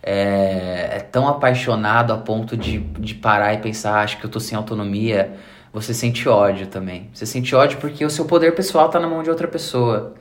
é, 0.03 0.97
é 0.97 1.01
tão 1.01 1.27
apaixonado 1.29 2.13
a 2.13 2.19
ponto 2.19 2.57
de, 2.57 2.79
de 2.79 3.15
parar 3.15 3.55
e 3.55 3.59
pensar, 3.59 3.99
ah, 3.99 4.03
acho 4.03 4.19
que 4.19 4.27
eu 4.27 4.31
tô 4.31 4.41
sem 4.41 4.57
autonomia, 4.57 5.33
você 5.73 5.95
sente 5.95 6.29
ódio 6.29 6.67
também. 6.67 7.09
Você 7.13 7.27
sente 7.27 7.55
ódio 7.55 7.79
porque 7.79 8.05
o 8.05 8.11
seu 8.11 8.27
poder 8.27 8.55
pessoal 8.55 8.89
tá 8.89 9.01
na 9.01 9.09
mão 9.09 9.23
de 9.23 9.31
outra 9.31 9.49
pessoa. 9.49 10.15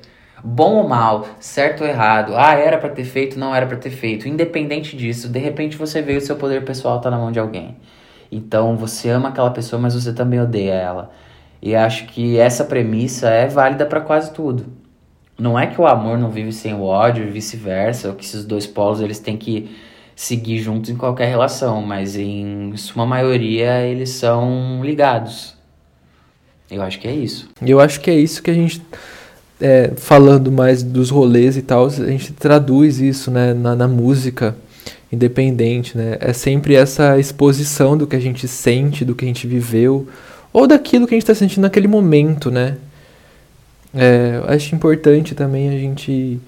Bom 0.43 0.75
ou 0.77 0.87
mal, 0.87 1.27
certo 1.39 1.81
ou 1.81 1.87
errado, 1.87 2.33
ah, 2.35 2.55
era 2.55 2.77
para 2.79 2.89
ter 2.89 3.03
feito, 3.03 3.37
não 3.37 3.53
era 3.53 3.67
para 3.67 3.77
ter 3.77 3.91
feito. 3.91 4.27
Independente 4.27 4.95
disso, 4.97 5.29
de 5.29 5.39
repente 5.39 5.77
você 5.77 6.01
vê 6.01 6.15
o 6.17 6.21
seu 6.21 6.35
poder 6.35 6.65
pessoal 6.65 6.99
tá 6.99 7.11
na 7.11 7.17
mão 7.17 7.31
de 7.31 7.39
alguém. 7.39 7.77
Então 8.31 8.75
você 8.77 9.09
ama 9.09 9.29
aquela 9.29 9.51
pessoa, 9.51 9.79
mas 9.79 9.93
você 9.93 10.13
também 10.13 10.39
odeia 10.39 10.73
ela. 10.73 11.11
E 11.61 11.75
acho 11.75 12.07
que 12.07 12.37
essa 12.37 12.63
premissa 12.63 13.29
é 13.29 13.47
válida 13.47 13.85
para 13.85 14.01
quase 14.01 14.33
tudo. 14.33 14.65
Não 15.37 15.57
é 15.57 15.67
que 15.67 15.79
o 15.79 15.87
amor 15.87 16.17
não 16.17 16.29
vive 16.29 16.51
sem 16.51 16.73
o 16.73 16.83
ódio 16.83 17.23
e 17.23 17.29
vice-versa, 17.29 18.09
ou 18.09 18.15
que 18.15 18.23
esses 18.23 18.45
dois 18.45 18.65
polos 18.65 19.01
eles 19.01 19.19
têm 19.19 19.37
que 19.37 19.69
seguir 20.15 20.59
juntos 20.59 20.89
em 20.89 20.95
qualquer 20.95 21.27
relação, 21.27 21.81
mas 21.81 22.15
em 22.15 22.75
sua 22.77 23.05
maioria 23.05 23.81
eles 23.81 24.09
são 24.09 24.81
ligados. 24.83 25.55
Eu 26.69 26.81
acho 26.81 26.99
que 26.99 27.07
é 27.07 27.13
isso. 27.13 27.49
Eu 27.61 27.79
acho 27.79 27.99
que 27.99 28.09
é 28.09 28.15
isso 28.15 28.41
que 28.41 28.49
a 28.49 28.53
gente, 28.53 28.81
é, 29.59 29.91
falando 29.97 30.51
mais 30.51 30.81
dos 30.83 31.09
rolês 31.09 31.57
e 31.57 31.61
tal, 31.61 31.87
a 31.87 31.89
gente 31.89 32.33
traduz 32.33 32.99
isso 32.99 33.29
né, 33.29 33.53
na, 33.53 33.75
na 33.75 33.87
música 33.87 34.55
independente, 35.11 35.97
né? 35.97 36.17
É 36.21 36.31
sempre 36.31 36.75
essa 36.75 37.19
exposição 37.19 37.97
do 37.97 38.07
que 38.07 38.15
a 38.15 38.19
gente 38.19 38.47
sente, 38.47 39.03
do 39.03 39.13
que 39.13 39.25
a 39.25 39.27
gente 39.27 39.45
viveu, 39.45 40.07
ou 40.53 40.67
daquilo 40.67 41.07
que 41.07 41.13
a 41.13 41.17
gente 41.17 41.23
está 41.23 41.35
sentindo 41.35 41.63
naquele 41.63 41.87
momento, 41.87 42.51
né? 42.51 42.77
É, 43.93 44.41
acho 44.47 44.73
importante 44.73 45.35
também 45.35 45.69
a 45.69 45.77
gente 45.77 46.39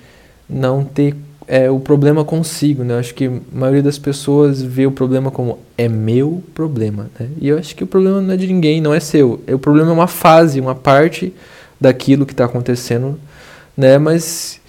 não 0.49 0.83
ter 0.83 1.15
é, 1.47 1.69
o 1.69 1.79
problema 1.79 2.23
consigo, 2.23 2.83
né? 2.83 2.97
Acho 2.97 3.13
que 3.13 3.25
a 3.25 3.31
maioria 3.51 3.83
das 3.83 3.97
pessoas 3.97 4.61
vê 4.61 4.85
o 4.85 4.91
problema 4.91 5.29
como 5.29 5.59
é 5.77 5.87
meu 5.87 6.43
problema, 6.53 7.09
né? 7.19 7.27
E 7.39 7.47
eu 7.47 7.57
acho 7.57 7.75
que 7.75 7.83
o 7.83 7.87
problema 7.87 8.21
não 8.21 8.33
é 8.33 8.37
de 8.37 8.47
ninguém, 8.47 8.81
não 8.81 8.93
é 8.93 8.99
seu. 8.99 9.41
O 9.47 9.59
problema 9.59 9.89
é 9.89 9.93
uma 9.93 10.07
fase, 10.07 10.59
uma 10.59 10.75
parte 10.75 11.33
daquilo 11.79 12.25
que 12.25 12.33
está 12.33 12.45
acontecendo, 12.45 13.19
né? 13.75 13.97
Mas 13.97 14.59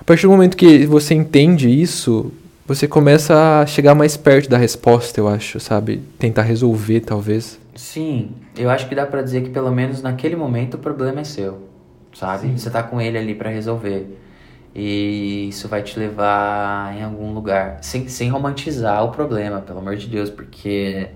a 0.00 0.04
partir 0.04 0.22
do 0.22 0.32
momento 0.32 0.56
que 0.56 0.86
você 0.86 1.14
entende 1.14 1.68
isso, 1.68 2.32
você 2.74 2.88
começa 2.88 3.60
a 3.60 3.66
chegar 3.66 3.94
mais 3.94 4.16
perto 4.16 4.48
da 4.48 4.56
resposta, 4.58 5.20
eu 5.20 5.28
acho, 5.28 5.58
sabe? 5.60 6.02
Tentar 6.18 6.42
resolver, 6.42 7.00
talvez. 7.00 7.58
Sim, 7.74 8.32
eu 8.56 8.70
acho 8.70 8.88
que 8.88 8.94
dá 8.94 9.06
para 9.06 9.22
dizer 9.22 9.42
que 9.42 9.50
pelo 9.50 9.70
menos 9.70 10.02
naquele 10.02 10.36
momento 10.36 10.74
o 10.74 10.78
problema 10.78 11.20
é 11.20 11.24
seu, 11.24 11.68
sabe? 12.14 12.48
Sim. 12.48 12.56
Você 12.56 12.70
tá 12.70 12.82
com 12.82 13.00
ele 13.00 13.18
ali 13.18 13.34
para 13.34 13.50
resolver. 13.50 14.18
E 14.74 15.48
isso 15.48 15.68
vai 15.68 15.82
te 15.82 15.98
levar 15.98 16.96
em 16.96 17.02
algum 17.02 17.32
lugar, 17.34 17.78
sem, 17.82 18.08
sem 18.08 18.30
romantizar 18.30 19.04
o 19.04 19.10
problema, 19.10 19.60
pelo 19.60 19.78
amor 19.80 19.96
de 19.96 20.06
Deus, 20.08 20.30
porque 20.30 21.08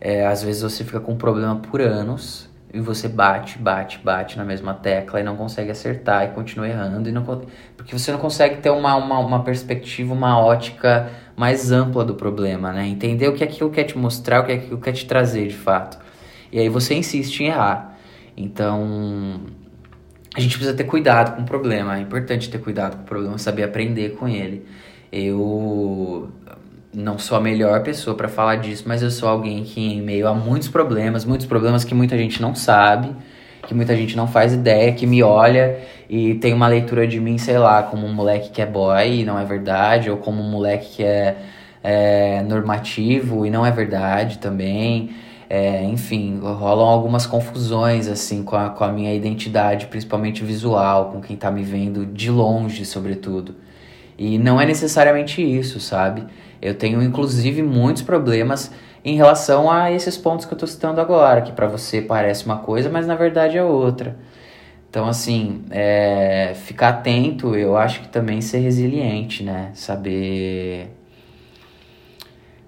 É, 0.00 0.26
às 0.26 0.42
vezes 0.42 0.62
você 0.62 0.84
fica 0.84 1.00
com 1.00 1.12
um 1.12 1.16
problema 1.16 1.56
por 1.56 1.80
anos 1.80 2.48
e 2.74 2.80
você 2.80 3.06
bate, 3.06 3.56
bate, 3.56 4.00
bate 4.02 4.36
na 4.36 4.44
mesma 4.44 4.74
tecla 4.74 5.20
e 5.20 5.22
não 5.22 5.36
consegue 5.36 5.70
acertar 5.70 6.24
e 6.24 6.28
continua 6.34 6.68
errando. 6.68 7.08
E 7.08 7.12
não, 7.12 7.22
porque 7.76 7.96
você 7.96 8.10
não 8.10 8.18
consegue 8.18 8.56
ter 8.56 8.70
uma, 8.70 8.96
uma, 8.96 9.20
uma 9.20 9.44
perspectiva, 9.44 10.12
uma 10.12 10.36
ótica 10.36 11.08
mais 11.36 11.70
ampla 11.70 12.04
do 12.04 12.16
problema, 12.16 12.72
né? 12.72 12.84
Entender 12.88 13.28
o 13.28 13.32
que 13.32 13.44
aquilo 13.44 13.70
quer 13.70 13.84
te 13.84 13.96
mostrar, 13.96 14.40
o 14.40 14.46
que 14.46 14.52
aquilo 14.52 14.80
quer 14.80 14.90
te 14.90 15.06
trazer 15.06 15.46
de 15.46 15.54
fato. 15.54 15.98
E 16.50 16.58
aí 16.58 16.68
você 16.68 16.94
insiste 16.94 17.40
em 17.44 17.46
errar. 17.46 17.96
Então, 18.36 19.40
a 20.34 20.40
gente 20.40 20.56
precisa 20.56 20.76
ter 20.76 20.84
cuidado 20.84 21.36
com 21.36 21.42
o 21.42 21.44
problema. 21.44 21.96
É 21.96 22.00
importante 22.00 22.50
ter 22.50 22.58
cuidado 22.58 22.96
com 22.96 23.02
o 23.02 23.06
problema, 23.06 23.38
saber 23.38 23.62
aprender 23.62 24.16
com 24.16 24.26
ele. 24.26 24.66
Eu 25.12 26.28
não 26.94 27.18
sou 27.18 27.36
a 27.36 27.40
melhor 27.40 27.82
pessoa 27.82 28.16
para 28.16 28.28
falar 28.28 28.56
disso, 28.56 28.84
mas 28.86 29.02
eu 29.02 29.10
sou 29.10 29.28
alguém 29.28 29.64
que, 29.64 29.80
em 29.80 30.00
meio 30.00 30.28
a 30.28 30.34
muitos 30.34 30.68
problemas, 30.68 31.24
muitos 31.24 31.46
problemas 31.46 31.84
que 31.84 31.94
muita 31.94 32.16
gente 32.16 32.40
não 32.40 32.54
sabe, 32.54 33.14
que 33.66 33.74
muita 33.74 33.96
gente 33.96 34.16
não 34.16 34.26
faz 34.26 34.52
ideia, 34.52 34.92
que 34.92 35.06
me 35.06 35.22
olha 35.22 35.78
e 36.08 36.34
tem 36.34 36.52
uma 36.52 36.68
leitura 36.68 37.06
de 37.06 37.18
mim, 37.18 37.38
sei 37.38 37.58
lá, 37.58 37.82
como 37.82 38.06
um 38.06 38.12
moleque 38.12 38.50
que 38.50 38.62
é 38.62 38.66
boy 38.66 39.20
e 39.20 39.24
não 39.24 39.38
é 39.38 39.44
verdade, 39.44 40.10
ou 40.10 40.18
como 40.18 40.42
um 40.42 40.50
moleque 40.50 40.96
que 40.96 41.02
é, 41.02 41.36
é 41.82 42.42
normativo 42.42 43.44
e 43.44 43.50
não 43.50 43.64
é 43.64 43.70
verdade 43.70 44.38
também. 44.38 45.10
É, 45.48 45.82
enfim, 45.84 46.40
rolam 46.40 46.86
algumas 46.86 47.26
confusões 47.26 48.08
assim 48.08 48.42
com 48.42 48.56
a, 48.56 48.70
com 48.70 48.82
a 48.84 48.92
minha 48.92 49.14
identidade, 49.14 49.86
principalmente 49.86 50.42
visual, 50.42 51.10
com 51.12 51.20
quem 51.20 51.36
tá 51.36 51.50
me 51.50 51.62
vendo 51.62 52.06
de 52.06 52.30
longe, 52.30 52.84
sobretudo. 52.84 53.54
E 54.16 54.38
não 54.38 54.60
é 54.60 54.66
necessariamente 54.66 55.42
isso, 55.42 55.80
sabe? 55.80 56.24
Eu 56.64 56.74
tenho 56.74 57.02
inclusive 57.02 57.62
muitos 57.62 58.02
problemas 58.02 58.72
em 59.04 59.16
relação 59.16 59.70
a 59.70 59.92
esses 59.92 60.16
pontos 60.16 60.46
que 60.46 60.54
eu 60.54 60.58
tô 60.58 60.66
citando 60.66 61.00
agora, 61.00 61.42
que 61.42 61.52
para 61.52 61.66
você 61.66 62.00
parece 62.00 62.46
uma 62.46 62.56
coisa, 62.56 62.88
mas 62.88 63.06
na 63.06 63.14
verdade 63.14 63.58
é 63.58 63.62
outra. 63.62 64.16
Então, 64.88 65.06
assim, 65.06 65.64
é, 65.70 66.54
ficar 66.54 66.88
atento, 66.88 67.54
eu 67.54 67.76
acho 67.76 68.00
que 68.00 68.08
também 68.08 68.40
ser 68.40 68.58
resiliente, 68.58 69.42
né? 69.42 69.72
Saber 69.74 70.88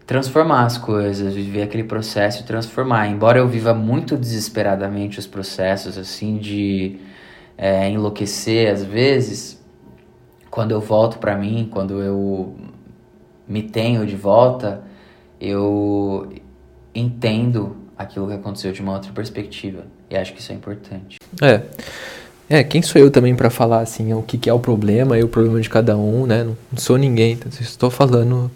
transformar 0.07 0.64
as 0.64 0.76
coisas, 0.76 1.34
viver 1.34 1.62
aquele 1.62 1.84
processo 1.84 2.42
e 2.42 2.47
transformar. 2.47 3.09
Embora 3.09 3.38
eu 3.38 3.49
viva 3.49 3.72
muito 3.72 4.16
desesperadamente 4.16 5.18
os 5.18 5.26
processos, 5.26 5.97
assim, 5.97 6.36
de 6.36 6.99
é, 7.57 7.88
enlouquecer 7.88 8.72
às 8.72 8.84
vezes, 8.84 9.64
quando 10.51 10.72
eu 10.72 10.80
volto 10.80 11.18
para 11.18 11.36
mim, 11.36 11.68
quando 11.72 12.03
eu 12.03 12.55
me 13.49 13.62
tenho 13.62 14.07
de 14.07 14.16
volta, 14.16 14.82
eu 15.40 16.32
entendo 16.94 17.76
aquilo 17.97 18.26
que 18.26 18.34
aconteceu 18.34 18.72
de 18.72 18.80
uma 18.80 18.94
outra 18.94 19.12
perspectiva. 19.12 19.84
E 20.11 20.16
acho 20.16 20.32
que 20.32 20.40
isso 20.40 20.53
é 20.53 20.55
importante. 20.55 21.18
É. 21.42 21.62
É, 22.49 22.62
quem 22.62 22.80
sou 22.80 23.01
eu 23.01 23.11
também 23.11 23.34
para 23.34 23.51
falar 23.51 23.80
assim 23.80 24.14
o 24.14 24.22
que, 24.22 24.38
que 24.38 24.49
é 24.49 24.53
o 24.53 24.61
problema 24.61 25.18
e 25.18 25.24
o 25.24 25.28
problema 25.28 25.61
de 25.61 25.68
cada 25.68 25.97
um, 25.97 26.26
né? 26.26 26.44
Não, 26.44 26.57
sou 26.76 26.97
ninguém, 26.97 27.32
então 27.32 27.51
estou 27.61 27.90
falando 27.90 28.51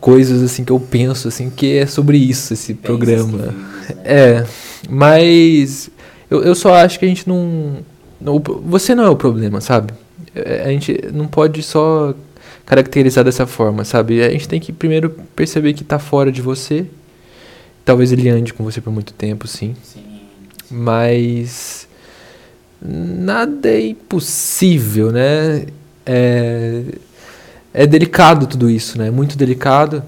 coisas 0.00 0.42
assim 0.42 0.64
que 0.64 0.72
eu 0.72 0.80
penso 0.80 1.28
assim 1.28 1.48
que 1.48 1.78
é 1.78 1.86
sobre 1.86 2.18
isso 2.18 2.52
esse 2.52 2.74
programa. 2.74 3.38
né? 3.38 3.54
É, 4.04 4.46
mas 4.90 5.88
eu, 6.28 6.42
eu 6.42 6.56
só 6.56 6.74
acho 6.74 6.98
que 6.98 7.04
a 7.04 7.08
gente 7.08 7.28
não, 7.28 7.76
não, 8.20 8.42
você 8.64 8.96
não 8.96 9.04
é 9.04 9.08
o 9.08 9.16
problema, 9.16 9.60
sabe? 9.60 9.94
É, 10.34 10.62
a 10.64 10.68
gente 10.70 11.00
não 11.12 11.28
pode 11.28 11.62
só 11.62 12.12
caracterizar 12.66 13.24
dessa 13.24 13.46
forma, 13.46 13.84
sabe? 13.84 14.22
A 14.22 14.30
gente 14.30 14.48
tem 14.48 14.60
que 14.60 14.72
primeiro 14.72 15.10
perceber 15.34 15.72
que 15.72 15.82
está 15.82 15.98
fora 15.98 16.32
de 16.32 16.42
você. 16.42 16.84
Talvez 17.84 18.10
ele 18.10 18.28
ande 18.28 18.52
com 18.52 18.64
você 18.64 18.80
por 18.80 18.92
muito 18.92 19.12
tempo, 19.12 19.46
sim. 19.46 19.76
sim. 19.82 20.02
Mas 20.68 21.88
nada 22.82 23.70
é 23.70 23.88
impossível, 23.88 25.12
né? 25.12 25.66
É, 26.04 26.82
é 27.72 27.86
delicado 27.86 28.48
tudo 28.48 28.68
isso, 28.68 28.98
né? 28.98 29.10
Muito 29.10 29.38
delicado. 29.38 30.02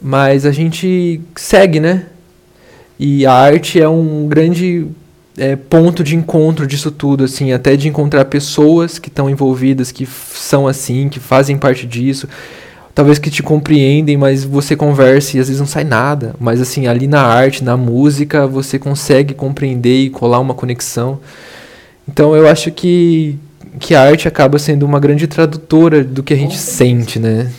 Mas 0.00 0.46
a 0.46 0.52
gente 0.52 1.20
segue, 1.36 1.78
né? 1.78 2.06
E 2.98 3.26
a 3.26 3.32
arte 3.32 3.78
é 3.78 3.88
um 3.88 4.26
grande 4.26 4.86
é, 5.36 5.54
ponto 5.54 6.02
de 6.02 6.16
encontro 6.16 6.66
disso 6.66 6.90
tudo, 6.90 7.24
assim, 7.24 7.52
até 7.52 7.76
de 7.76 7.88
encontrar 7.88 8.24
pessoas 8.24 8.98
que 8.98 9.08
estão 9.08 9.28
envolvidas, 9.28 9.92
que 9.92 10.06
são 10.06 10.66
assim, 10.66 11.08
que 11.08 11.20
fazem 11.20 11.58
parte 11.58 11.86
disso, 11.86 12.28
talvez 12.94 13.18
que 13.18 13.30
te 13.30 13.42
compreendem, 13.42 14.16
mas 14.16 14.44
você 14.44 14.74
conversa 14.74 15.36
e 15.36 15.40
às 15.40 15.48
vezes 15.48 15.60
não 15.60 15.66
sai 15.66 15.84
nada. 15.84 16.34
Mas 16.40 16.60
assim, 16.60 16.86
ali 16.86 17.06
na 17.06 17.22
arte, 17.22 17.62
na 17.62 17.76
música, 17.76 18.46
você 18.46 18.78
consegue 18.78 19.34
compreender 19.34 20.04
e 20.04 20.10
colar 20.10 20.40
uma 20.40 20.54
conexão. 20.54 21.20
Então 22.08 22.34
eu 22.34 22.48
acho 22.48 22.70
que 22.72 23.38
que 23.78 23.94
a 23.94 24.00
arte 24.00 24.26
acaba 24.26 24.58
sendo 24.58 24.86
uma 24.86 24.98
grande 24.98 25.26
tradutora 25.26 26.02
do 26.02 26.22
que 26.22 26.32
a 26.32 26.36
gente 26.36 26.56
sente, 26.56 27.18
né? 27.18 27.52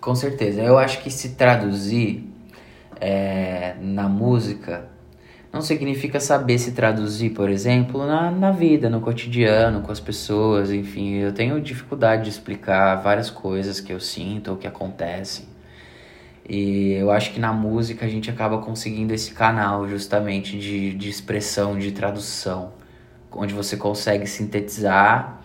Com 0.00 0.12
certeza. 0.16 0.60
Eu 0.60 0.76
acho 0.76 1.00
que 1.00 1.08
se 1.08 1.30
traduzir 1.30 2.28
é, 3.00 3.74
na 3.80 4.08
música 4.08 4.91
não 5.52 5.60
significa 5.60 6.18
saber 6.18 6.58
se 6.58 6.72
traduzir, 6.72 7.30
por 7.30 7.50
exemplo, 7.50 8.06
na, 8.06 8.30
na 8.30 8.50
vida, 8.50 8.88
no 8.88 9.00
cotidiano, 9.02 9.82
com 9.82 9.92
as 9.92 10.00
pessoas, 10.00 10.72
enfim. 10.72 11.16
Eu 11.16 11.32
tenho 11.32 11.60
dificuldade 11.60 12.24
de 12.24 12.30
explicar 12.30 12.96
várias 12.96 13.28
coisas 13.28 13.78
que 13.78 13.92
eu 13.92 14.00
sinto 14.00 14.52
ou 14.52 14.56
que 14.56 14.66
acontecem. 14.66 15.44
E 16.48 16.92
eu 16.92 17.10
acho 17.10 17.32
que 17.32 17.38
na 17.38 17.52
música 17.52 18.06
a 18.06 18.08
gente 18.08 18.30
acaba 18.30 18.58
conseguindo 18.58 19.12
esse 19.12 19.32
canal 19.32 19.86
justamente 19.88 20.58
de, 20.58 20.94
de 20.94 21.10
expressão, 21.10 21.78
de 21.78 21.92
tradução, 21.92 22.72
onde 23.30 23.52
você 23.52 23.76
consegue 23.76 24.26
sintetizar 24.26 25.41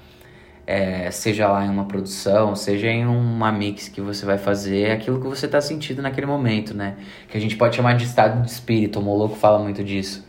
é, 0.68 1.10
seja 1.12 1.48
lá 1.48 1.66
em 1.66 1.70
uma 1.70 1.86
produção, 1.86 2.54
seja 2.54 2.88
em 2.88 3.06
uma 3.06 3.54
mix 3.54 3.88
que 3.88 4.02
você 4.02 4.26
vai 4.26 4.38
fazer, 4.38 4.92
aquilo 4.92 5.22
que 5.22 5.26
você 5.26 5.46
está 5.46 5.62
sentindo 5.62 6.02
naquele 6.02 6.28
momento, 6.28 6.74
né? 6.74 6.98
Que 7.30 7.38
a 7.38 7.40
gente 7.40 7.56
pode 7.56 7.74
chamar 7.78 7.94
de 7.94 8.04
estado 8.04 8.44
de 8.44 8.52
espírito, 8.52 9.00
o 9.00 9.02
Moloco 9.02 9.36
fala 9.36 9.60
muito 9.60 9.82
disso. 9.82 10.28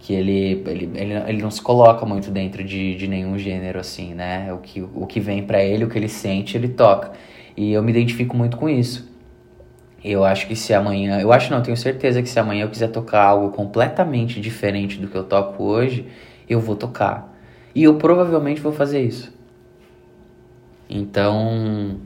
Que 0.00 0.14
ele, 0.14 0.62
ele, 0.66 0.90
ele, 0.94 1.14
ele 1.28 1.42
não 1.42 1.50
se 1.50 1.60
coloca 1.60 2.06
muito 2.06 2.30
dentro 2.30 2.64
de, 2.64 2.94
de 2.96 3.06
nenhum 3.06 3.38
gênero, 3.38 3.78
assim, 3.78 4.14
né? 4.14 4.50
O 4.54 4.58
que, 4.58 4.80
o 4.80 5.06
que 5.06 5.20
vem 5.20 5.42
para 5.42 5.62
ele, 5.62 5.84
o 5.84 5.88
que 5.88 5.98
ele 5.98 6.08
sente, 6.08 6.56
ele 6.56 6.68
toca. 6.68 7.12
E 7.54 7.72
eu 7.72 7.82
me 7.82 7.90
identifico 7.90 8.34
muito 8.34 8.56
com 8.56 8.68
isso. 8.68 9.12
Eu 10.02 10.24
acho 10.24 10.46
que 10.46 10.56
se 10.56 10.72
amanhã, 10.72 11.20
eu 11.20 11.32
acho 11.32 11.50
não, 11.50 11.62
tenho 11.62 11.76
certeza 11.76 12.22
que 12.22 12.28
se 12.28 12.38
amanhã 12.38 12.64
eu 12.64 12.70
quiser 12.70 12.88
tocar 12.88 13.22
algo 13.22 13.50
completamente 13.50 14.40
diferente 14.40 14.98
do 14.98 15.08
que 15.08 15.16
eu 15.16 15.24
toco 15.24 15.62
hoje, 15.62 16.06
eu 16.48 16.60
vou 16.60 16.76
tocar. 16.76 17.34
E 17.74 17.82
eu 17.82 17.96
provavelmente 17.96 18.60
vou 18.60 18.72
fazer 18.72 19.02
isso. 19.02 19.34
Então, 20.88 21.98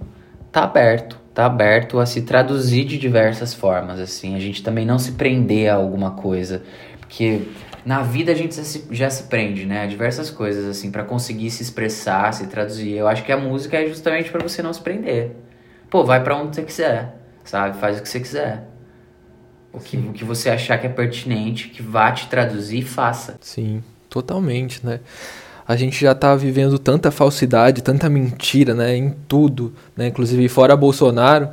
tá 0.52 0.64
aberto, 0.64 1.18
tá 1.34 1.46
aberto 1.46 1.98
a 1.98 2.06
se 2.06 2.22
traduzir 2.22 2.84
de 2.84 2.98
diversas 2.98 3.54
formas, 3.54 4.00
assim, 4.00 4.34
a 4.34 4.38
gente 4.38 4.62
também 4.62 4.86
não 4.86 4.98
se 4.98 5.12
prender 5.12 5.70
a 5.70 5.74
alguma 5.74 6.12
coisa, 6.12 6.62
porque 7.00 7.42
na 7.84 8.02
vida 8.02 8.32
a 8.32 8.34
gente 8.34 8.54
já 8.54 8.64
se, 8.64 8.86
já 8.90 9.10
se 9.10 9.24
prende, 9.24 9.64
né, 9.64 9.82
a 9.82 9.86
diversas 9.86 10.30
coisas, 10.30 10.64
assim, 10.66 10.90
para 10.90 11.04
conseguir 11.04 11.50
se 11.50 11.62
expressar, 11.62 12.32
se 12.34 12.46
traduzir. 12.46 12.92
Eu 12.96 13.08
acho 13.08 13.24
que 13.24 13.32
a 13.32 13.36
música 13.36 13.76
é 13.76 13.86
justamente 13.86 14.30
para 14.30 14.42
você 14.42 14.62
não 14.62 14.72
se 14.72 14.80
prender. 14.80 15.32
Pô, 15.88 16.04
vai 16.04 16.22
para 16.22 16.36
onde 16.36 16.54
você 16.54 16.62
quiser, 16.62 17.16
sabe? 17.44 17.78
Faz 17.78 17.98
o 17.98 18.02
que 18.02 18.08
você 18.08 18.20
quiser. 18.20 18.68
O 19.72 19.80
que, 19.80 19.96
o 19.96 20.12
que 20.12 20.24
você 20.24 20.50
achar 20.50 20.76
que 20.78 20.86
é 20.86 20.90
pertinente, 20.90 21.68
que 21.68 21.82
vá 21.82 22.12
te 22.12 22.26
traduzir, 22.28 22.82
faça. 22.82 23.36
Sim, 23.40 23.82
totalmente, 24.10 24.84
né? 24.84 25.00
A 25.68 25.76
gente 25.76 26.00
já 26.00 26.12
está 26.12 26.34
vivendo 26.34 26.78
tanta 26.78 27.10
falsidade, 27.10 27.82
tanta 27.82 28.08
mentira, 28.08 28.72
né, 28.72 28.96
em 28.96 29.14
tudo, 29.28 29.74
né, 29.94 30.06
inclusive 30.06 30.48
fora 30.48 30.74
Bolsonaro, 30.74 31.50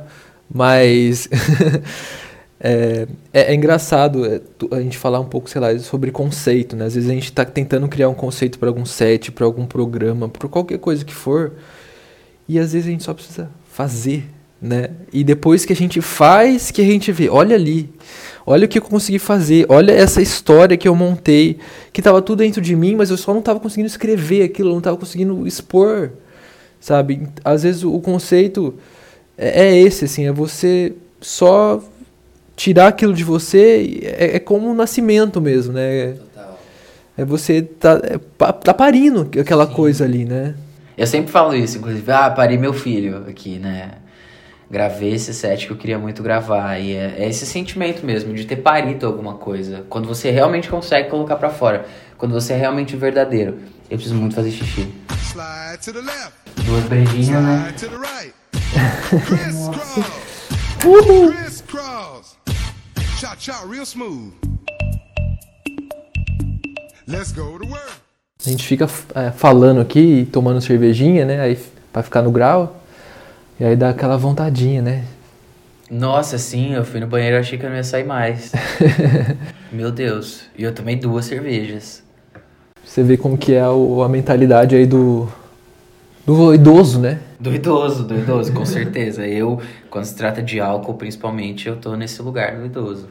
mas 0.50 1.28
é, 2.58 3.06
é, 3.30 3.52
é, 3.52 3.54
engraçado 3.54 4.24
é, 4.24 4.40
a 4.72 4.80
gente 4.80 4.96
falar 4.96 5.20
um 5.20 5.26
pouco, 5.26 5.50
sei 5.50 5.60
lá, 5.60 5.78
sobre 5.78 6.10
conceito, 6.10 6.74
né, 6.74 6.86
às 6.86 6.94
vezes 6.94 7.10
a 7.10 7.12
gente 7.12 7.24
está 7.24 7.44
tentando 7.44 7.86
criar 7.88 8.08
um 8.08 8.14
conceito 8.14 8.58
para 8.58 8.70
algum 8.70 8.86
set, 8.86 9.30
para 9.30 9.44
algum 9.44 9.66
programa, 9.66 10.30
para 10.30 10.48
qualquer 10.48 10.78
coisa 10.78 11.04
que 11.04 11.14
for, 11.14 11.52
e 12.48 12.58
às 12.58 12.72
vezes 12.72 12.88
a 12.88 12.90
gente 12.90 13.04
só 13.04 13.12
precisa 13.12 13.50
fazer, 13.70 14.24
né, 14.62 14.88
e 15.12 15.22
depois 15.22 15.66
que 15.66 15.74
a 15.74 15.76
gente 15.76 16.00
faz, 16.00 16.70
que 16.70 16.80
a 16.80 16.86
gente 16.86 17.12
vê, 17.12 17.28
olha 17.28 17.54
ali, 17.54 17.92
Olha 18.48 18.64
o 18.64 18.68
que 18.68 18.78
eu 18.78 18.82
consegui 18.82 19.18
fazer, 19.18 19.66
olha 19.68 19.90
essa 19.90 20.22
história 20.22 20.76
que 20.76 20.86
eu 20.86 20.94
montei, 20.94 21.58
que 21.92 22.00
estava 22.00 22.22
tudo 22.22 22.38
dentro 22.38 22.60
de 22.60 22.76
mim, 22.76 22.94
mas 22.94 23.10
eu 23.10 23.16
só 23.16 23.32
não 23.32 23.40
estava 23.40 23.58
conseguindo 23.58 23.88
escrever 23.88 24.44
aquilo, 24.44 24.70
não 24.70 24.78
estava 24.78 24.96
conseguindo 24.96 25.44
expor, 25.48 26.10
sabe? 26.78 27.26
Às 27.44 27.64
vezes 27.64 27.82
o 27.82 27.98
conceito 27.98 28.74
é, 29.36 29.66
é 29.66 29.76
esse, 29.76 30.04
assim, 30.04 30.26
é 30.26 30.32
você 30.32 30.92
só 31.20 31.82
tirar 32.54 32.86
aquilo 32.86 33.12
de 33.12 33.24
você, 33.24 34.00
é, 34.16 34.36
é 34.36 34.38
como 34.38 34.70
um 34.70 34.74
nascimento 34.74 35.40
mesmo, 35.40 35.72
né? 35.72 36.12
Total. 36.12 36.60
É 37.18 37.24
você 37.24 37.62
tá, 37.62 38.00
é, 38.04 38.16
tá 38.52 38.72
parindo 38.72 39.28
aquela 39.40 39.66
Sim. 39.66 39.72
coisa 39.72 40.04
ali, 40.04 40.24
né? 40.24 40.54
Eu 40.96 41.06
sempre 41.08 41.32
falo 41.32 41.52
isso, 41.52 41.78
inclusive, 41.78 42.12
ah, 42.12 42.30
parei 42.30 42.56
meu 42.56 42.72
filho 42.72 43.24
aqui, 43.28 43.58
né? 43.58 43.90
Gravei 44.70 45.14
esse 45.14 45.32
set 45.32 45.66
que 45.66 45.72
eu 45.72 45.76
queria 45.76 45.98
muito 45.98 46.22
gravar. 46.22 46.78
E 46.78 46.94
é, 46.94 47.16
é 47.18 47.28
esse 47.28 47.46
sentimento 47.46 48.04
mesmo, 48.04 48.34
de 48.34 48.44
ter 48.44 48.56
parido 48.56 49.06
alguma 49.06 49.34
coisa. 49.34 49.84
Quando 49.88 50.06
você 50.08 50.30
realmente 50.30 50.68
consegue 50.68 51.08
colocar 51.08 51.36
pra 51.36 51.50
fora. 51.50 51.86
Quando 52.18 52.32
você 52.32 52.54
é 52.54 52.56
realmente 52.56 52.96
verdadeiro. 52.96 53.58
Eu 53.90 53.96
preciso 53.96 54.14
muito 54.14 54.34
fazer 54.34 54.50
xixi. 54.50 54.92
Duas 56.64 56.84
brejinhas, 56.84 57.42
né? 57.42 57.74
Right. 58.00 58.34
Work. 60.86 61.36
A 68.44 68.48
gente 68.48 68.66
fica 68.66 68.88
é, 69.14 69.30
falando 69.30 69.80
aqui, 69.80 70.20
e 70.20 70.26
tomando 70.26 70.60
cervejinha, 70.60 71.24
né? 71.24 71.40
Aí, 71.40 71.58
pra 71.92 72.02
ficar 72.02 72.22
no 72.22 72.30
grau. 72.30 72.82
E 73.58 73.64
aí 73.64 73.74
dá 73.76 73.90
aquela 73.90 74.16
vontadinha, 74.16 74.82
né? 74.82 75.04
Nossa, 75.90 76.36
sim, 76.36 76.74
eu 76.74 76.84
fui 76.84 77.00
no 77.00 77.06
banheiro 77.06 77.36
e 77.36 77.38
achei 77.38 77.58
que 77.58 77.64
eu 77.64 77.70
não 77.70 77.76
ia 77.76 77.84
sair 77.84 78.04
mais. 78.04 78.52
Meu 79.72 79.90
Deus. 79.90 80.42
E 80.58 80.64
eu 80.64 80.72
tomei 80.74 80.96
duas 80.96 81.24
cervejas. 81.26 82.02
Você 82.84 83.02
vê 83.02 83.16
como 83.16 83.38
que 83.38 83.54
é 83.54 83.66
o- 83.68 84.02
a 84.02 84.08
mentalidade 84.08 84.74
aí 84.76 84.86
do, 84.86 85.28
do 86.26 86.52
idoso, 86.54 87.00
né? 87.00 87.18
Do 87.38 87.54
idoso, 87.54 88.04
do 88.04 88.14
idoso, 88.16 88.52
com 88.52 88.64
certeza. 88.66 89.26
Eu, 89.26 89.60
quando 89.90 90.04
se 90.04 90.14
trata 90.16 90.42
de 90.42 90.58
álcool, 90.60 90.94
principalmente, 90.94 91.68
eu 91.68 91.76
tô 91.76 91.94
nesse 91.96 92.20
lugar 92.22 92.56
do 92.56 92.66
idoso. 92.66 93.08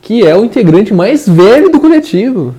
Que 0.00 0.26
é 0.26 0.34
o 0.36 0.44
integrante 0.44 0.92
mais 0.92 1.28
velho 1.28 1.70
do 1.70 1.80
coletivo. 1.80 2.54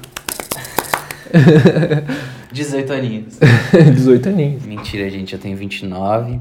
18 2.51 2.93
aninhos. 2.93 3.39
18 3.95 4.30
aninhos. 4.30 4.64
Mentira, 4.66 5.09
gente, 5.09 5.34
eu 5.34 5.39
tenho 5.39 5.57
29. 5.57 6.39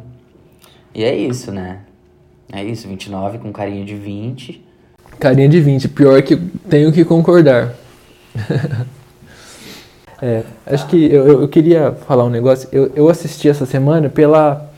E 0.94 1.04
é 1.04 1.14
isso, 1.14 1.50
né? 1.52 1.78
É 2.52 2.62
isso, 2.62 2.86
29 2.86 3.38
com 3.38 3.52
carinha 3.52 3.84
de 3.84 3.94
20. 3.94 4.62
Carinha 5.18 5.48
de 5.48 5.60
20, 5.60 5.88
pior 5.88 6.20
que 6.22 6.36
tenho 6.36 6.92
que 6.92 7.04
concordar. 7.04 7.74
é, 10.20 10.42
acho 10.66 10.86
que 10.88 11.04
eu, 11.12 11.42
eu- 11.42 11.48
queria 11.48 11.92
falar 12.06 12.24
um 12.24 12.30
negócio. 12.30 12.68
Eu, 12.72 12.90
eu 12.94 13.08
assisti 13.08 13.48
essa 13.48 13.66
semana 13.66 14.08
pela. 14.08 14.70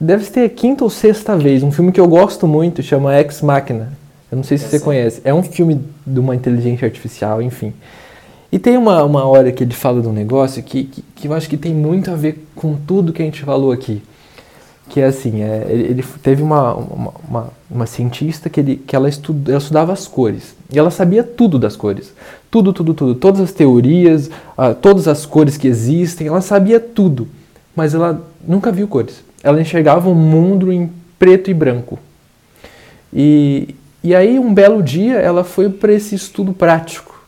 Deve 0.00 0.24
ser 0.24 0.40
a 0.44 0.48
quinta 0.48 0.84
ou 0.84 0.90
sexta 0.90 1.36
vez, 1.36 1.62
um 1.64 1.72
filme 1.72 1.90
que 1.90 2.00
eu 2.00 2.06
gosto 2.06 2.46
muito, 2.46 2.82
chama 2.82 3.18
Ex 3.18 3.42
Machina. 3.42 3.92
Eu 4.30 4.36
não 4.36 4.44
sei 4.44 4.56
se 4.58 4.64
Eu 4.66 4.70
você 4.70 4.78
sei. 4.78 4.84
conhece. 4.84 5.20
É 5.24 5.34
um 5.34 5.42
filme 5.42 5.80
de 6.06 6.20
uma 6.20 6.36
inteligência 6.36 6.86
artificial, 6.86 7.42
enfim. 7.42 7.72
E 8.52 8.58
tem 8.58 8.76
uma, 8.76 9.02
uma 9.02 9.24
hora 9.24 9.50
que 9.50 9.64
ele 9.64 9.74
fala 9.74 10.00
de 10.00 10.06
um 10.06 10.12
negócio 10.12 10.62
que, 10.62 10.84
que, 10.84 11.02
que 11.16 11.28
eu 11.28 11.32
acho 11.34 11.48
que 11.48 11.56
tem 11.56 11.74
muito 11.74 12.10
a 12.10 12.14
ver 12.14 12.46
com 12.54 12.76
tudo 12.76 13.12
que 13.12 13.20
a 13.20 13.24
gente 13.24 13.42
falou 13.42 13.72
aqui. 13.72 14.00
Que 14.88 15.00
é 15.00 15.06
assim, 15.06 15.42
é, 15.42 15.66
ele, 15.68 16.02
teve 16.22 16.42
uma, 16.42 16.74
uma, 16.74 17.12
uma, 17.28 17.48
uma 17.70 17.86
cientista 17.86 18.48
que, 18.48 18.60
ele, 18.60 18.76
que 18.76 18.96
ela, 18.96 19.08
estu, 19.08 19.36
ela 19.46 19.58
estudava 19.58 19.92
as 19.92 20.08
cores. 20.08 20.56
E 20.72 20.78
ela 20.78 20.90
sabia 20.90 21.22
tudo 21.22 21.58
das 21.58 21.76
cores. 21.76 22.12
Tudo, 22.50 22.72
tudo, 22.72 22.94
tudo. 22.94 23.14
Todas 23.14 23.40
as 23.40 23.52
teorias, 23.52 24.30
todas 24.80 25.06
as 25.06 25.26
cores 25.26 25.56
que 25.56 25.68
existem, 25.68 26.26
ela 26.26 26.40
sabia 26.40 26.80
tudo. 26.80 27.28
Mas 27.76 27.94
ela 27.94 28.26
nunca 28.46 28.72
viu 28.72 28.88
cores. 28.88 29.22
Ela 29.42 29.60
enxergava 29.60 30.08
o 30.08 30.14
mundo 30.14 30.72
em 30.72 30.90
preto 31.18 31.50
e 31.50 31.54
branco. 31.54 31.98
E, 33.12 33.74
e 34.02 34.14
aí, 34.14 34.38
um 34.38 34.52
belo 34.52 34.82
dia, 34.82 35.16
ela 35.16 35.44
foi 35.44 35.68
para 35.68 35.92
esse 35.92 36.14
estudo 36.14 36.52
prático. 36.52 37.22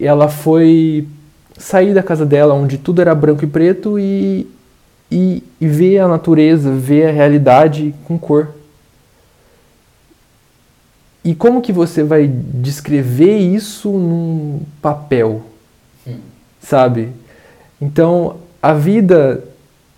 Ela 0.00 0.28
foi 0.28 1.06
sair 1.58 1.94
da 1.94 2.02
casa 2.02 2.26
dela, 2.26 2.54
onde 2.54 2.78
tudo 2.78 3.00
era 3.00 3.14
branco 3.14 3.44
e 3.44 3.46
preto, 3.46 3.98
e, 3.98 4.46
e, 5.10 5.42
e 5.60 5.66
ver 5.66 5.98
a 6.00 6.08
natureza, 6.08 6.70
ver 6.70 7.08
a 7.08 7.12
realidade 7.12 7.94
com 8.04 8.18
cor. 8.18 8.48
E 11.24 11.34
como 11.34 11.62
que 11.62 11.72
você 11.72 12.02
vai 12.02 12.26
descrever 12.26 13.38
isso 13.38 13.88
num 13.90 14.60
papel? 14.82 15.42
Sabe? 16.60 17.10
Então, 17.80 18.36
a 18.62 18.72
vida 18.72 19.44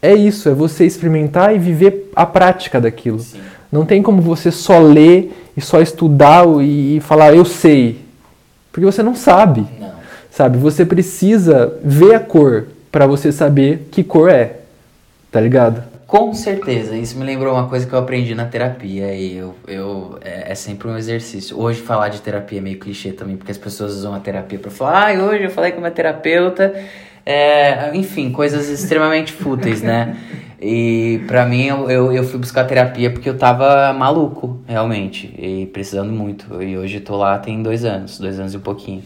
é 0.01 0.15
isso, 0.15 0.49
é 0.49 0.55
você 0.55 0.85
experimentar 0.85 1.55
e 1.55 1.59
viver 1.59 2.11
a 2.15 2.25
prática 2.27 2.81
daquilo. 2.81 3.21
Sim. 3.21 3.39
Não 3.71 3.85
tem 3.85 4.03
como 4.03 4.23
você 4.23 4.51
só 4.51 4.79
ler 4.79 5.51
e 5.57 5.61
só 5.61 5.81
estudar 5.81 6.47
e, 6.61 6.97
e 6.97 7.01
falar 7.01 7.35
eu 7.35 7.45
sei. 7.45 8.01
Porque 8.71 8.85
você 8.85 9.03
não 9.03 9.15
sabe, 9.15 9.67
Não. 9.81 9.93
sabe? 10.31 10.59
Você 10.59 10.85
precisa 10.85 11.77
ver 11.83 12.15
a 12.15 12.21
cor 12.21 12.67
para 12.93 13.07
você 13.07 13.33
saber 13.33 13.89
que 13.91 14.05
cor 14.05 14.31
é. 14.31 14.61
Tá 15.31 15.41
ligado? 15.41 15.83
Com 16.07 16.33
certeza, 16.33 16.97
isso 16.97 17.19
me 17.19 17.25
lembrou 17.25 17.53
uma 17.53 17.69
coisa 17.69 17.85
que 17.85 17.93
eu 17.93 17.99
aprendi 17.99 18.33
na 18.33 18.45
terapia 18.45 19.13
e 19.13 19.37
eu, 19.37 19.57
eu 19.67 20.19
é, 20.21 20.53
é 20.53 20.55
sempre 20.55 20.87
um 20.87 20.97
exercício. 20.97 21.59
Hoje 21.59 21.81
falar 21.81 22.11
de 22.11 22.21
terapia 22.23 22.59
é 22.59 22.63
meio 22.63 22.79
clichê 22.79 23.11
também, 23.11 23.37
porque 23.37 23.51
as 23.51 23.59
pessoas 23.59 23.95
usam 23.95 24.15
a 24.15 24.21
terapia 24.21 24.57
pra 24.57 24.71
falar, 24.71 25.09
ah, 25.11 25.25
hoje 25.25 25.43
eu 25.43 25.51
falei 25.51 25.73
com 25.73 25.79
uma 25.79 25.91
terapeuta, 25.91 26.73
é, 27.25 27.91
enfim, 27.97 28.31
coisas 28.31 28.69
extremamente 28.69 29.33
fúteis, 29.33 29.83
né? 29.83 30.17
E 30.63 31.23
pra 31.27 31.45
mim 31.45 31.67
eu, 31.67 31.91
eu, 31.91 32.13
eu 32.13 32.23
fui 32.25 32.39
buscar 32.39 32.65
terapia 32.65 33.11
porque 33.11 33.29
eu 33.29 33.37
tava 33.37 33.93
maluco, 33.93 34.61
realmente, 34.67 35.35
e 35.37 35.67
precisando 35.67 36.13
muito. 36.13 36.63
E 36.63 36.79
hoje 36.79 37.01
tô 37.01 37.17
lá 37.17 37.37
tem 37.39 37.65
dois 37.65 37.85
anos, 37.85 38.19
dois 38.21 38.39
anos 38.39 38.55
e 38.55 38.57
um 38.57 38.61
pouquinho. 38.61 39.03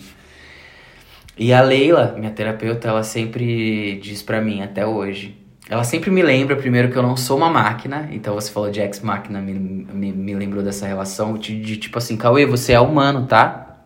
E 1.39 1.51
a 1.55 1.63
Leila, 1.63 2.15
minha 2.19 2.31
terapeuta, 2.31 2.89
ela 2.89 3.03
sempre 3.03 3.99
diz 4.03 4.23
pra 4.23 4.43
mim, 4.43 4.63
até 4.63 4.87
hoje. 4.87 5.40
Ela 5.71 5.85
sempre 5.85 6.11
me 6.11 6.21
lembra, 6.21 6.57
primeiro, 6.57 6.91
que 6.91 6.99
eu 6.99 7.03
não 7.03 7.17
sou 7.17 7.37
uma 7.37 7.49
máquina. 7.49 8.09
Então 8.11 8.35
você 8.35 8.51
falou 8.51 8.73
de 8.73 8.81
ex-máquina, 8.81 9.41
me, 9.41 9.55
me, 9.55 10.13
me 10.13 10.35
lembrou 10.35 10.65
dessa 10.65 10.85
relação 10.85 11.39
de, 11.39 11.61
de 11.61 11.77
tipo 11.77 11.97
assim, 11.97 12.17
Cauê, 12.17 12.45
você 12.45 12.73
é 12.73 12.81
humano, 12.81 13.25
tá? 13.29 13.85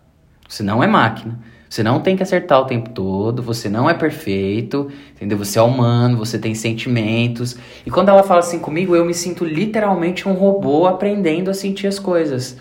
Você 0.48 0.62
não 0.62 0.82
é 0.82 0.86
máquina. 0.86 1.38
Você 1.68 1.82
não 1.82 2.00
tem 2.00 2.16
que 2.16 2.22
acertar 2.22 2.58
o 2.58 2.64
tempo 2.64 2.88
todo, 2.88 3.42
você 3.42 3.68
não 3.68 3.90
é 3.90 3.92
perfeito, 3.92 4.90
entendeu? 5.14 5.36
Você 5.36 5.58
é 5.58 5.62
humano, 5.62 6.16
você 6.16 6.38
tem 6.38 6.54
sentimentos. 6.54 7.58
E 7.84 7.90
quando 7.90 8.08
ela 8.08 8.22
fala 8.22 8.40
assim 8.40 8.60
comigo, 8.60 8.96
eu 8.96 9.04
me 9.04 9.12
sinto 9.12 9.44
literalmente 9.44 10.26
um 10.26 10.32
robô 10.32 10.86
aprendendo 10.86 11.50
a 11.50 11.54
sentir 11.54 11.86
as 11.86 11.98
coisas. 11.98 12.56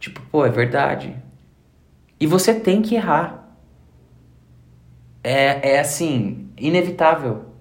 Tipo, 0.00 0.20
pô, 0.32 0.44
é 0.44 0.50
verdade. 0.50 1.14
E 2.18 2.26
você 2.26 2.52
tem 2.52 2.82
que 2.82 2.96
errar. 2.96 3.56
É, 5.22 5.74
é 5.74 5.78
assim, 5.78 6.48
inevitável. 6.58 7.53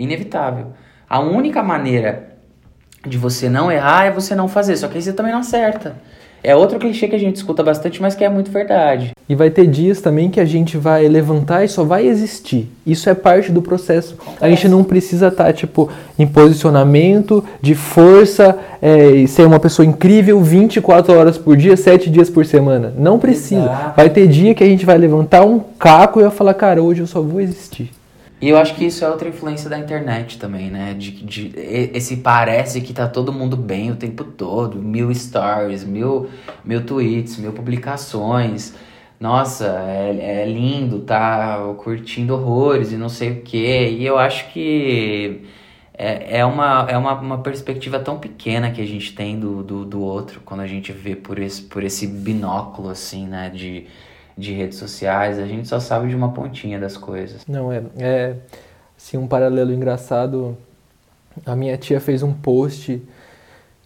Inevitável. 0.00 0.68
A 1.08 1.20
única 1.20 1.62
maneira 1.62 2.30
de 3.06 3.18
você 3.18 3.48
não 3.48 3.70
errar 3.70 4.06
é 4.06 4.10
você 4.10 4.34
não 4.34 4.48
fazer. 4.48 4.76
Só 4.76 4.88
que 4.88 4.96
aí 4.96 5.02
você 5.02 5.12
também 5.12 5.32
não 5.32 5.40
acerta. 5.40 5.94
É 6.42 6.56
outro 6.56 6.78
clichê 6.78 7.06
que 7.06 7.14
a 7.14 7.18
gente 7.18 7.36
escuta 7.36 7.62
bastante, 7.62 8.00
mas 8.00 8.14
que 8.14 8.24
é 8.24 8.28
muito 8.28 8.50
verdade. 8.50 9.10
E 9.28 9.34
vai 9.34 9.50
ter 9.50 9.66
dias 9.66 10.00
também 10.00 10.30
que 10.30 10.40
a 10.40 10.44
gente 10.46 10.78
vai 10.78 11.06
levantar 11.06 11.64
e 11.64 11.68
só 11.68 11.84
vai 11.84 12.06
existir. 12.06 12.66
Isso 12.86 13.10
é 13.10 13.14
parte 13.14 13.52
do 13.52 13.60
processo. 13.60 14.16
A 14.40 14.48
gente 14.48 14.66
não 14.66 14.82
precisa 14.82 15.28
estar, 15.28 15.52
tipo, 15.52 15.90
em 16.18 16.26
posicionamento 16.26 17.44
de 17.60 17.74
força, 17.74 18.58
é, 18.80 19.26
ser 19.26 19.46
uma 19.46 19.60
pessoa 19.60 19.84
incrível 19.84 20.40
24 20.40 21.12
horas 21.12 21.36
por 21.36 21.58
dia, 21.58 21.76
7 21.76 22.08
dias 22.08 22.30
por 22.30 22.46
semana. 22.46 22.94
Não 22.96 23.18
precisa. 23.18 23.64
Exato. 23.64 23.96
Vai 23.96 24.08
ter 24.08 24.26
dia 24.26 24.54
que 24.54 24.64
a 24.64 24.66
gente 24.66 24.86
vai 24.86 24.96
levantar 24.96 25.44
um 25.44 25.60
caco 25.78 26.20
e 26.20 26.22
vai 26.22 26.32
falar, 26.32 26.54
cara, 26.54 26.82
hoje 26.82 27.02
eu 27.02 27.06
só 27.06 27.20
vou 27.20 27.42
existir. 27.42 27.90
E 28.40 28.48
eu 28.48 28.56
acho 28.56 28.74
que 28.74 28.86
isso 28.86 29.04
é 29.04 29.08
outra 29.08 29.28
influência 29.28 29.68
da 29.68 29.78
internet 29.78 30.38
também, 30.38 30.70
né? 30.70 30.94
De, 30.94 31.10
de, 31.10 31.52
esse 31.56 32.16
parece 32.18 32.80
que 32.80 32.94
tá 32.94 33.06
todo 33.06 33.32
mundo 33.32 33.56
bem 33.56 33.90
o 33.90 33.96
tempo 33.96 34.24
todo. 34.24 34.78
Mil 34.78 35.14
stories, 35.14 35.84
mil, 35.84 36.30
mil 36.64 36.84
tweets, 36.84 37.36
mil 37.36 37.52
publicações. 37.52 38.74
Nossa, 39.20 39.66
é, 39.86 40.42
é 40.42 40.46
lindo, 40.46 41.00
tá 41.00 41.58
curtindo 41.78 42.34
horrores 42.34 42.92
e 42.92 42.96
não 42.96 43.10
sei 43.10 43.32
o 43.32 43.42
quê. 43.42 43.90
E 43.98 44.06
eu 44.06 44.18
acho 44.18 44.50
que 44.52 45.42
é, 45.92 46.38
é, 46.38 46.44
uma, 46.46 46.86
é 46.88 46.96
uma, 46.96 47.12
uma 47.20 47.38
perspectiva 47.42 48.00
tão 48.00 48.18
pequena 48.18 48.70
que 48.70 48.80
a 48.80 48.86
gente 48.86 49.14
tem 49.14 49.38
do, 49.38 49.62
do, 49.62 49.84
do 49.84 50.00
outro 50.00 50.40
quando 50.42 50.60
a 50.60 50.66
gente 50.66 50.92
vê 50.92 51.14
por 51.14 51.38
esse, 51.38 51.60
por 51.60 51.84
esse 51.84 52.06
binóculo, 52.06 52.88
assim, 52.88 53.26
né? 53.26 53.50
De, 53.50 53.86
de 54.40 54.52
redes 54.54 54.78
sociais. 54.78 55.38
A 55.38 55.46
gente 55.46 55.68
só 55.68 55.78
sabe 55.78 56.08
de 56.08 56.16
uma 56.16 56.32
pontinha 56.32 56.78
das 56.80 56.96
coisas. 56.96 57.46
Não, 57.46 57.72
é, 57.72 57.82
é 57.96 58.36
assim, 58.96 59.16
um 59.16 59.26
paralelo 59.26 59.72
engraçado. 59.72 60.56
A 61.46 61.54
minha 61.54 61.76
tia 61.76 62.00
fez 62.00 62.22
um 62.22 62.32
post 62.32 63.00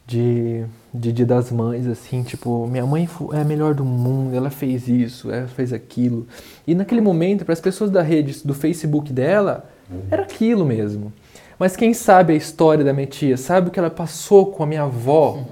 de, 0.07 0.65
de 0.93 1.13
Dia 1.13 1.27
das 1.27 1.51
Mães, 1.51 1.87
assim, 1.87 2.23
tipo, 2.23 2.67
minha 2.67 2.85
mãe 2.87 3.09
é 3.33 3.41
a 3.41 3.45
melhor 3.45 3.75
do 3.75 3.85
mundo, 3.85 4.35
ela 4.35 4.51
fez 4.51 4.87
isso, 4.87 5.31
ela 5.31 5.49
fez 5.49 5.73
aquilo. 5.73 6.27
E 6.67 6.75
naquele 6.75 7.01
momento, 7.01 7.45
para 7.45 7.53
as 7.53 7.61
pessoas 7.61 7.91
da 7.91 8.03
rede, 8.03 8.41
do 8.45 8.55
Facebook 8.55 9.13
dela, 9.13 9.69
era 10.11 10.23
aquilo 10.23 10.65
mesmo. 10.65 11.13
Mas 11.59 11.77
quem 11.77 11.95
sabe 11.95 12.33
a 12.33 12.37
história 12.37 12.85
da 12.85 12.93
minha 12.93 13.07
tia, 13.07 13.37
sabe 13.37 13.69
o 13.69 13.71
que 13.71 13.79
ela 13.79 13.91
passou 13.91 14.47
com 14.47 14.63
a 14.63 14.67
minha 14.67 14.83
avó, 14.83 15.45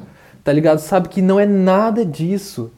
tá 0.43 0.53
ligado? 0.53 0.79
Sabe 0.79 1.09
que 1.09 1.23
não 1.23 1.39
é 1.39 1.47
nada 1.47 2.05
disso. 2.05 2.71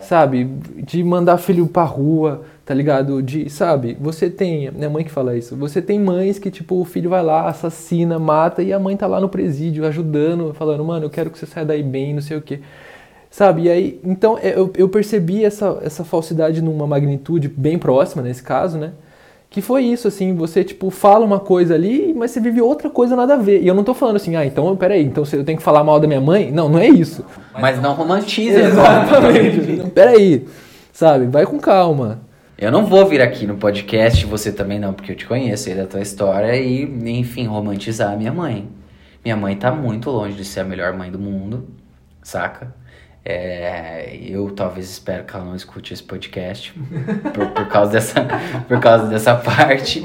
Sabe? 0.00 0.44
De 0.84 1.02
mandar 1.02 1.38
filho 1.38 1.66
pra 1.66 1.84
rua, 1.84 2.42
tá 2.64 2.74
ligado? 2.74 3.22
De, 3.22 3.48
sabe? 3.50 3.96
Você 4.00 4.30
tem, 4.30 4.70
minha 4.70 4.90
mãe 4.90 5.04
que 5.04 5.10
fala 5.10 5.36
isso, 5.36 5.56
você 5.56 5.82
tem 5.82 5.98
mães 5.98 6.38
que, 6.38 6.50
tipo, 6.50 6.80
o 6.80 6.84
filho 6.84 7.10
vai 7.10 7.22
lá, 7.22 7.48
assassina, 7.48 8.18
mata, 8.18 8.62
e 8.62 8.72
a 8.72 8.78
mãe 8.78 8.96
tá 8.96 9.06
lá 9.06 9.20
no 9.20 9.28
presídio 9.28 9.86
ajudando, 9.86 10.54
falando, 10.54 10.84
mano, 10.84 11.06
eu 11.06 11.10
quero 11.10 11.30
que 11.30 11.38
você 11.38 11.46
saia 11.46 11.66
daí 11.66 11.82
bem, 11.82 12.14
não 12.14 12.22
sei 12.22 12.36
o 12.36 12.42
quê. 12.42 12.60
Sabe? 13.30 13.62
E 13.62 13.70
aí, 13.70 14.00
então 14.04 14.38
é, 14.38 14.58
eu, 14.58 14.70
eu 14.76 14.88
percebi 14.88 15.44
essa, 15.44 15.78
essa 15.82 16.04
falsidade 16.04 16.60
numa 16.60 16.86
magnitude 16.86 17.48
bem 17.48 17.78
próxima, 17.78 18.22
nesse 18.22 18.42
caso, 18.42 18.78
né? 18.78 18.92
Que 19.52 19.60
foi 19.60 19.84
isso, 19.84 20.08
assim, 20.08 20.34
você, 20.34 20.64
tipo, 20.64 20.88
fala 20.88 21.26
uma 21.26 21.38
coisa 21.38 21.74
ali, 21.74 22.14
mas 22.16 22.30
você 22.30 22.40
vive 22.40 22.62
outra 22.62 22.88
coisa 22.88 23.14
nada 23.14 23.34
a 23.34 23.36
ver. 23.36 23.62
E 23.62 23.68
eu 23.68 23.74
não 23.74 23.84
tô 23.84 23.92
falando 23.92 24.16
assim, 24.16 24.34
ah, 24.34 24.46
então, 24.46 24.74
peraí, 24.74 25.04
então 25.04 25.24
eu 25.30 25.44
tenho 25.44 25.58
que 25.58 25.62
falar 25.62 25.84
mal 25.84 26.00
da 26.00 26.08
minha 26.08 26.22
mãe? 26.22 26.50
Não, 26.50 26.70
não 26.70 26.78
é 26.78 26.88
isso. 26.88 27.22
Mas 27.60 27.78
não 27.78 27.92
romantiza. 27.92 28.58
Exatamente. 28.58 29.90
peraí, 29.94 30.46
sabe? 30.90 31.26
Vai 31.26 31.44
com 31.44 31.58
calma. 31.58 32.22
Eu 32.56 32.72
não 32.72 32.86
vou 32.86 33.04
vir 33.04 33.20
aqui 33.20 33.46
no 33.46 33.56
podcast, 33.56 34.24
você 34.24 34.50
também 34.50 34.78
não, 34.78 34.94
porque 34.94 35.12
eu 35.12 35.16
te 35.16 35.26
conheço, 35.26 35.64
sei 35.64 35.74
da 35.74 35.84
tua 35.84 36.00
história, 36.00 36.56
e, 36.56 36.84
enfim, 37.10 37.46
romantizar 37.46 38.10
a 38.10 38.16
minha 38.16 38.32
mãe. 38.32 38.66
Minha 39.22 39.36
mãe 39.36 39.54
tá 39.54 39.70
muito 39.70 40.08
longe 40.10 40.34
de 40.34 40.46
ser 40.46 40.60
a 40.60 40.64
melhor 40.64 40.94
mãe 40.94 41.10
do 41.10 41.18
mundo, 41.18 41.68
saca? 42.22 42.74
É, 43.24 44.16
eu 44.20 44.50
talvez 44.50 44.90
espero 44.90 45.24
que 45.24 45.34
ela 45.34 45.44
não 45.44 45.54
escute 45.54 45.94
esse 45.94 46.02
podcast 46.02 46.74
por, 47.32 47.50
por, 47.50 47.68
causa, 47.68 47.92
dessa, 47.92 48.26
por 48.66 48.80
causa 48.80 49.06
dessa 49.06 49.34
parte. 49.36 50.02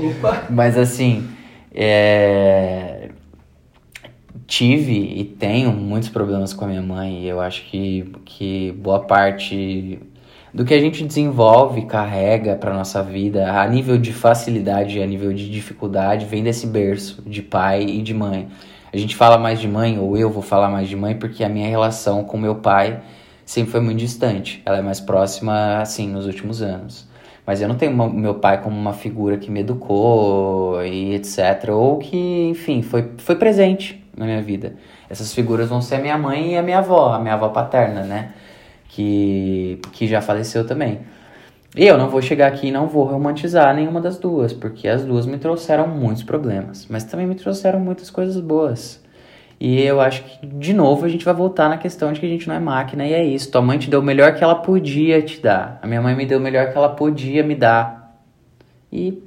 Mas 0.50 0.78
assim, 0.78 1.28
é, 1.74 3.10
tive 4.46 4.94
e 4.94 5.24
tenho 5.24 5.72
muitos 5.72 6.10
problemas 6.10 6.54
com 6.54 6.66
a 6.66 6.68
minha 6.68 6.82
mãe. 6.82 7.24
E 7.24 7.28
eu 7.28 7.42
acho 7.42 7.64
que, 7.66 8.12
que 8.24 8.72
boa 8.74 9.00
parte 9.00 10.00
do 10.54 10.66
que 10.66 10.74
a 10.74 10.80
gente 10.80 11.04
desenvolve, 11.04 11.86
carrega 11.86 12.56
para 12.56 12.74
nossa 12.74 13.04
vida, 13.04 13.52
a 13.52 13.68
nível 13.68 13.98
de 13.98 14.14
facilidade, 14.14 15.02
a 15.02 15.06
nível 15.06 15.34
de 15.34 15.50
dificuldade, 15.50 16.26
vem 16.26 16.44
desse 16.44 16.66
berço 16.66 17.22
de 17.26 17.42
pai 17.42 17.84
e 17.84 18.02
de 18.02 18.14
mãe. 18.14 18.48
A 18.92 18.98
gente 18.98 19.16
fala 19.16 19.38
mais 19.38 19.60
de 19.60 19.68
mãe, 19.68 20.00
ou 20.00 20.18
eu 20.18 20.30
vou 20.30 20.42
falar 20.42 20.70
mais 20.70 20.88
de 20.88 20.96
mãe, 20.96 21.16
porque 21.16 21.44
a 21.44 21.50
minha 21.50 21.68
relação 21.68 22.24
com 22.24 22.38
meu 22.38 22.56
pai 22.56 23.02
sempre 23.46 23.72
foi 23.72 23.82
muito 23.82 24.00
distante. 24.00 24.62
Ela 24.66 24.78
é 24.78 24.82
mais 24.82 25.00
próxima, 25.00 25.80
assim, 25.80 26.10
nos 26.10 26.26
últimos 26.26 26.62
anos. 26.62 27.08
Mas 27.46 27.62
eu 27.62 27.68
não 27.68 27.76
tenho 27.76 27.96
meu 28.10 28.36
pai 28.36 28.62
como 28.62 28.78
uma 28.78 28.94
figura 28.94 29.38
que 29.38 29.50
me 29.50 29.62
educou 29.62 30.84
e 30.84 31.16
etc. 31.16 31.70
Ou 31.72 31.98
que, 31.98 32.50
enfim, 32.50 32.82
foi, 32.82 33.12
foi 33.18 33.36
presente 33.36 34.04
na 34.16 34.26
minha 34.26 34.42
vida. 34.42 34.76
Essas 35.10 35.34
figuras 35.34 35.70
vão 35.70 35.82
ser 35.82 35.96
a 35.96 36.00
minha 36.00 36.18
mãe 36.18 36.54
e 36.54 36.58
a 36.58 36.62
minha 36.62 36.80
avó, 36.80 37.14
a 37.14 37.20
minha 37.20 37.36
avó 37.36 37.50
paterna, 37.50 38.04
né? 38.04 38.34
Que, 38.90 39.80
que 39.94 40.08
já 40.08 40.22
faleceu 40.22 40.66
também. 40.68 41.00
E 41.78 41.86
eu 41.86 41.98
não 41.98 42.10
vou 42.10 42.22
chegar 42.24 42.48
aqui 42.48 42.68
e 42.68 42.72
não 42.72 42.88
vou 42.88 43.04
romantizar 43.04 43.74
nenhuma 43.76 44.02
das 44.02 44.18
duas, 44.18 44.52
porque 44.52 44.88
as 44.88 45.06
duas 45.06 45.28
me 45.28 45.38
trouxeram 45.38 45.88
muitos 45.88 46.24
problemas, 46.24 46.88
mas 46.90 47.04
também 47.04 47.28
me 47.28 47.36
trouxeram 47.36 47.80
muitas 47.80 48.10
coisas 48.10 48.42
boas. 48.42 49.00
E 49.60 49.82
eu 49.82 50.02
acho 50.02 50.24
que, 50.24 50.46
de 50.46 50.74
novo, 50.74 51.06
a 51.06 51.10
gente 51.10 51.24
vai 51.24 51.34
voltar 51.34 51.70
na 51.70 51.78
questão 51.78 52.12
de 52.12 52.20
que 52.20 52.26
a 52.26 52.30
gente 52.30 52.48
não 52.48 52.56
é 52.56 52.60
máquina 52.60 53.06
e 53.06 53.14
é 53.14 53.24
isso. 53.24 53.52
Tua 53.52 53.62
mãe 53.62 53.78
te 53.78 53.90
deu 53.90 54.00
o 54.00 54.04
melhor 54.04 54.34
que 54.36 54.44
ela 54.44 54.56
podia 54.56 55.22
te 55.22 55.40
dar. 55.40 55.80
A 55.82 55.88
minha 55.88 56.02
mãe 56.02 56.16
me 56.16 56.26
deu 56.26 56.40
o 56.40 56.42
melhor 56.42 56.72
que 56.72 56.78
ela 56.78 56.90
podia 56.90 57.44
me 57.44 57.56
dar. 57.56 58.20
E 58.92 59.22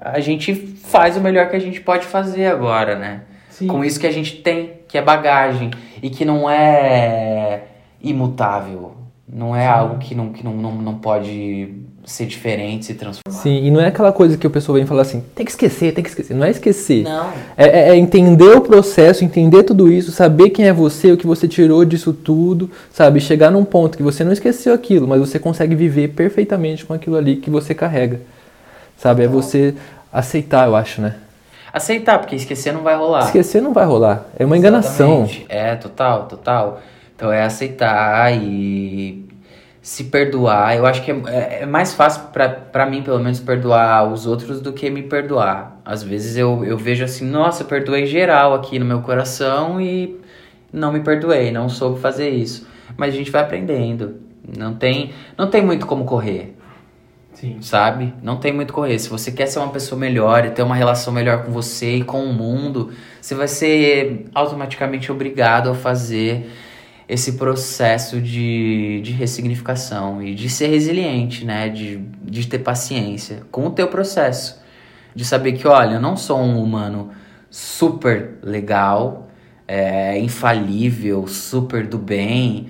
a 0.00 0.18
gente 0.20 0.54
faz 0.54 1.16
o 1.16 1.20
melhor 1.20 1.48
que 1.50 1.56
a 1.56 1.60
gente 1.60 1.80
pode 1.80 2.06
fazer 2.06 2.46
agora, 2.46 2.96
né? 2.96 3.22
Sim. 3.50 3.68
Com 3.68 3.84
isso 3.84 4.00
que 4.00 4.06
a 4.06 4.12
gente 4.12 4.36
tem, 4.36 4.72
que 4.88 4.98
é 4.98 5.02
bagagem 5.02 5.70
e 6.02 6.10
que 6.10 6.24
não 6.24 6.48
é 6.48 7.62
imutável. 8.00 9.03
Não 9.28 9.56
é 9.56 9.66
algo 9.66 9.98
que 9.98 10.14
não, 10.14 10.32
que 10.32 10.44
não, 10.44 10.52
não, 10.54 10.72
não 10.72 10.94
pode 10.94 11.74
ser 12.04 12.26
diferente, 12.26 12.84
se 12.84 12.94
transformar. 12.94 13.40
Sim, 13.40 13.64
e 13.64 13.70
não 13.70 13.80
é 13.80 13.86
aquela 13.86 14.12
coisa 14.12 14.36
que 14.36 14.46
o 14.46 14.50
pessoal 14.50 14.76
vem 14.76 14.86
falar 14.86 15.02
assim, 15.02 15.22
tem 15.34 15.44
que 15.44 15.50
esquecer, 15.50 15.92
tem 15.94 16.04
que 16.04 16.10
esquecer. 16.10 16.34
Não 16.34 16.44
é 16.44 16.50
esquecer. 16.50 17.02
Não. 17.04 17.30
É, 17.56 17.66
é, 17.66 17.88
é, 17.90 17.96
entender 17.96 18.56
o 18.56 18.60
processo, 18.60 19.24
entender 19.24 19.62
tudo 19.62 19.90
isso, 19.90 20.12
saber 20.12 20.50
quem 20.50 20.66
é 20.66 20.72
você, 20.72 21.12
o 21.12 21.16
que 21.16 21.26
você 21.26 21.48
tirou 21.48 21.84
disso 21.84 22.12
tudo, 22.12 22.70
sabe? 22.92 23.20
Chegar 23.20 23.50
num 23.50 23.64
ponto 23.64 23.96
que 23.96 24.02
você 24.02 24.22
não 24.22 24.32
esqueceu 24.32 24.74
aquilo, 24.74 25.08
mas 25.08 25.20
você 25.20 25.38
consegue 25.38 25.74
viver 25.74 26.08
perfeitamente 26.08 26.84
com 26.84 26.92
aquilo 26.92 27.16
ali 27.16 27.36
que 27.36 27.48
você 27.48 27.74
carrega. 27.74 28.20
Sabe? 28.98 29.24
É 29.24 29.28
você 29.28 29.74
aceitar, 30.12 30.68
eu 30.68 30.76
acho, 30.76 31.00
né? 31.00 31.16
Aceitar, 31.72 32.18
porque 32.20 32.36
esquecer 32.36 32.72
não 32.72 32.82
vai 32.82 32.94
rolar. 32.94 33.24
Esquecer 33.24 33.60
não 33.60 33.72
vai 33.72 33.84
rolar. 33.84 34.26
É 34.38 34.44
uma 34.44 34.56
enganação. 34.56 35.28
É, 35.48 35.74
total, 35.74 36.26
total. 36.26 36.80
Então 37.14 37.32
é 37.32 37.42
aceitar 37.42 38.32
e 38.36 39.24
se 39.84 40.04
perdoar. 40.04 40.76
Eu 40.76 40.86
acho 40.86 41.02
que 41.04 41.10
é, 41.10 41.22
é, 41.26 41.58
é 41.62 41.66
mais 41.66 41.92
fácil 41.92 42.22
para 42.32 42.86
mim, 42.86 43.02
pelo 43.02 43.18
menos, 43.18 43.38
perdoar 43.38 44.10
os 44.10 44.26
outros 44.26 44.60
do 44.60 44.72
que 44.72 44.88
me 44.88 45.02
perdoar. 45.02 45.80
Às 45.84 46.02
vezes 46.02 46.36
eu, 46.36 46.64
eu 46.64 46.78
vejo 46.78 47.04
assim, 47.04 47.26
nossa, 47.26 47.62
eu 47.62 47.66
perdoei 47.66 48.06
geral 48.06 48.54
aqui 48.54 48.78
no 48.78 48.84
meu 48.84 49.00
coração 49.02 49.80
e 49.80 50.18
não 50.72 50.92
me 50.92 51.00
perdoei, 51.00 51.52
não 51.52 51.68
soube 51.68 52.00
fazer 52.00 52.30
isso. 52.30 52.66
Mas 52.96 53.14
a 53.14 53.16
gente 53.16 53.30
vai 53.30 53.42
aprendendo. 53.42 54.16
Não 54.56 54.74
tem, 54.74 55.12
não 55.36 55.48
tem 55.48 55.62
muito 55.62 55.86
como 55.86 56.04
correr. 56.04 56.56
Sim. 57.34 57.58
Sabe? 57.60 58.14
Não 58.22 58.36
tem 58.36 58.52
muito 58.52 58.72
correr. 58.72 58.98
Se 58.98 59.08
você 59.08 59.30
quer 59.30 59.46
ser 59.46 59.58
uma 59.58 59.68
pessoa 59.68 59.98
melhor 59.98 60.46
e 60.46 60.50
ter 60.50 60.62
uma 60.62 60.74
relação 60.74 61.12
melhor 61.12 61.44
com 61.44 61.52
você 61.52 61.96
e 61.96 62.04
com 62.04 62.24
o 62.24 62.32
mundo, 62.32 62.90
você 63.20 63.34
vai 63.34 63.48
ser 63.48 64.26
automaticamente 64.34 65.12
obrigado 65.12 65.68
a 65.68 65.74
fazer 65.74 66.50
esse 67.08 67.32
processo 67.32 68.20
de, 68.20 69.00
de 69.02 69.12
ressignificação 69.12 70.22
e 70.22 70.34
de 70.34 70.48
ser 70.48 70.68
resiliente, 70.68 71.44
né? 71.44 71.68
De, 71.68 71.98
de 72.22 72.46
ter 72.46 72.60
paciência 72.60 73.42
com 73.50 73.66
o 73.66 73.70
teu 73.70 73.88
processo. 73.88 74.62
De 75.14 75.24
saber 75.24 75.52
que, 75.52 75.68
olha, 75.68 75.94
eu 75.94 76.00
não 76.00 76.16
sou 76.16 76.38
um 76.38 76.62
humano 76.62 77.10
super 77.50 78.38
legal, 78.42 79.28
é, 79.68 80.18
infalível, 80.18 81.26
super 81.26 81.86
do 81.86 81.98
bem, 81.98 82.68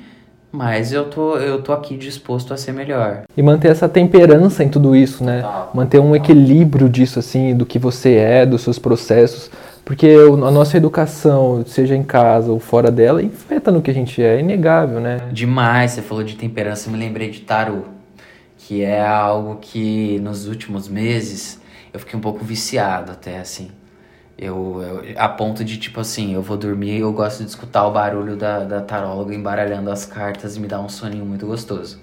mas 0.52 0.92
eu 0.92 1.06
tô, 1.06 1.36
eu 1.36 1.62
tô 1.62 1.72
aqui 1.72 1.96
disposto 1.96 2.52
a 2.52 2.56
ser 2.56 2.72
melhor. 2.72 3.22
E 3.36 3.42
manter 3.42 3.68
essa 3.68 3.88
temperança 3.88 4.62
em 4.62 4.68
tudo 4.68 4.94
isso, 4.94 5.24
né? 5.24 5.42
Manter 5.72 6.00
um 6.00 6.14
equilíbrio 6.14 6.88
disso, 6.88 7.18
assim, 7.18 7.56
do 7.56 7.64
que 7.64 7.78
você 7.78 8.14
é, 8.14 8.46
dos 8.46 8.62
seus 8.62 8.78
processos 8.78 9.50
porque 9.84 10.08
a 10.08 10.50
nossa 10.50 10.76
educação, 10.76 11.62
seja 11.66 11.94
em 11.94 12.02
casa 12.02 12.50
ou 12.50 12.58
fora 12.58 12.90
dela, 12.90 13.20
afeta 13.20 13.70
no 13.70 13.82
que 13.82 13.90
a 13.90 13.94
gente 13.94 14.22
é, 14.22 14.36
é 14.36 14.40
inegável, 14.40 14.98
né? 14.98 15.28
Demais, 15.30 15.92
você 15.92 16.02
falou 16.02 16.24
de 16.24 16.36
temperança, 16.36 16.88
eu 16.88 16.92
me 16.92 16.98
lembrei 16.98 17.30
de 17.30 17.40
tarô, 17.40 17.82
que 18.56 18.82
é 18.82 19.04
algo 19.04 19.56
que 19.60 20.18
nos 20.20 20.46
últimos 20.46 20.88
meses 20.88 21.60
eu 21.92 22.00
fiquei 22.00 22.18
um 22.18 22.22
pouco 22.22 22.44
viciado 22.44 23.12
até, 23.12 23.38
assim. 23.38 23.70
Eu, 24.36 24.82
eu, 24.82 25.14
a 25.16 25.28
ponto 25.28 25.62
de, 25.64 25.76
tipo 25.76 26.00
assim, 26.00 26.34
eu 26.34 26.42
vou 26.42 26.56
dormir 26.56 26.98
eu 26.98 27.12
gosto 27.12 27.44
de 27.44 27.50
escutar 27.50 27.86
o 27.86 27.92
barulho 27.92 28.36
da, 28.36 28.64
da 28.64 28.80
taróloga 28.80 29.32
embaralhando 29.32 29.90
as 29.90 30.04
cartas 30.04 30.56
e 30.56 30.60
me 30.60 30.66
dá 30.66 30.80
um 30.80 30.88
soninho 30.88 31.24
muito 31.24 31.46
gostoso. 31.46 32.00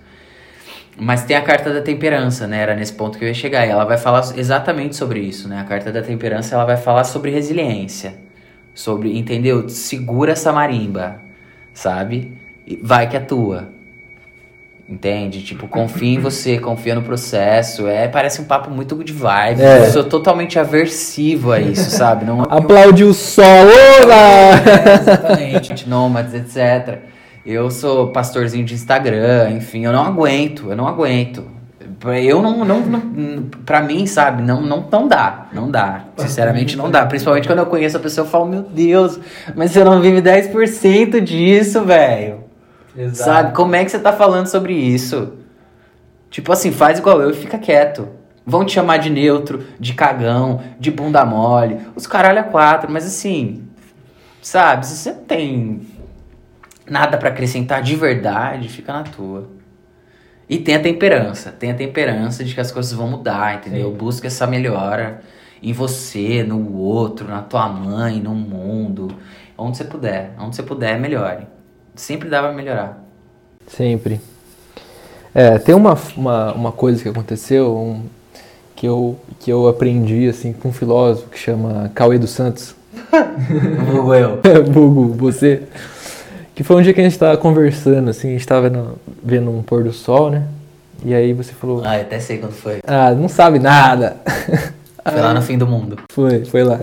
Mas 0.97 1.23
tem 1.23 1.35
a 1.35 1.41
carta 1.41 1.73
da 1.73 1.81
temperança, 1.81 2.47
né? 2.47 2.61
Era 2.61 2.75
nesse 2.75 2.93
ponto 2.93 3.17
que 3.17 3.23
eu 3.23 3.27
ia 3.29 3.33
chegar. 3.33 3.65
E 3.65 3.69
ela 3.69 3.85
vai 3.85 3.97
falar 3.97 4.23
exatamente 4.35 4.95
sobre 4.95 5.19
isso, 5.19 5.47
né? 5.47 5.59
A 5.59 5.63
carta 5.63 5.91
da 5.91 6.01
temperança 6.01 6.55
ela 6.55 6.65
vai 6.65 6.77
falar 6.77 7.03
sobre 7.03 7.31
resiliência. 7.31 8.15
Sobre, 8.73 9.17
entendeu? 9.17 9.67
Segura 9.67 10.33
essa 10.33 10.51
marimba, 10.51 11.21
sabe? 11.73 12.33
Vai 12.81 13.09
que 13.09 13.17
é 13.17 13.19
tua. 13.19 13.69
Entende? 14.91 15.41
Tipo, 15.41 15.69
confia 15.69 16.15
em 16.15 16.19
você, 16.19 16.59
confia 16.59 16.93
no 16.93 17.01
processo. 17.01 17.87
É, 17.87 18.09
parece 18.09 18.41
um 18.41 18.43
papo 18.43 18.69
muito 18.69 18.93
good 18.93 19.13
vibe. 19.13 19.61
É. 19.61 19.79
Eu 19.79 19.91
sou 19.91 20.03
totalmente 20.03 20.59
aversivo 20.59 21.53
a 21.53 21.61
isso, 21.61 21.89
sabe? 21.95 22.25
Não, 22.25 22.41
Aplaude 22.41 23.05
o 23.05 23.13
sol! 23.13 23.45
É, 23.47 24.93
exatamente. 24.99 25.87
Nômades, 25.87 26.33
etc. 26.33 26.99
Eu 27.45 27.71
sou 27.71 28.11
pastorzinho 28.11 28.63
de 28.63 28.73
Instagram, 28.73 29.51
enfim, 29.51 29.85
eu 29.85 29.91
não 29.91 30.03
aguento, 30.03 30.69
eu 30.69 30.75
não 30.75 30.87
aguento. 30.87 31.43
Eu 32.23 32.41
não, 32.41 32.65
não, 32.65 32.79
não 32.79 33.43
pra 33.65 33.81
mim, 33.81 34.07
sabe, 34.07 34.41
não, 34.41 34.61
não, 34.61 34.87
não 34.91 35.07
dá, 35.07 35.47
não 35.53 35.69
dá, 35.69 36.05
sinceramente 36.17 36.75
não 36.75 36.89
dá. 36.89 37.05
Principalmente 37.05 37.47
quando 37.47 37.59
eu 37.59 37.65
conheço 37.67 37.97
a 37.97 37.99
pessoa, 37.99 38.25
eu 38.25 38.29
falo, 38.29 38.47
meu 38.47 38.63
Deus, 38.63 39.19
mas 39.55 39.71
você 39.71 39.83
não 39.83 40.01
vive 40.01 40.21
10% 40.21 41.19
disso, 41.21 41.83
velho. 41.83 42.43
Sabe, 43.13 43.53
como 43.53 43.75
é 43.75 43.85
que 43.85 43.91
você 43.91 43.99
tá 43.99 44.11
falando 44.11 44.47
sobre 44.47 44.73
isso? 44.73 45.33
Tipo 46.29 46.51
assim, 46.51 46.71
faz 46.71 46.99
igual 46.99 47.21
eu 47.21 47.31
e 47.31 47.33
fica 47.33 47.57
quieto. 47.57 48.07
Vão 48.45 48.65
te 48.65 48.73
chamar 48.73 48.97
de 48.97 49.09
neutro, 49.09 49.63
de 49.79 49.93
cagão, 49.93 50.61
de 50.79 50.89
bunda 50.89 51.23
mole, 51.23 51.77
os 51.95 52.07
caralho 52.07 52.39
a 52.39 52.43
quatro, 52.43 52.91
mas 52.91 53.05
assim, 53.05 53.63
sabe, 54.41 54.87
se 54.87 54.97
você 54.97 55.13
tem 55.13 55.81
nada 56.91 57.17
para 57.17 57.29
acrescentar 57.29 57.81
de 57.81 57.95
verdade, 57.95 58.67
fica 58.67 58.91
na 58.91 59.03
tua. 59.03 59.49
E 60.49 60.57
tem 60.57 60.75
a 60.75 60.79
temperança, 60.81 61.49
tem 61.49 61.71
a 61.71 61.73
temperança 61.73 62.43
de 62.43 62.53
que 62.53 62.59
as 62.59 62.69
coisas 62.69 62.91
vão 62.91 63.07
mudar, 63.07 63.55
entendeu? 63.55 63.89
Sim. 63.91 63.97
Busca 63.97 64.27
essa 64.27 64.45
melhora 64.45 65.21
em 65.63 65.71
você, 65.71 66.43
no 66.43 66.75
outro, 66.75 67.29
na 67.29 67.41
tua 67.41 67.69
mãe, 67.69 68.19
no 68.19 68.35
mundo, 68.35 69.07
onde 69.57 69.77
você 69.77 69.85
puder, 69.85 70.31
onde 70.37 70.53
você 70.53 70.63
puder, 70.63 70.99
melhore. 70.99 71.47
Sempre 71.95 72.27
dá 72.27 72.41
pra 72.41 72.51
melhorar. 72.51 73.01
Sempre. 73.67 74.19
É, 75.33 75.57
tem 75.57 75.73
uma, 75.73 75.97
uma, 76.17 76.53
uma 76.53 76.71
coisa 76.73 77.01
que 77.01 77.07
aconteceu 77.07 77.73
um, 77.73 78.03
que, 78.75 78.85
eu, 78.85 79.17
que 79.39 79.49
eu 79.49 79.69
aprendi 79.69 80.27
assim 80.27 80.51
com 80.51 80.69
um 80.69 80.73
filósofo 80.73 81.29
que 81.29 81.39
chama 81.39 81.89
Cauê 81.95 82.19
dos 82.19 82.31
Santos. 82.31 82.75
Vulgo 83.89 84.13
eu. 84.13 84.41
Vulgo, 84.69 85.13
você. 85.13 85.63
Que 86.61 86.63
foi 86.63 86.75
um 86.75 86.81
dia 86.83 86.93
que 86.93 87.01
a 87.01 87.03
gente 87.03 87.17
tava 87.17 87.35
conversando, 87.37 88.11
assim, 88.11 88.29
a 88.29 88.31
gente 88.33 88.45
tava 88.45 88.69
vendo, 88.69 88.95
vendo 89.23 89.49
um 89.49 89.63
pôr 89.63 89.83
do 89.83 89.91
sol, 89.91 90.29
né? 90.29 90.43
E 91.03 91.11
aí 91.11 91.33
você 91.33 91.53
falou, 91.53 91.81
Ah, 91.83 91.97
eu 91.97 92.01
até 92.03 92.19
sei 92.19 92.37
quando 92.37 92.51
foi. 92.51 92.81
ah, 92.85 93.09
não 93.15 93.27
sabe 93.27 93.57
nada. 93.57 94.17
Foi 95.03 95.19
lá 95.19 95.33
no 95.33 95.41
fim 95.41 95.57
do 95.57 95.65
mundo. 95.65 95.97
Foi, 96.11 96.45
foi 96.45 96.63
lá. 96.63 96.81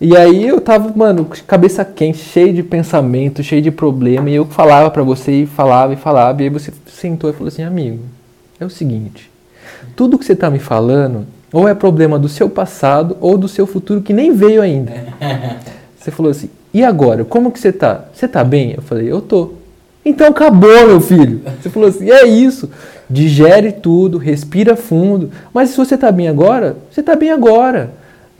E 0.00 0.16
aí 0.16 0.44
eu 0.44 0.60
tava, 0.60 0.92
mano, 0.96 1.24
cabeça 1.46 1.84
quente, 1.84 2.18
cheio 2.18 2.52
de 2.52 2.64
pensamento, 2.64 3.44
cheio 3.44 3.62
de 3.62 3.70
problema, 3.70 4.28
e 4.28 4.34
eu 4.34 4.44
falava 4.44 4.90
pra 4.90 5.04
você 5.04 5.42
e 5.42 5.46
falava 5.46 5.92
e 5.92 5.96
falava, 5.96 6.42
e 6.42 6.46
aí 6.46 6.50
você 6.50 6.72
sentou 6.88 7.30
e 7.30 7.32
falou 7.32 7.46
assim, 7.46 7.62
amigo, 7.62 8.00
é 8.58 8.64
o 8.64 8.70
seguinte, 8.70 9.30
tudo 9.94 10.18
que 10.18 10.24
você 10.24 10.34
tá 10.34 10.50
me 10.50 10.58
falando, 10.58 11.24
ou 11.52 11.68
é 11.68 11.74
problema 11.74 12.18
do 12.18 12.28
seu 12.28 12.50
passado, 12.50 13.16
ou 13.20 13.38
do 13.38 13.46
seu 13.46 13.68
futuro 13.68 14.02
que 14.02 14.12
nem 14.12 14.32
veio 14.34 14.60
ainda. 14.60 14.92
Você 16.00 16.10
falou 16.10 16.30
assim, 16.30 16.48
e 16.72 16.82
agora, 16.82 17.26
como 17.26 17.52
que 17.52 17.60
você 17.60 17.70
tá? 17.70 18.06
Você 18.12 18.26
tá 18.26 18.42
bem? 18.42 18.72
Eu 18.74 18.82
falei, 18.82 19.12
eu 19.12 19.20
tô. 19.20 19.52
Então 20.02 20.28
acabou, 20.28 20.86
meu 20.86 21.00
filho. 21.00 21.42
Você 21.60 21.68
falou 21.68 21.90
assim, 21.90 22.10
é 22.10 22.26
isso. 22.26 22.70
Digere 23.08 23.70
tudo, 23.70 24.16
respira 24.16 24.74
fundo. 24.76 25.30
Mas 25.52 25.70
se 25.70 25.76
você 25.76 25.98
tá 25.98 26.10
bem 26.10 26.26
agora, 26.26 26.78
você 26.90 27.02
tá 27.02 27.14
bem 27.14 27.30
agora. 27.30 27.90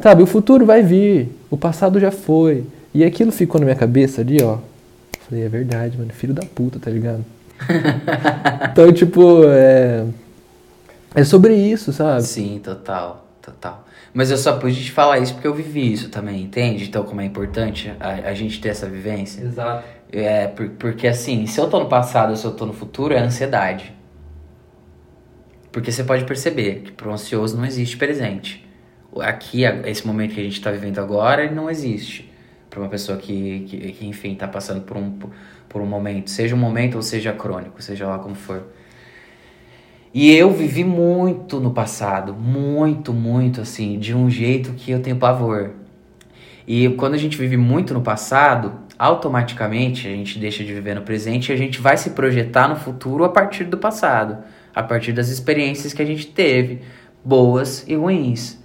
Sabe, 0.03 0.23
o 0.23 0.27
futuro 0.27 0.65
vai 0.65 0.83
vir, 0.83 1.29
o 1.51 1.57
passado 1.59 2.01
já 2.01 2.11
foi. 2.11 2.65
E 2.95 3.05
aquilo 3.05 3.31
ficou 3.31 3.61
na 3.61 3.67
minha 3.67 3.77
cabeça 3.77 4.23
ali, 4.23 4.43
ó. 4.43 4.57
Falei, 5.29 5.45
é 5.45 5.49
verdade, 5.49 5.99
mano, 5.99 6.11
filho 6.15 6.33
da 6.33 6.43
puta, 6.43 6.79
tá 6.79 6.91
ligado? 6.91 7.23
então, 8.73 8.91
tipo, 8.91 9.45
é. 9.45 10.07
É 11.15 11.25
sobre 11.25 11.55
isso, 11.55 11.93
sabe? 11.93 12.23
Sim, 12.23 12.61
total, 12.65 13.27
total. 13.43 13.85
Mas 14.13 14.31
eu 14.31 14.37
só 14.37 14.57
pude 14.59 14.85
te 14.85 14.91
falar 14.91 15.19
isso 15.21 15.35
porque 15.35 15.47
eu 15.47 15.55
vivi 15.55 15.93
isso 15.93 16.09
também, 16.09 16.43
entende? 16.43 16.85
Então, 16.85 17.05
como 17.05 17.21
é 17.21 17.25
importante 17.25 17.93
a, 18.01 18.09
a 18.31 18.35
gente 18.35 18.61
ter 18.61 18.71
essa 18.71 18.89
vivência. 18.89 19.43
Exato. 19.43 19.85
É, 20.13 20.49
por- 20.49 20.71
porque 20.71 21.07
assim, 21.07 21.47
se 21.47 21.61
eu 21.61 21.69
tô 21.71 21.79
no 21.79 21.87
passado 21.89 22.31
ou 22.31 22.37
se 22.37 22.45
eu 22.45 22.51
tô 22.53 22.67
no 22.67 22.73
futuro, 22.73 23.15
é 23.15 23.19
ansiedade. 23.21 23.95
Porque 25.71 25.93
você 25.93 26.03
pode 26.03 26.25
perceber 26.25 26.83
que 26.83 26.93
pro 26.93 27.13
ansioso 27.13 27.57
não 27.57 27.65
existe 27.65 27.97
presente. 27.97 28.67
Aqui, 29.21 29.63
esse 29.87 30.07
momento 30.07 30.35
que 30.35 30.41
a 30.41 30.45
gente 30.45 30.61
tá 30.61 30.71
vivendo 30.71 30.99
agora, 30.99 31.45
ele 31.45 31.55
não 31.55 31.71
existe. 31.71 32.31
Pra 32.69 32.81
uma 32.81 32.89
pessoa 32.89 33.19
que, 33.19 33.61
que, 33.69 33.93
que, 33.93 34.07
enfim, 34.07 34.35
tá 34.35 34.47
passando 34.49 34.83
por 34.83 34.97
um, 34.97 35.19
por 35.69 35.81
um 35.81 35.87
momento. 35.87 36.31
Seja 36.31 36.55
um 36.55 36.59
momento 36.59 36.97
ou 36.97 37.03
seja 37.03 37.33
crônico, 37.33 37.81
seja 37.83 38.07
lá 38.07 38.19
como 38.19 38.35
for. 38.35 38.65
E 40.13 40.35
eu 40.35 40.51
vivi 40.51 40.83
muito 40.83 41.61
no 41.61 41.71
passado, 41.71 42.35
muito, 42.35 43.13
muito 43.13 43.61
assim, 43.61 43.97
de 43.97 44.13
um 44.13 44.29
jeito 44.29 44.73
que 44.73 44.91
eu 44.91 45.01
tenho 45.01 45.17
pavor. 45.17 45.71
E 46.67 46.89
quando 46.91 47.15
a 47.15 47.17
gente 47.17 47.37
vive 47.37 47.57
muito 47.57 47.95
no 47.95 48.01
passado, 48.01 48.73
automaticamente 48.99 50.09
a 50.09 50.11
gente 50.11 50.37
deixa 50.39 50.65
de 50.65 50.75
viver 50.75 50.97
no 50.97 51.03
presente 51.03 51.51
e 51.51 51.53
a 51.53 51.57
gente 51.57 51.81
vai 51.81 51.97
se 51.97 52.11
projetar 52.11 52.67
no 52.67 52.75
futuro 52.75 53.23
a 53.23 53.29
partir 53.29 53.65
do 53.65 53.79
passado, 53.79 54.39
a 54.75 54.83
partir 54.83 55.13
das 55.13 55.29
experiências 55.29 55.93
que 55.93 56.03
a 56.03 56.05
gente 56.07 56.27
teve, 56.27 56.81
boas 57.25 57.85
e 57.87 57.95
ruins. 57.95 58.59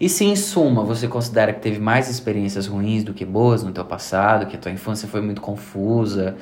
E 0.00 0.08
se 0.08 0.24
em 0.24 0.34
suma 0.34 0.82
você 0.82 1.06
considera 1.06 1.52
que 1.52 1.60
teve 1.60 1.78
mais 1.78 2.10
experiências 2.10 2.66
ruins 2.66 3.04
do 3.04 3.14
que 3.14 3.24
boas 3.24 3.62
no 3.62 3.70
teu 3.70 3.84
passado, 3.84 4.46
que 4.46 4.56
a 4.56 4.58
tua 4.58 4.72
infância 4.72 5.06
foi 5.08 5.20
muito 5.20 5.40
confusa, 5.40 6.36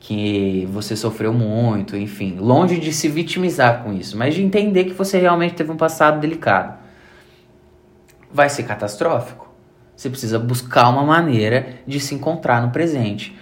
que 0.00 0.66
você 0.70 0.96
sofreu 0.96 1.32
muito, 1.32 1.96
enfim, 1.96 2.36
longe 2.38 2.78
de 2.78 2.92
se 2.92 3.08
vitimizar 3.08 3.82
com 3.82 3.92
isso, 3.92 4.16
mas 4.16 4.34
de 4.34 4.42
entender 4.42 4.84
que 4.84 4.92
você 4.92 5.18
realmente 5.18 5.54
teve 5.54 5.70
um 5.72 5.76
passado 5.76 6.20
delicado. 6.20 6.78
Vai 8.32 8.48
ser 8.48 8.62
catastrófico. 8.64 9.48
Você 9.96 10.08
precisa 10.08 10.38
buscar 10.38 10.88
uma 10.88 11.02
maneira 11.02 11.80
de 11.86 11.98
se 11.98 12.14
encontrar 12.14 12.62
no 12.62 12.70
presente. 12.70 13.36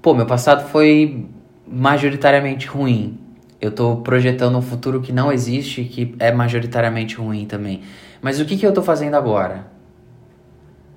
Pô, 0.00 0.14
meu 0.14 0.26
passado 0.26 0.68
foi 0.68 1.26
majoritariamente 1.66 2.68
ruim. 2.68 3.18
Eu 3.60 3.72
tô 3.72 3.96
projetando 3.96 4.56
um 4.56 4.62
futuro 4.62 5.00
que 5.00 5.12
não 5.12 5.32
existe 5.32 5.82
que 5.84 6.14
é 6.20 6.30
majoritariamente 6.30 7.16
ruim 7.16 7.46
também. 7.46 7.82
Mas 8.22 8.38
o 8.38 8.44
que, 8.44 8.56
que 8.56 8.64
eu 8.64 8.72
tô 8.72 8.82
fazendo 8.82 9.14
agora? 9.14 9.66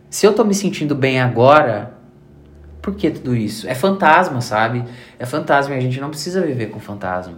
Se 0.09 0.27
eu 0.27 0.33
tô 0.33 0.43
me 0.43 0.53
sentindo 0.53 0.93
bem 0.93 1.19
agora, 1.19 1.98
por 2.81 2.95
que 2.95 3.09
tudo 3.09 3.35
isso? 3.35 3.67
É 3.67 3.75
fantasma, 3.75 4.41
sabe? 4.41 4.83
É 5.17 5.25
fantasma 5.25 5.75
e 5.75 5.77
a 5.77 5.81
gente 5.81 5.99
não 5.99 6.09
precisa 6.09 6.41
viver 6.41 6.67
com 6.67 6.79
fantasma. 6.79 7.37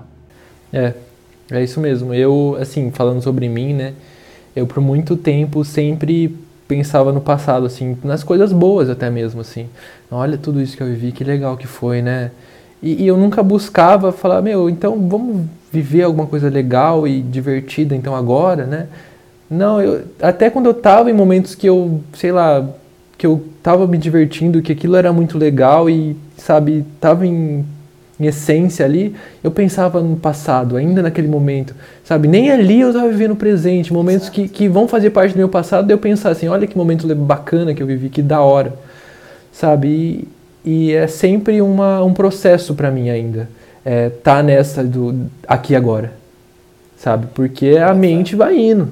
É, 0.72 0.94
é 1.52 1.64
isso 1.64 1.80
mesmo. 1.80 2.14
Eu, 2.14 2.58
assim, 2.60 2.92
falando 2.92 3.22
sobre 3.22 3.50
mim, 3.50 3.74
né? 3.74 3.94
Eu 4.56 4.68
por 4.68 4.82
muito 4.82 5.16
tempo 5.16 5.64
sempre 5.64 6.38
pensava 6.68 7.12
no 7.12 7.20
passado, 7.20 7.66
assim, 7.66 7.98
nas 8.04 8.24
coisas 8.24 8.54
boas 8.54 8.90
até 8.90 9.10
mesmo, 9.10 9.42
assim. 9.42 9.68
Olha 10.10 10.38
tudo 10.38 10.62
isso 10.62 10.78
que 10.78 10.84
eu 10.84 10.88
vivi, 10.88 11.12
que 11.12 11.24
legal 11.24 11.58
que 11.58 11.68
foi, 11.68 12.02
né? 12.02 12.32
E, 12.82 13.04
e 13.04 13.08
eu 13.08 13.18
nunca 13.18 13.44
buscava 13.44 14.12
falar, 14.12 14.42
meu, 14.42 14.70
então 14.70 14.98
vamos 15.08 15.46
viver 15.72 16.04
alguma 16.04 16.26
coisa 16.28 16.50
legal 16.50 17.08
e 17.08 17.22
divertida, 17.22 17.96
então 17.96 18.16
agora, 18.16 18.66
né? 18.66 18.88
Não, 19.50 19.82
eu, 19.82 20.06
até 20.22 20.50
quando 20.50 20.68
eu 20.68 20.74
tava 20.74 21.10
em 21.10 21.14
momentos 21.14 21.56
que 21.56 21.68
eu, 21.68 22.02
sei 22.14 22.32
lá, 22.32 22.66
que 23.22 23.28
eu 23.28 23.40
tava 23.62 23.86
me 23.86 24.00
divertindo, 24.00 24.64
que 24.64 24.72
aquilo 24.72 24.96
era 24.96 25.14
muito 25.14 25.38
legal 25.38 25.88
e, 25.88 26.18
sabe, 26.36 26.84
tava 27.00 27.24
em, 27.28 27.64
em 28.20 28.26
essência 28.26 28.84
ali, 28.84 29.16
eu 29.44 29.52
pensava 29.52 30.02
no 30.02 30.16
passado, 30.16 30.76
ainda 30.76 31.04
naquele 31.04 31.28
momento, 31.28 31.76
sabe? 32.04 32.28
Nem 32.28 32.50
ali 32.50 32.82
eu 32.82 32.92
tava 32.92 33.08
vivendo 33.10 33.34
o 33.34 33.36
presente, 33.36 33.94
momentos 33.94 34.28
que, 34.28 34.48
que 34.48 34.68
vão 34.68 34.88
fazer 34.88 35.12
parte 35.12 35.34
do 35.34 35.38
meu 35.38 35.48
passado, 35.48 35.92
eu 35.92 36.00
pensar 36.00 36.32
assim, 36.32 36.48
olha 36.48 36.66
que 36.66 36.76
momento 36.76 37.08
bacana 37.14 37.76
que 37.76 37.84
eu 37.84 37.86
vivi, 37.86 38.10
que 38.10 38.24
da 38.24 38.42
hora, 38.42 38.74
sabe? 39.54 40.28
E, 40.66 40.88
e 40.88 40.92
é 40.92 41.06
sempre 41.06 41.62
uma, 41.62 42.04
um 42.04 42.16
processo 42.16 42.74
pra 42.74 42.90
mim 42.90 43.12
ainda, 43.12 43.48
é, 43.86 44.10
tá 44.10 44.42
nessa 44.42 44.84
do 44.84 45.28
aqui 45.48 45.76
agora, 45.76 46.12
sabe? 46.98 47.28
Porque 47.36 47.78
a 47.78 47.94
mente 47.94 48.36
vai 48.36 48.58
indo, 48.58 48.90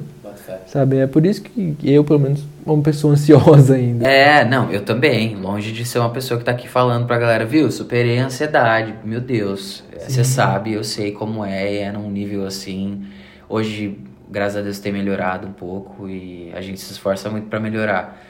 sabe? 0.66 0.98
É 0.98 1.08
por 1.08 1.26
isso 1.26 1.42
que 1.42 1.78
eu, 1.84 2.04
pelo 2.04 2.20
menos, 2.20 2.40
sou 2.64 2.74
uma 2.76 2.84
pessoa 2.84 3.14
ansiosa 3.14 3.76
ainda. 3.76 4.08
É, 4.08 4.46
não, 4.46 4.72
eu 4.72 4.82
também. 4.82 5.36
Longe 5.36 5.72
de 5.72 5.86
ser 5.86 6.00
uma 6.00 6.10
pessoa 6.10 6.38
que 6.38 6.46
tá 6.46 6.52
aqui 6.52 6.68
falando 6.68 7.06
pra 7.06 7.18
galera, 7.18 7.46
viu? 7.46 7.72
Superei 7.72 8.20
a 8.20 8.26
ansiedade, 8.26 8.94
meu 9.04 9.22
Deus. 9.22 9.84
Você 10.08 10.24
sabe, 10.24 10.74
eu 10.74 10.84
sei 10.84 11.12
como 11.12 11.44
é, 11.46 11.78
é 11.78 11.92
num 11.92 12.10
nível 12.10 12.46
assim. 12.46 13.04
Hoje, 13.48 13.98
graças 14.30 14.58
a 14.58 14.62
Deus, 14.62 14.80
tem 14.80 14.92
melhorado 14.92 15.48
um 15.48 15.52
pouco 15.52 16.08
e 16.08 16.52
a 16.54 16.62
gente 16.62 16.80
se 16.80 16.92
esforça 16.92 17.30
muito 17.30 17.48
pra 17.48 17.60
melhorar. 17.60 18.24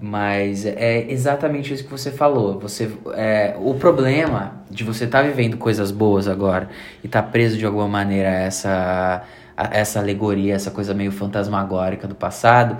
Mas 0.00 0.66
é 0.66 1.06
exatamente 1.08 1.72
isso 1.72 1.84
que 1.84 1.90
você 1.90 2.10
falou. 2.10 2.58
Você, 2.60 2.90
é, 3.14 3.54
o 3.58 3.74
problema 3.74 4.64
de 4.70 4.82
você 4.84 5.04
estar 5.04 5.22
vivendo 5.22 5.56
coisas 5.56 5.90
boas 5.90 6.26
agora 6.26 6.68
e 7.02 7.06
estar 7.06 7.22
preso 7.22 7.56
de 7.56 7.64
alguma 7.64 7.88
maneira 7.88 8.28
a 8.28 8.34
essa, 8.34 9.22
a 9.56 9.76
essa 9.76 9.98
alegoria, 10.00 10.54
essa 10.54 10.70
coisa 10.70 10.94
meio 10.94 11.12
fantasmagórica 11.12 12.06
do 12.08 12.14
passado, 12.14 12.76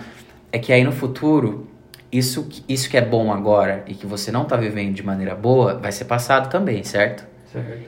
é 0.52 0.58
que 0.58 0.72
aí 0.72 0.84
no 0.84 0.92
futuro, 0.92 1.68
isso, 2.10 2.44
que- 2.44 2.62
isso 2.68 2.88
que 2.88 2.96
é 2.96 3.00
bom 3.04 3.32
agora 3.32 3.84
e 3.86 3.94
que 3.94 4.06
você 4.06 4.30
não 4.32 4.44
tá 4.44 4.56
vivendo 4.56 4.94
de 4.94 5.02
maneira 5.02 5.34
boa, 5.34 5.74
vai 5.74 5.92
ser 5.92 6.04
passado 6.06 6.48
também, 6.50 6.82
certo? 6.84 7.26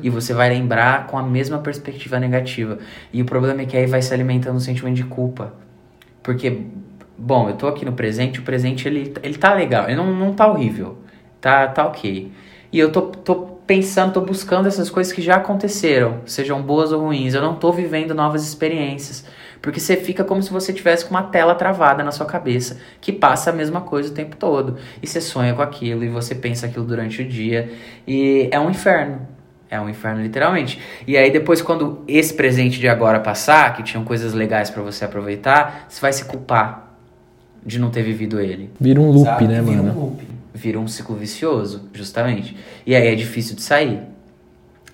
E 0.02 0.10
você 0.10 0.32
vai 0.34 0.48
lembrar 0.50 1.06
com 1.06 1.18
a 1.18 1.22
mesma 1.22 1.58
perspectiva 1.58 2.20
negativa. 2.20 2.78
E 3.12 3.20
o 3.22 3.24
problema 3.24 3.62
é 3.62 3.66
que 3.66 3.76
aí 3.76 3.86
vai 3.86 4.02
se 4.02 4.12
alimentando 4.14 4.56
um 4.56 4.60
sentimento 4.60 4.94
de 4.96 5.04
culpa. 5.04 5.54
Porque, 6.22 6.66
bom, 7.16 7.48
eu 7.48 7.56
tô 7.56 7.66
aqui 7.68 7.84
no 7.84 7.92
presente, 7.92 8.40
o 8.40 8.42
presente 8.42 8.86
ele, 8.88 9.12
ele 9.22 9.38
tá 9.38 9.54
legal, 9.54 9.84
ele 9.86 9.96
não, 9.96 10.12
não 10.12 10.34
tá 10.34 10.46
horrível, 10.46 10.98
tá, 11.40 11.68
tá 11.68 11.86
ok. 11.86 12.30
E 12.72 12.78
eu 12.78 12.90
tô, 12.92 13.02
tô 13.02 13.55
pensando, 13.66 14.12
tô 14.12 14.20
buscando 14.20 14.68
essas 14.68 14.88
coisas 14.88 15.12
que 15.12 15.20
já 15.20 15.36
aconteceram, 15.36 16.18
sejam 16.24 16.62
boas 16.62 16.92
ou 16.92 17.02
ruins, 17.02 17.34
eu 17.34 17.42
não 17.42 17.56
tô 17.56 17.72
vivendo 17.72 18.14
novas 18.14 18.46
experiências. 18.46 19.24
Porque 19.60 19.80
você 19.80 19.96
fica 19.96 20.22
como 20.22 20.42
se 20.42 20.52
você 20.52 20.72
tivesse 20.72 21.04
com 21.04 21.10
uma 21.10 21.24
tela 21.24 21.54
travada 21.54 22.04
na 22.04 22.12
sua 22.12 22.26
cabeça, 22.26 22.76
que 23.00 23.10
passa 23.12 23.50
a 23.50 23.52
mesma 23.52 23.80
coisa 23.80 24.10
o 24.10 24.12
tempo 24.14 24.36
todo. 24.36 24.76
E 25.02 25.06
você 25.06 25.20
sonha 25.20 25.54
com 25.54 25.62
aquilo, 25.62 26.04
e 26.04 26.08
você 26.08 26.34
pensa 26.34 26.66
aquilo 26.66 26.84
durante 26.84 27.22
o 27.22 27.24
dia, 27.28 27.70
e 28.06 28.48
é 28.52 28.60
um 28.60 28.70
inferno. 28.70 29.22
É 29.68 29.80
um 29.80 29.88
inferno, 29.88 30.22
literalmente. 30.22 30.78
E 31.06 31.16
aí, 31.16 31.28
depois, 31.32 31.60
quando 31.60 32.02
esse 32.06 32.32
presente 32.34 32.78
de 32.78 32.86
agora 32.86 33.18
passar, 33.18 33.74
que 33.74 33.82
tinham 33.82 34.04
coisas 34.04 34.32
legais 34.32 34.70
pra 34.70 34.80
você 34.82 35.04
aproveitar, 35.04 35.86
você 35.88 36.00
vai 36.00 36.12
se 36.12 36.24
culpar 36.26 36.94
de 37.64 37.80
não 37.80 37.90
ter 37.90 38.02
vivido 38.02 38.38
ele. 38.38 38.70
Vira 38.80 39.00
um 39.00 39.10
loop, 39.10 39.24
Sabe? 39.24 39.48
né, 39.48 39.60
Vira 39.60 39.82
mano? 39.82 39.92
um 39.98 40.00
loop. 40.04 40.25
Vira 40.56 40.80
um 40.80 40.88
ciclo 40.88 41.14
vicioso, 41.14 41.88
justamente. 41.92 42.56
E 42.86 42.94
aí 42.94 43.08
é 43.08 43.14
difícil 43.14 43.54
de 43.54 43.62
sair. 43.62 44.02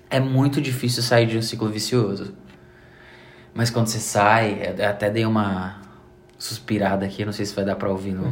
É 0.09 0.19
muito 0.19 0.61
difícil 0.61 1.01
sair 1.01 1.25
de 1.25 1.37
um 1.37 1.41
ciclo 1.41 1.69
vicioso. 1.69 2.33
Mas 3.53 3.69
quando 3.69 3.87
você 3.87 3.99
sai, 3.99 4.75
até 4.87 5.09
dei 5.09 5.25
uma 5.25 5.81
suspirada 6.37 7.05
aqui, 7.05 7.23
não 7.23 7.31
sei 7.31 7.45
se 7.45 7.55
vai 7.55 7.63
dar 7.63 7.75
pra 7.75 7.89
ouvir 7.89 8.11
no, 8.11 8.25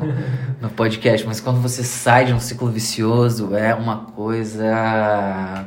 no 0.59 0.69
podcast, 0.69 1.25
mas 1.25 1.39
quando 1.39 1.61
você 1.61 1.83
sai 1.83 2.25
de 2.25 2.33
um 2.33 2.39
ciclo 2.39 2.69
vicioso, 2.69 3.55
é 3.55 3.73
uma 3.73 4.05
coisa 4.07 5.65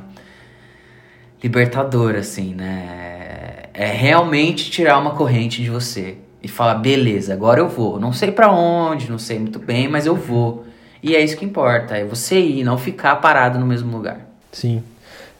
libertadora, 1.43 2.19
assim, 2.19 2.55
né? 2.55 3.05
é 3.75 3.91
realmente 3.91 4.71
tirar 4.71 4.99
uma 4.99 5.11
corrente 5.11 5.61
de 5.61 5.69
você 5.69 6.19
e 6.41 6.47
falar, 6.47 6.77
beleza, 6.77 7.35
agora 7.35 7.59
eu 7.59 7.69
vou. 7.69 7.99
Não 7.99 8.13
sei 8.13 8.31
para 8.31 8.53
onde, 8.53 9.11
não 9.11 9.19
sei 9.19 9.39
muito 9.41 9.59
bem, 9.59 9.89
mas 9.89 10.07
eu 10.07 10.15
vou. 10.15 10.65
E 11.05 11.15
é 11.15 11.23
isso 11.23 11.37
que 11.37 11.45
importa, 11.45 11.99
é 11.99 12.03
você 12.03 12.41
ir, 12.41 12.65
não 12.65 12.79
ficar 12.79 13.17
parado 13.17 13.59
no 13.59 13.67
mesmo 13.67 13.95
lugar. 13.95 14.21
Sim. 14.51 14.83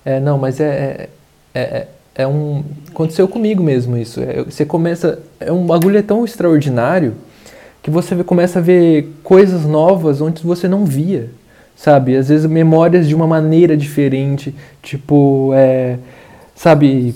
É, 0.05 0.21
não, 0.21 0.37
mas 0.37 0.61
é, 0.61 1.09
é, 1.55 1.59
é, 1.59 1.87
é 2.17 2.27
um. 2.27 2.63
Aconteceu 2.91 3.27
comigo 3.27 3.63
mesmo 3.63 3.97
isso. 3.97 4.21
É, 4.21 4.45
você 4.45 4.67
começa. 4.67 5.21
É 5.41 5.51
um 5.51 5.65
bagulho 5.65 5.97
é 5.97 6.03
tão 6.03 6.23
extraordinário 6.23 7.15
que 7.83 7.91
você 7.91 8.23
começa 8.23 8.59
a 8.59 8.63
ver 8.63 9.11
coisas 9.23 9.65
novas 9.65 10.21
onde 10.21 10.43
você 10.43 10.69
não 10.69 10.85
via. 10.85 11.31
Sabe? 11.75 12.15
Às 12.15 12.29
vezes 12.29 12.45
memórias 12.45 13.09
de 13.09 13.15
uma 13.15 13.27
maneira 13.27 13.75
diferente. 13.75 14.55
Tipo, 14.83 15.53
é, 15.55 15.97
sabe, 16.55 17.15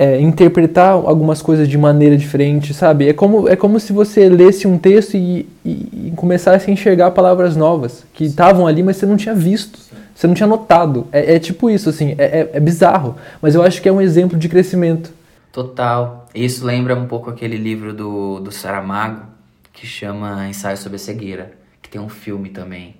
é, 0.00 0.18
interpretar 0.18 0.92
algumas 0.92 1.42
coisas 1.42 1.68
de 1.68 1.76
maneira 1.76 2.16
diferente, 2.16 2.72
sabe? 2.72 3.06
É 3.10 3.12
como, 3.12 3.46
é 3.46 3.54
como 3.54 3.78
se 3.78 3.92
você 3.92 4.30
lesse 4.30 4.66
um 4.66 4.78
texto 4.78 5.14
e, 5.14 5.46
e, 5.62 6.06
e 6.06 6.12
começasse 6.16 6.70
a 6.70 6.72
enxergar 6.72 7.10
palavras 7.10 7.54
novas 7.54 8.02
que 8.14 8.24
estavam 8.24 8.66
ali, 8.66 8.82
mas 8.82 8.96
você 8.96 9.04
não 9.04 9.18
tinha 9.18 9.34
visto, 9.34 9.78
você 10.14 10.26
não 10.26 10.32
tinha 10.32 10.46
notado. 10.46 11.06
É, 11.12 11.34
é 11.34 11.38
tipo 11.38 11.68
isso, 11.68 11.90
assim, 11.90 12.14
é, 12.16 12.40
é, 12.40 12.50
é, 12.54 12.60
bizarro, 12.60 13.16
mas 13.42 13.54
eu 13.54 13.62
acho 13.62 13.82
que 13.82 13.90
é 13.90 13.92
um 13.92 14.00
exemplo 14.00 14.38
de 14.38 14.48
crescimento. 14.48 15.12
Total. 15.52 16.26
Isso 16.34 16.64
lembra 16.64 16.96
um 16.96 17.06
pouco 17.06 17.28
aquele 17.28 17.58
livro 17.58 17.92
do, 17.92 18.40
do 18.40 18.50
Saramago, 18.50 19.26
que 19.70 19.86
chama 19.86 20.48
Ensaio 20.48 20.78
sobre 20.78 20.96
a 20.96 20.98
Cegueira, 20.98 21.52
que 21.82 21.90
tem 21.90 22.00
um 22.00 22.08
filme 22.08 22.48
também, 22.48 22.96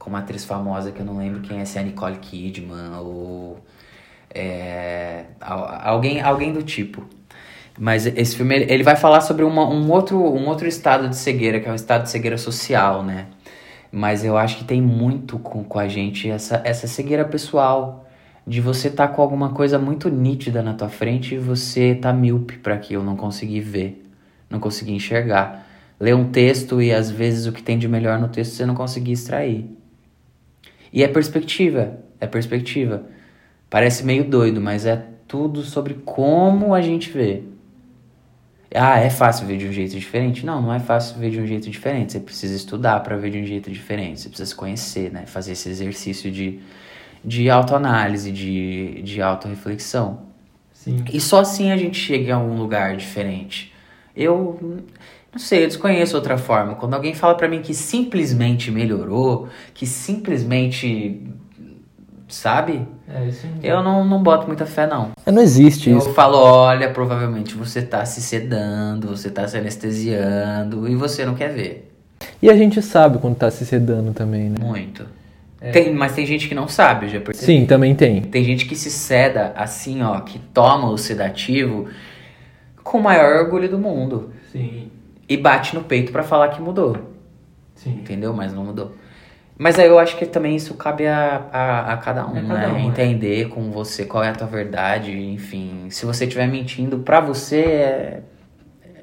com 0.00 0.10
uma 0.10 0.18
atriz 0.18 0.44
famosa 0.44 0.90
que 0.90 0.98
eu 0.98 1.06
não 1.06 1.16
lembro 1.16 1.42
quem 1.42 1.60
é, 1.60 1.64
se 1.64 1.78
é 1.78 1.80
a 1.80 1.84
Nicole 1.84 2.16
Kidman 2.16 2.98
ou 2.98 3.60
é, 4.34 5.24
alguém, 5.40 6.20
alguém 6.20 6.52
do 6.52 6.62
tipo. 6.62 7.04
Mas 7.78 8.06
esse 8.06 8.36
filme 8.36 8.54
ele 8.56 8.82
vai 8.82 8.96
falar 8.96 9.20
sobre 9.22 9.44
uma, 9.44 9.66
um, 9.68 9.90
outro, 9.90 10.18
um 10.18 10.46
outro 10.48 10.68
estado 10.68 11.08
de 11.08 11.16
cegueira, 11.16 11.60
que 11.60 11.68
é 11.68 11.72
o 11.72 11.74
estado 11.74 12.02
de 12.02 12.10
cegueira 12.10 12.36
social, 12.36 13.02
né? 13.02 13.28
Mas 13.90 14.24
eu 14.24 14.36
acho 14.36 14.58
que 14.58 14.64
tem 14.64 14.80
muito 14.80 15.38
com, 15.38 15.64
com 15.64 15.78
a 15.78 15.88
gente 15.88 16.28
essa, 16.28 16.60
essa 16.64 16.86
cegueira 16.86 17.24
pessoal. 17.24 18.06
De 18.46 18.60
você 18.60 18.88
estar 18.88 19.08
tá 19.08 19.14
com 19.14 19.22
alguma 19.22 19.50
coisa 19.50 19.78
muito 19.78 20.08
nítida 20.08 20.62
na 20.62 20.74
tua 20.74 20.88
frente 20.88 21.34
e 21.34 21.38
você 21.38 21.94
tá 21.94 22.12
míope 22.12 22.58
para 22.58 22.74
aquilo, 22.74 23.04
não 23.04 23.14
conseguir 23.14 23.60
ver, 23.60 24.04
não 24.48 24.58
conseguir 24.58 24.92
enxergar. 24.92 25.66
Ler 26.00 26.14
um 26.16 26.30
texto 26.30 26.80
e 26.82 26.92
às 26.92 27.10
vezes 27.10 27.46
o 27.46 27.52
que 27.52 27.62
tem 27.62 27.78
de 27.78 27.86
melhor 27.86 28.18
no 28.18 28.28
texto 28.28 28.52
você 28.52 28.66
não 28.66 28.74
conseguir 28.74 29.12
extrair. 29.12 29.66
E 30.92 31.04
é 31.04 31.08
perspectiva, 31.08 31.98
é 32.18 32.26
perspectiva. 32.26 33.04
Parece 33.70 34.04
meio 34.04 34.24
doido, 34.24 34.60
mas 34.60 34.84
é 34.84 35.06
tudo 35.28 35.62
sobre 35.62 35.94
como 36.04 36.74
a 36.74 36.82
gente 36.82 37.08
vê. 37.08 37.44
Ah, 38.74 38.98
é 38.98 39.10
fácil 39.10 39.46
ver 39.46 39.58
de 39.58 39.66
um 39.66 39.72
jeito 39.72 39.96
diferente? 39.98 40.44
Não, 40.44 40.60
não 40.60 40.74
é 40.74 40.80
fácil 40.80 41.18
ver 41.18 41.30
de 41.30 41.40
um 41.40 41.46
jeito 41.46 41.70
diferente. 41.70 42.12
Você 42.12 42.20
precisa 42.20 42.54
estudar 42.54 43.00
para 43.00 43.16
ver 43.16 43.30
de 43.30 43.38
um 43.38 43.44
jeito 43.44 43.70
diferente. 43.70 44.20
Você 44.20 44.28
precisa 44.28 44.48
se 44.48 44.54
conhecer, 44.54 45.12
né? 45.12 45.24
Fazer 45.26 45.52
esse 45.52 45.68
exercício 45.68 46.30
de, 46.30 46.60
de 47.24 47.48
autoanálise, 47.48 48.32
de, 48.32 49.02
de 49.02 49.22
autorreflexão. 49.22 50.22
Sim. 50.72 51.04
E 51.12 51.20
só 51.20 51.40
assim 51.40 51.70
a 51.70 51.76
gente 51.76 51.98
chega 51.98 52.34
a 52.34 52.38
um 52.38 52.56
lugar 52.56 52.96
diferente. 52.96 53.72
Eu 54.16 54.82
não 55.32 55.38
sei, 55.38 55.64
eu 55.64 55.68
desconheço 55.68 56.16
outra 56.16 56.36
forma. 56.36 56.74
Quando 56.74 56.94
alguém 56.94 57.14
fala 57.14 57.36
para 57.36 57.48
mim 57.48 57.62
que 57.62 57.74
simplesmente 57.74 58.70
melhorou, 58.70 59.48
que 59.72 59.86
simplesmente 59.86 61.22
sabe? 62.30 62.86
É, 63.08 63.26
isso 63.26 63.46
eu 63.62 63.82
não, 63.82 64.04
não 64.04 64.22
boto 64.22 64.46
muita 64.46 64.66
fé, 64.66 64.86
não. 64.86 65.10
É, 65.26 65.32
não 65.32 65.42
existe 65.42 65.90
eu 65.90 65.98
isso. 65.98 66.08
Eu 66.08 66.14
falo, 66.14 66.38
olha, 66.38 66.90
provavelmente 66.90 67.54
você 67.54 67.82
tá 67.82 68.04
se 68.04 68.20
sedando, 68.20 69.08
você 69.08 69.30
tá 69.30 69.46
se 69.46 69.56
anestesiando 69.56 70.88
e 70.88 70.94
você 70.94 71.24
não 71.24 71.34
quer 71.34 71.52
ver. 71.52 71.92
E 72.42 72.50
a 72.50 72.56
gente 72.56 72.80
sabe 72.82 73.18
quando 73.18 73.36
tá 73.36 73.50
se 73.50 73.64
sedando 73.66 74.12
também, 74.12 74.50
né? 74.50 74.56
Muito. 74.60 75.06
É. 75.60 75.70
Tem, 75.70 75.92
mas 75.92 76.14
tem 76.14 76.24
gente 76.24 76.48
que 76.48 76.54
não 76.54 76.66
sabe, 76.66 77.08
já 77.08 77.20
percebi. 77.20 77.46
Sim, 77.46 77.66
também 77.66 77.94
tem. 77.94 78.22
Tem 78.22 78.42
gente 78.42 78.64
que 78.64 78.74
se 78.74 78.90
seda 78.90 79.52
assim, 79.56 80.02
ó, 80.02 80.20
que 80.20 80.38
toma 80.38 80.88
o 80.88 80.96
sedativo 80.96 81.86
com 82.82 82.98
o 82.98 83.02
maior 83.02 83.44
orgulho 83.44 83.68
do 83.68 83.78
mundo. 83.78 84.30
Sim. 84.50 84.90
E 85.28 85.36
bate 85.36 85.74
no 85.74 85.84
peito 85.84 86.10
para 86.10 86.22
falar 86.22 86.48
que 86.48 86.62
mudou. 86.62 86.96
Sim. 87.74 87.92
Entendeu? 87.92 88.32
Mas 88.32 88.52
não 88.52 88.64
mudou. 88.64 88.94
Mas 89.60 89.78
aí 89.78 89.88
eu 89.88 89.98
acho 89.98 90.16
que 90.16 90.24
também 90.24 90.56
isso 90.56 90.72
cabe 90.72 91.06
a, 91.06 91.42
a, 91.52 91.92
a 91.92 91.96
cada 91.98 92.26
um, 92.26 92.34
é 92.34 92.40
cada 92.40 92.68
né? 92.68 92.72
Um, 92.72 92.88
Entender 92.88 93.42
é. 93.42 93.44
com 93.44 93.70
você 93.70 94.06
qual 94.06 94.24
é 94.24 94.30
a 94.30 94.34
tua 94.34 94.46
verdade, 94.46 95.12
enfim. 95.12 95.90
Se 95.90 96.06
você 96.06 96.24
estiver 96.24 96.48
mentindo 96.48 97.00
pra 97.00 97.20
você, 97.20 97.60
é... 97.60 98.20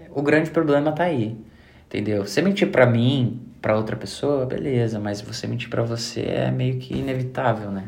o 0.09 0.19
grande 0.23 0.49
problema 0.49 0.91
tá 0.91 1.03
aí. 1.03 1.37
Entendeu? 1.85 2.25
Você 2.25 2.41
mentir 2.41 2.69
pra 2.69 2.87
mim, 2.87 3.39
pra 3.61 3.77
outra 3.77 3.95
pessoa, 3.95 4.47
beleza, 4.47 4.99
mas 4.99 5.21
você 5.21 5.45
mentir 5.45 5.69
pra 5.69 5.83
você 5.83 6.21
é 6.21 6.49
meio 6.49 6.79
que 6.79 6.95
inevitável, 6.95 7.69
né? 7.69 7.83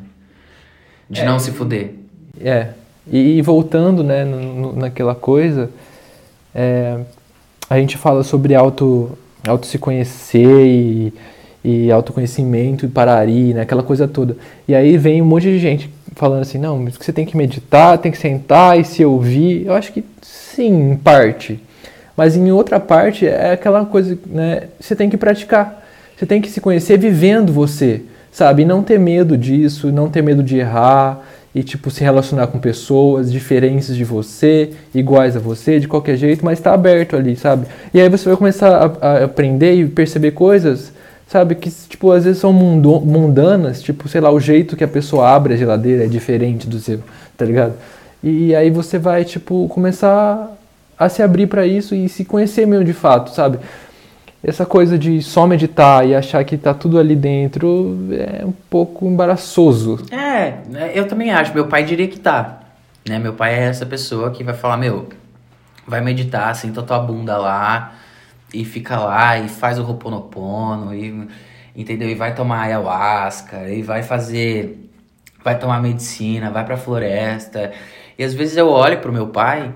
De 1.09 1.21
é, 1.21 1.25
não 1.25 1.39
se 1.39 1.49
fuder. 1.49 1.95
É. 2.39 2.73
E, 3.11 3.41
voltando, 3.41 4.03
né, 4.03 4.23
no, 4.23 4.75
naquela 4.75 5.15
coisa, 5.15 5.71
é, 6.53 6.99
a 7.67 7.79
gente 7.79 7.97
fala 7.97 8.21
sobre 8.21 8.53
auto, 8.53 9.17
auto 9.47 9.65
se 9.65 9.79
conhecer 9.79 10.67
e 10.67 11.13
e 11.63 11.91
autoconhecimento 11.91 12.85
e 12.85 12.89
parari, 12.89 13.53
né, 13.53 13.61
aquela 13.61 13.83
coisa 13.83 14.07
toda. 14.07 14.35
E 14.67 14.73
aí 14.73 14.97
vem 14.97 15.21
um 15.21 15.25
monte 15.25 15.43
de 15.43 15.59
gente 15.59 15.89
falando 16.15 16.41
assim, 16.41 16.57
não, 16.57 16.77
mas 16.77 16.95
você 16.95 17.13
tem 17.13 17.25
que 17.25 17.35
meditar, 17.35 17.97
tem 17.97 18.11
que 18.11 18.17
sentar 18.17 18.79
e 18.79 18.83
se 18.83 19.03
ouvir. 19.03 19.65
Eu 19.65 19.73
acho 19.73 19.91
que 19.91 20.03
sim, 20.21 20.91
em 20.91 20.95
parte. 20.95 21.59
Mas 22.15 22.35
em 22.35 22.51
outra 22.51 22.79
parte 22.79 23.25
é 23.25 23.53
aquela 23.53 23.85
coisa, 23.85 24.17
né, 24.25 24.63
você 24.79 24.95
tem 24.95 25.09
que 25.09 25.17
praticar. 25.17 25.85
Você 26.17 26.25
tem 26.25 26.41
que 26.41 26.49
se 26.49 26.59
conhecer 26.59 26.97
vivendo 26.97 27.53
você, 27.53 28.01
sabe? 28.29 28.63
E 28.63 28.65
não 28.65 28.83
ter 28.83 28.99
medo 28.99 29.37
disso, 29.37 29.89
não 29.89 30.09
ter 30.09 30.21
medo 30.21 30.43
de 30.43 30.57
errar 30.57 31.25
e 31.55 31.63
tipo 31.63 31.89
se 31.89 32.03
relacionar 32.03 32.47
com 32.47 32.59
pessoas 32.59 33.31
diferentes 33.31 33.95
de 33.95 34.03
você, 34.03 34.71
iguais 34.93 35.35
a 35.35 35.39
você, 35.39 35.79
de 35.79 35.87
qualquer 35.87 36.17
jeito, 36.17 36.43
mas 36.43 36.59
está 36.59 36.73
aberto 36.73 37.15
ali, 37.15 37.35
sabe? 37.37 37.67
E 37.93 37.99
aí 37.99 38.09
você 38.09 38.27
vai 38.27 38.37
começar 38.37 38.97
a, 39.01 39.07
a 39.07 39.23
aprender 39.23 39.75
e 39.75 39.85
perceber 39.85 40.31
coisas 40.31 40.91
sabe? 41.29 41.55
Que, 41.55 41.69
tipo, 41.69 42.11
às 42.11 42.25
vezes 42.25 42.41
são 42.41 42.51
mundanas, 42.51 43.81
tipo, 43.81 44.09
sei 44.09 44.19
lá, 44.19 44.31
o 44.31 44.39
jeito 44.39 44.75
que 44.75 44.83
a 44.83 44.87
pessoa 44.87 45.29
abre 45.29 45.53
a 45.53 45.57
geladeira 45.57 46.05
é 46.05 46.07
diferente 46.07 46.67
do 46.67 46.79
seu, 46.79 47.01
tá 47.37 47.45
ligado? 47.45 47.73
E 48.21 48.53
aí 48.53 48.69
você 48.69 48.97
vai, 48.97 49.23
tipo, 49.23 49.69
começar 49.69 50.51
a 50.97 51.07
se 51.07 51.21
abrir 51.21 51.47
para 51.47 51.65
isso 51.65 51.95
e 51.95 52.09
se 52.09 52.25
conhecer 52.25 52.65
mesmo 52.65 52.83
de 52.83 52.93
fato, 52.93 53.29
sabe? 53.29 53.59
Essa 54.43 54.65
coisa 54.65 54.97
de 54.97 55.21
só 55.21 55.45
meditar 55.45 56.05
e 56.07 56.15
achar 56.15 56.43
que 56.43 56.57
tá 56.57 56.73
tudo 56.73 56.97
ali 56.97 57.15
dentro 57.15 57.97
é 58.11 58.45
um 58.45 58.53
pouco 58.69 59.05
embaraçoso. 59.05 59.99
É, 60.11 60.53
eu 60.93 61.07
também 61.07 61.29
acho. 61.31 61.53
Meu 61.53 61.67
pai 61.67 61.83
diria 61.83 62.07
que 62.07 62.19
tá. 62.19 62.59
Né? 63.07 63.19
Meu 63.19 63.33
pai 63.33 63.53
é 63.53 63.63
essa 63.65 63.85
pessoa 63.85 64.31
que 64.31 64.43
vai 64.43 64.53
falar, 64.53 64.77
meu, 64.77 65.09
vai 65.85 66.01
meditar, 66.01 66.55
senta 66.55 66.81
tua 66.81 66.99
bunda 66.99 67.37
lá, 67.37 67.93
e 68.53 68.65
fica 68.65 68.97
lá 68.99 69.37
e 69.37 69.47
faz 69.47 69.79
o 69.79 69.83
Roponopono 69.83 70.93
e 70.93 71.27
entendeu? 71.75 72.09
E 72.09 72.15
vai 72.15 72.33
tomar 72.33 72.61
ayahuasca 72.63 73.69
e 73.69 73.81
vai 73.81 74.03
fazer 74.03 74.89
vai 75.43 75.57
tomar 75.57 75.81
medicina, 75.81 76.51
vai 76.51 76.65
para 76.65 76.77
floresta. 76.77 77.71
E 78.17 78.23
às 78.23 78.33
vezes 78.33 78.57
eu 78.57 78.67
olho 78.67 78.99
pro 78.99 79.13
meu 79.13 79.27
pai 79.27 79.73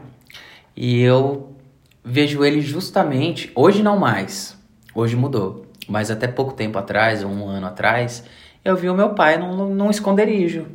e 0.75 1.01
eu 1.01 1.55
vejo 2.03 2.43
ele 2.43 2.61
justamente, 2.61 3.51
hoje 3.55 3.81
não 3.81 3.97
mais. 3.97 4.57
Hoje 4.93 5.15
mudou, 5.15 5.65
mas 5.87 6.11
até 6.11 6.27
pouco 6.27 6.53
tempo 6.53 6.77
atrás, 6.77 7.23
um 7.23 7.47
ano 7.47 7.67
atrás, 7.67 8.23
eu 8.63 8.75
vi 8.75 8.89
o 8.89 8.93
meu 8.93 9.09
pai 9.09 9.37
num, 9.37 9.73
num 9.73 9.89
esconderijo. 9.89 10.67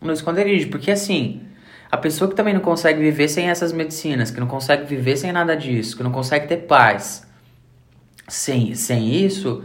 No 0.00 0.12
esconderijo, 0.12 0.68
porque 0.68 0.90
assim, 0.90 1.42
a 1.90 1.96
pessoa 1.96 2.28
que 2.28 2.36
também 2.36 2.52
não 2.52 2.60
consegue 2.60 3.00
viver 3.00 3.28
sem 3.28 3.48
essas 3.48 3.72
medicinas, 3.72 4.30
que 4.30 4.40
não 4.40 4.46
consegue 4.46 4.84
viver 4.84 5.16
sem 5.16 5.32
nada 5.32 5.56
disso, 5.56 5.96
que 5.96 6.02
não 6.02 6.12
consegue 6.12 6.46
ter 6.46 6.58
paz, 6.58 7.25
sem, 8.28 8.74
sem 8.74 9.24
isso, 9.24 9.64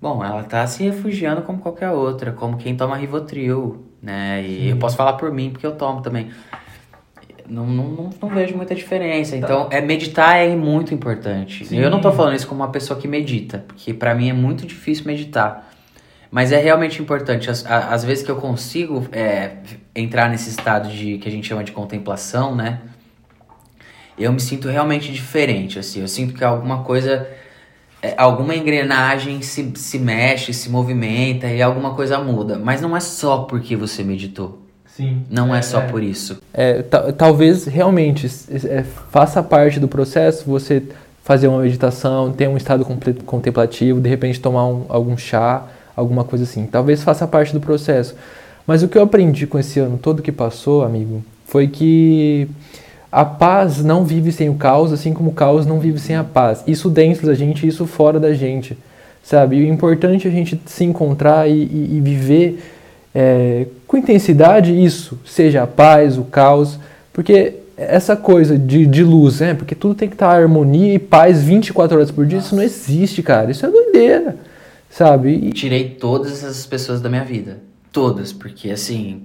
bom, 0.00 0.24
ela 0.24 0.42
tá 0.44 0.66
se 0.66 0.82
refugiando 0.82 1.42
como 1.42 1.58
qualquer 1.58 1.90
outra, 1.90 2.32
como 2.32 2.56
quem 2.56 2.76
toma 2.76 2.96
Rivotril, 2.96 3.84
né? 4.02 4.42
E 4.42 4.56
Sim. 4.56 4.68
eu 4.70 4.76
posso 4.76 4.96
falar 4.96 5.14
por 5.14 5.32
mim, 5.32 5.50
porque 5.50 5.66
eu 5.66 5.72
tomo 5.72 6.02
também. 6.02 6.30
Não, 7.48 7.66
não, 7.66 7.84
não, 7.84 8.10
não 8.20 8.28
vejo 8.28 8.56
muita 8.56 8.74
diferença. 8.74 9.32
Tá. 9.32 9.36
Então, 9.38 9.68
é 9.70 9.80
meditar 9.80 10.36
é 10.36 10.54
muito 10.56 10.92
importante. 10.92 11.64
Sim. 11.64 11.78
Eu 11.78 11.90
não 11.90 12.00
tô 12.00 12.10
falando 12.10 12.34
isso 12.34 12.46
como 12.46 12.62
uma 12.62 12.70
pessoa 12.70 12.98
que 12.98 13.06
medita, 13.06 13.64
porque 13.66 13.94
para 13.94 14.14
mim 14.14 14.28
é 14.28 14.32
muito 14.32 14.66
difícil 14.66 15.04
meditar. 15.06 15.72
Mas 16.30 16.50
é 16.50 16.58
realmente 16.58 17.00
importante. 17.00 17.48
Às, 17.48 17.64
às 17.64 18.04
vezes 18.04 18.24
que 18.24 18.30
eu 18.30 18.36
consigo 18.36 19.06
é, 19.12 19.52
entrar 19.94 20.28
nesse 20.28 20.50
estado 20.50 20.88
de 20.88 21.18
que 21.18 21.28
a 21.28 21.30
gente 21.30 21.46
chama 21.46 21.62
de 21.62 21.70
contemplação, 21.70 22.54
né? 22.54 22.80
Eu 24.18 24.32
me 24.32 24.40
sinto 24.40 24.68
realmente 24.68 25.12
diferente, 25.12 25.78
assim. 25.78 26.00
Eu 26.00 26.08
sinto 26.08 26.34
que 26.34 26.44
alguma 26.44 26.82
coisa, 26.82 27.26
é, 28.02 28.14
alguma 28.16 28.54
engrenagem 28.54 29.42
se, 29.42 29.72
se 29.76 29.98
mexe, 29.98 30.52
se 30.52 30.68
movimenta 30.70 31.46
e 31.48 31.60
alguma 31.62 31.94
coisa 31.94 32.18
muda. 32.18 32.58
Mas 32.58 32.80
não 32.80 32.96
é 32.96 33.00
só 33.00 33.38
porque 33.38 33.76
você 33.76 34.02
meditou. 34.02 34.58
Sim. 34.86 35.22
Não 35.30 35.54
é, 35.54 35.60
só 35.60 35.82
por 35.82 36.02
isso. 36.02 36.38
É, 36.54 36.80
ta- 36.82 37.12
talvez 37.12 37.66
realmente 37.66 38.26
é, 38.68 38.82
faça 39.10 39.42
parte 39.42 39.78
do 39.78 39.86
processo 39.86 40.44
você 40.46 40.82
fazer 41.22 41.48
uma 41.48 41.60
meditação, 41.60 42.32
ter 42.32 42.48
um 42.48 42.56
estado 42.56 42.84
contemplativo, 43.26 44.00
de 44.00 44.08
repente 44.08 44.40
tomar 44.40 44.66
um- 44.66 44.86
algum 44.88 45.16
chá, 45.18 45.64
alguma 45.94 46.24
coisa 46.24 46.44
assim. 46.44 46.66
Talvez 46.66 47.02
faça 47.02 47.26
parte 47.26 47.52
do 47.52 47.60
processo. 47.60 48.14
Mas 48.66 48.82
o 48.82 48.88
que 48.88 48.96
eu 48.96 49.02
aprendi 49.02 49.46
com 49.46 49.58
esse 49.58 49.78
ano 49.78 49.98
todo 49.98 50.22
que 50.22 50.32
passou, 50.32 50.82
amigo, 50.82 51.22
foi 51.46 51.68
que 51.68 52.48
a 53.20 53.24
paz 53.24 53.82
não 53.82 54.04
vive 54.04 54.30
sem 54.30 54.48
o 54.48 54.54
caos, 54.54 54.92
assim 54.92 55.12
como 55.14 55.30
o 55.30 55.32
caos 55.32 55.64
não 55.66 55.78
vive 55.80 55.98
sem 55.98 56.16
a 56.16 56.24
paz. 56.24 56.62
Isso 56.66 56.90
dentro 56.90 57.26
da 57.26 57.34
gente, 57.34 57.66
isso 57.66 57.86
fora 57.86 58.20
da 58.20 58.34
gente, 58.34 58.76
sabe? 59.22 59.56
E 59.56 59.62
o 59.64 59.66
importante 59.72 60.26
é 60.26 60.30
a 60.30 60.34
gente 60.34 60.60
se 60.66 60.84
encontrar 60.84 61.48
e, 61.48 61.52
e- 61.54 61.96
e 61.96 62.00
viver 62.00 62.62
é, 63.14 63.66
com 63.86 63.96
intensidade 63.96 64.72
isso, 64.84 65.18
seja 65.24 65.62
a 65.62 65.66
paz, 65.66 66.18
o 66.18 66.24
caos, 66.24 66.78
porque 67.12 67.54
essa 67.76 68.14
coisa 68.16 68.58
de, 68.58 68.86
de 68.86 69.02
luz, 69.02 69.40
né? 69.40 69.54
Porque 69.54 69.74
tudo 69.74 69.94
tem 69.94 70.08
que 70.08 70.14
estar 70.14 70.28
harmonia 70.30 70.94
e 70.94 70.98
paz 70.98 71.42
24 71.42 71.96
horas 71.96 72.10
por 72.10 72.26
dia, 72.26 72.38
isso 72.38 72.54
não 72.54 72.62
existe, 72.62 73.22
cara. 73.22 73.50
Isso 73.50 73.64
é 73.64 73.70
doideira, 73.70 74.36
sabe? 74.90 75.30
E- 75.30 75.52
Tirei 75.52 75.88
todas 75.90 76.32
essas 76.44 76.66
pessoas 76.66 77.00
da 77.00 77.08
minha 77.08 77.24
vida. 77.24 77.58
Todas, 77.92 78.32
porque 78.32 78.70
assim. 78.70 79.22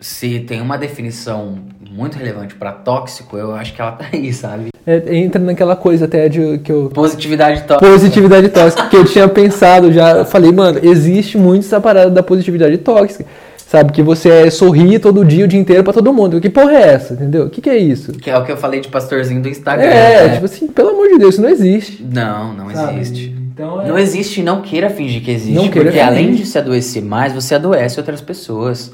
Se 0.00 0.40
tem 0.40 0.60
uma 0.60 0.76
definição 0.76 1.58
muito 1.90 2.16
relevante 2.16 2.54
pra 2.54 2.72
tóxico, 2.72 3.36
eu 3.36 3.54
acho 3.54 3.74
que 3.74 3.80
ela 3.80 3.92
tá 3.92 4.06
aí, 4.12 4.32
sabe? 4.32 4.68
é, 4.86 5.16
entra 5.16 5.42
naquela 5.42 5.74
coisa 5.74 6.04
até 6.04 6.28
de 6.28 6.58
que 6.58 6.70
eu 6.70 6.88
Positividade 6.94 7.62
tóxica. 7.62 7.90
Positividade 7.90 8.48
tóxica, 8.50 8.86
que 8.88 8.96
eu 8.96 9.04
tinha 9.04 9.26
pensado 9.26 9.92
já. 9.92 10.12
Eu 10.18 10.24
falei, 10.24 10.52
mano, 10.52 10.78
existe 10.80 11.36
muito 11.36 11.66
essa 11.66 11.80
parada 11.80 12.10
da 12.10 12.22
positividade 12.22 12.78
tóxica. 12.78 13.26
Sabe? 13.56 13.92
Que 13.92 14.00
você 14.00 14.28
é, 14.28 14.50
sorri 14.50 14.96
todo 15.00 15.24
dia, 15.24 15.44
o 15.44 15.48
dia 15.48 15.58
inteiro 15.58 15.82
pra 15.82 15.92
todo 15.92 16.12
mundo. 16.12 16.40
Que 16.40 16.48
porra 16.48 16.72
é 16.72 16.88
essa? 16.94 17.14
Entendeu? 17.14 17.46
O 17.46 17.50
que, 17.50 17.60
que 17.60 17.68
é 17.68 17.76
isso? 17.76 18.12
Que 18.12 18.30
é 18.30 18.38
o 18.38 18.44
que 18.44 18.52
eu 18.52 18.56
falei 18.56 18.78
de 18.78 18.86
pastorzinho 18.86 19.42
do 19.42 19.48
Instagram. 19.48 19.86
É, 19.86 20.28
né? 20.28 20.34
tipo 20.34 20.44
assim, 20.44 20.68
pelo 20.68 20.90
amor 20.90 21.08
de 21.08 21.18
Deus, 21.18 21.34
isso 21.34 21.42
não 21.42 21.48
existe. 21.48 22.06
Não, 22.08 22.54
não 22.54 22.70
sabe? 22.70 23.00
existe. 23.00 23.36
Então 23.52 23.82
é. 23.82 23.88
Não 23.88 23.98
existe 23.98 24.40
e 24.40 24.44
não 24.44 24.62
queira 24.62 24.88
fingir 24.88 25.20
que 25.20 25.32
existe. 25.32 25.52
Não 25.52 25.64
queira 25.68 25.90
porque 25.90 25.98
fingir. 25.98 26.06
além 26.06 26.32
de 26.32 26.46
se 26.46 26.56
adoecer 26.56 27.02
mais, 27.02 27.32
você 27.32 27.56
adoece 27.56 27.98
outras 27.98 28.20
pessoas. 28.20 28.92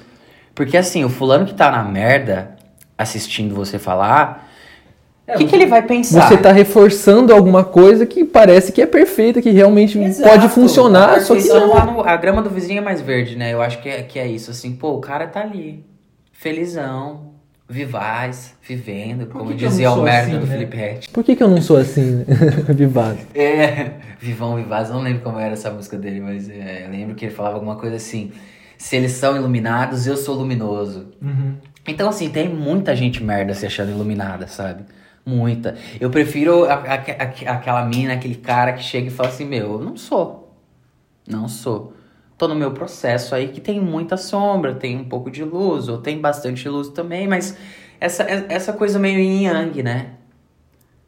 Porque 0.55 0.77
assim, 0.77 1.05
o 1.05 1.09
fulano 1.09 1.47
que 1.47 1.55
tá 1.55 1.71
na 1.71 1.83
merda 1.83 2.57
assistindo 2.97 3.55
você 3.55 3.79
falar, 3.79 4.49
o 5.29 5.39
que, 5.39 5.47
que 5.47 5.55
ele 5.57 5.67
vai 5.67 5.83
pensar? 5.83 6.29
Você 6.29 6.37
tá 6.37 6.53
reforçando 6.53 7.33
alguma 7.33 7.65
coisa 7.65 8.05
que 8.05 8.25
parece 8.25 8.71
que 8.73 8.83
é 8.83 8.87
perfeita, 8.87 9.41
que 9.41 9.51
realmente 9.51 9.99
Exato. 9.99 10.29
pode 10.29 10.49
funcionar, 10.49 11.15
A 11.17 11.21
só 11.21 11.35
que 11.35 11.49
no- 11.49 12.03
a 12.05 12.17
grama 12.17 12.43
do 12.43 12.51
vizinho 12.51 12.79
é 12.79 12.83
mais 12.83 13.01
verde, 13.01 13.37
né? 13.37 13.53
Eu 13.53 13.63
acho 13.63 13.81
que 13.81 13.89
é, 13.89 14.03
que 14.03 14.19
é 14.19 14.27
isso, 14.27 14.51
assim, 14.51 14.73
pô, 14.73 14.91
o 14.93 15.01
cara 15.01 15.27
tá 15.27 15.41
ali, 15.41 15.85
felizão, 16.33 17.33
vivaz, 17.69 18.55
vivendo, 18.67 19.27
como 19.27 19.47
que 19.47 19.55
dizia 19.55 19.91
o 19.93 20.03
merda 20.03 20.23
assim, 20.33 20.39
do 20.41 20.47
né? 20.47 20.53
Felipe 20.53 20.77
Rett. 20.77 21.09
Por 21.11 21.25
que, 21.25 21.35
que 21.35 21.43
eu 21.43 21.49
não 21.49 21.63
sou 21.63 21.79
assim, 21.79 22.17
né? 22.27 22.27
Vivado? 22.75 23.19
É, 23.35 23.93
Vivão 24.21 24.57
Vivaz, 24.57 24.91
não 24.91 25.01
lembro 25.01 25.23
como 25.23 25.39
era 25.39 25.55
essa 25.55 25.71
música 25.71 25.97
dele, 25.97 26.21
mas 26.21 26.51
é, 26.51 26.85
eu 26.85 26.91
lembro 26.91 27.15
que 27.15 27.25
ele 27.25 27.35
falava 27.35 27.55
alguma 27.55 27.77
coisa 27.77 27.97
assim, 27.97 28.33
se 28.83 28.97
eles 28.97 29.13
são 29.13 29.37
iluminados, 29.37 30.07
eu 30.09 30.17
sou 30.17 30.35
luminoso. 30.35 31.07
Então, 31.87 32.09
assim, 32.09 32.29
tem 32.31 32.49
muita 32.49 32.97
gente 32.97 33.23
merda 33.23 33.55
se 33.55 33.65
achando 33.65 33.91
iluminada, 33.93 34.49
sabe? 34.49 34.85
Muita. 35.25 35.77
Eu 36.01 36.11
prefiro 36.11 36.65
a- 36.65 36.75
a- 36.75 36.95
a- 36.95 37.53
aquela 37.55 37.85
mina, 37.85 38.15
aquele 38.15 38.35
cara 38.35 38.73
que 38.73 38.83
chega 38.83 39.07
e 39.07 39.11
fala 39.11 39.29
assim: 39.29 39.45
Meu, 39.45 39.75
eu 39.75 39.79
não 39.81 39.97
sou. 39.97 40.57
Não 41.29 41.47
sou. 41.49 41.93
Tô 42.37 42.49
no 42.49 42.57
meu 42.57 42.73
processo 42.73 43.35
aí 43.37 43.49
que 43.49 43.61
tem 43.61 43.81
muita 43.81 44.17
sombra, 44.17 44.75
tem 44.75 44.97
um 44.99 45.05
pouco 45.05 45.31
de 45.31 45.45
luz, 45.45 45.89
ou 45.89 45.99
tem 45.99 46.21
bastante 46.21 46.69
luz 46.69 46.89
também, 46.89 47.29
mas 47.29 47.57
essa, 48.01 48.25
essa 48.25 48.73
coisa 48.73 48.99
meio 48.99 49.21
yin 49.21 49.45
yang, 49.45 49.81
né? 49.83 50.07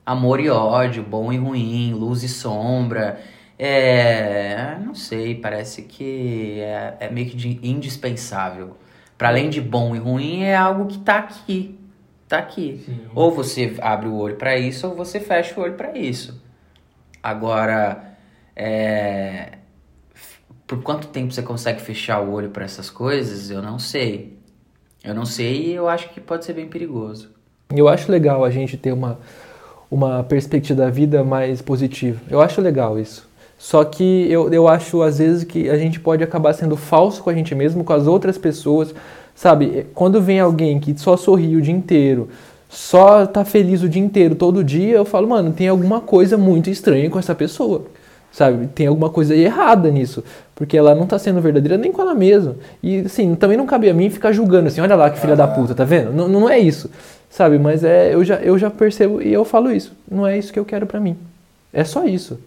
Amor 0.07 0.39
e 0.39 0.49
ódio, 0.49 1.03
bom 1.03 1.33
e 1.33 1.37
ruim, 1.39 1.93
luz 1.93 2.23
e 2.23 2.29
sombra. 2.29 3.19
É. 3.59 4.77
Não 4.85 4.95
sei, 4.95 5.35
parece 5.35 5.83
que 5.83 6.61
é, 6.61 6.95
é 7.01 7.11
meio 7.11 7.29
que 7.31 7.37
de- 7.37 7.61
indispensável. 7.63 8.77
Para 9.17 9.29
além 9.29 9.49
de 9.49 9.61
bom 9.61 9.95
e 9.95 9.99
ruim, 9.99 10.43
é 10.43 10.57
algo 10.57 10.87
que 10.87 10.99
tá 10.99 11.19
aqui. 11.19 11.79
Tá 12.29 12.39
aqui. 12.39 12.85
Ou 13.15 13.31
você 13.31 13.75
abre 13.81 14.09
o 14.09 14.17
olho 14.17 14.37
para 14.37 14.57
isso, 14.57 14.89
ou 14.89 14.95
você 14.95 15.21
fecha 15.21 15.59
o 15.59 15.63
olho 15.63 15.75
para 15.75 15.97
isso. 15.97 16.43
Agora, 17.23 18.17
é, 18.57 19.59
por 20.67 20.83
quanto 20.83 21.09
tempo 21.09 21.33
você 21.33 21.43
consegue 21.43 21.81
fechar 21.81 22.21
o 22.21 22.33
olho 22.33 22.51
para 22.51 22.65
essas 22.65 22.91
coisas, 22.91 23.51
eu 23.51 23.63
não 23.63 23.79
sei. 23.79 24.39
Eu 25.03 25.15
não 25.15 25.27
sei 25.27 25.67
e 25.67 25.73
eu 25.75 25.89
acho 25.89 26.09
que 26.11 26.21
pode 26.21 26.45
ser 26.45 26.55
bem 26.55 26.67
perigoso. 26.67 27.31
Eu 27.75 27.89
acho 27.89 28.11
legal 28.11 28.45
a 28.45 28.51
gente 28.51 28.77
ter 28.77 28.93
uma, 28.93 29.19
uma 29.91 30.25
perspectiva 30.25 30.83
da 30.83 30.91
vida 30.91 31.23
mais 31.23 31.61
positiva. 31.61 32.21
Eu 32.31 32.41
acho 32.41 32.61
legal 32.61 32.99
isso. 32.99 33.29
Só 33.59 33.85
que 33.85 34.31
eu, 34.31 34.53
eu 34.53 34.69
acho, 34.69 35.03
às 35.03 35.19
vezes, 35.19 35.45
que 35.45 35.71
a 35.71 35.79
gente 35.79 35.99
pode 35.99 36.23
acabar 36.23 36.53
sendo 36.53 36.77
falso 36.77 37.23
com 37.23 37.31
a 37.31 37.35
gente 37.35 37.55
mesmo, 37.55 37.85
com 37.85 37.93
as 37.93 38.07
outras 38.07 38.37
pessoas. 38.37 38.95
Sabe, 39.35 39.87
quando 39.95 40.21
vem 40.21 40.39
alguém 40.39 40.79
que 40.79 40.97
só 40.99 41.17
sorri 41.17 41.57
o 41.57 41.63
dia 41.63 41.75
inteiro, 41.75 42.29
só 42.69 43.27
tá 43.27 43.45
feliz 43.45 43.83
o 43.83 43.89
dia 43.89 44.03
inteiro, 44.03 44.35
todo 44.35 44.63
dia, 44.63 44.97
eu 44.97 45.05
falo, 45.05 45.29
mano, 45.29 45.53
tem 45.53 45.69
alguma 45.69 46.01
coisa 46.01 46.37
muito 46.37 46.69
estranha 46.71 47.09
com 47.09 47.19
essa 47.19 47.35
pessoa. 47.35 47.83
Sabe, 48.31 48.67
tem 48.75 48.89
alguma 48.89 49.11
coisa 49.11 49.35
errada 49.35 49.91
nisso. 49.91 50.25
Porque 50.57 50.77
ela 50.77 50.93
não 50.93 51.07
tá 51.07 51.19
sendo 51.19 51.41
verdadeira 51.41 51.79
nem 51.79 51.93
com 51.93 52.03
ela 52.03 52.15
mesma. 52.15 52.57
E, 52.83 52.99
assim, 52.99 53.35
também 53.37 53.57
não 53.57 53.65
cabe 53.65 53.89
a 53.89 53.95
mim 53.95 54.11
ficar 54.11 54.33
julgando 54.33 54.67
assim, 54.67 54.81
olha 54.81 54.97
lá 54.97 55.09
que 55.09 55.21
filha 55.21 55.37
da 55.37 55.47
puta, 55.47 55.73
tá 55.73 55.85
vendo? 55.85 56.13
Não, 56.13 56.29
não 56.29 56.49
é 56.49 56.59
isso. 56.59 56.91
Sabe, 57.31 57.59
mas 57.59 57.85
é, 57.85 58.15
eu 58.15 58.25
já, 58.25 58.37
eu 58.37 58.59
já 58.59 58.71
percebo 58.71 59.23
e 59.23 59.33
eu 59.33 59.45
falo 59.45 59.71
isso. 59.71 59.93
Não 60.11 60.27
é 60.27 60.37
isso 60.37 60.53
que 60.53 60.59
eu 60.59 60.65
quero 60.65 60.85
pra 60.85 61.01
mim. 61.01 61.17
É 61.73 61.85
só 61.85 62.05
isso. 62.05 62.39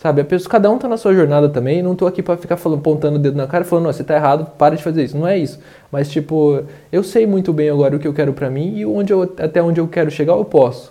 Sabe, 0.00 0.22
a 0.22 0.24
pessoa, 0.24 0.50
cada 0.50 0.70
um 0.70 0.78
tá 0.78 0.88
na 0.88 0.96
sua 0.96 1.12
jornada 1.14 1.46
também, 1.50 1.82
não 1.82 1.94
tô 1.94 2.06
aqui 2.06 2.22
pra 2.22 2.34
ficar 2.34 2.56
falando, 2.56 2.78
apontando 2.78 3.16
o 3.16 3.18
dedo 3.18 3.36
na 3.36 3.46
cara 3.46 3.64
falando, 3.64 3.84
não, 3.84 3.92
você 3.92 4.02
tá 4.02 4.14
errado, 4.14 4.46
para 4.56 4.74
de 4.74 4.82
fazer 4.82 5.04
isso. 5.04 5.16
Não 5.18 5.26
é 5.26 5.36
isso. 5.36 5.58
Mas, 5.92 6.08
tipo, 6.10 6.64
eu 6.90 7.04
sei 7.04 7.26
muito 7.26 7.52
bem 7.52 7.68
agora 7.68 7.94
o 7.94 7.98
que 7.98 8.08
eu 8.08 8.14
quero 8.14 8.32
pra 8.32 8.48
mim 8.48 8.78
e 8.78 8.86
onde 8.86 9.12
eu, 9.12 9.22
até 9.22 9.62
onde 9.62 9.78
eu 9.78 9.86
quero 9.86 10.10
chegar, 10.10 10.32
eu 10.32 10.44
posso. 10.44 10.90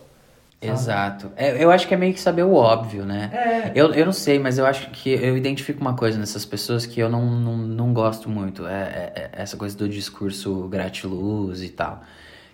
Exato. 0.61 1.31
É, 1.37 1.63
eu 1.63 1.71
acho 1.71 1.87
que 1.87 1.93
é 1.93 1.97
meio 1.97 2.13
que 2.13 2.19
saber 2.19 2.43
o 2.43 2.53
óbvio, 2.53 3.03
né? 3.05 3.71
Eu, 3.73 3.93
eu 3.93 4.05
não 4.05 4.11
sei, 4.13 4.37
mas 4.37 4.57
eu 4.59 4.65
acho 4.65 4.89
que 4.91 5.09
eu 5.09 5.35
identifico 5.37 5.79
uma 5.81 5.95
coisa 5.95 6.19
nessas 6.19 6.45
pessoas 6.45 6.85
que 6.85 6.99
eu 6.99 7.09
não, 7.09 7.25
não, 7.31 7.57
não 7.57 7.93
gosto 7.93 8.29
muito. 8.29 8.67
É, 8.67 9.11
é- 9.15 9.29
é 9.37 9.41
essa 9.41 9.55
coisa 9.57 9.75
do 9.77 9.87
discurso 9.89 10.67
gratiluz 10.67 11.63
e 11.63 11.69
tal. 11.69 12.03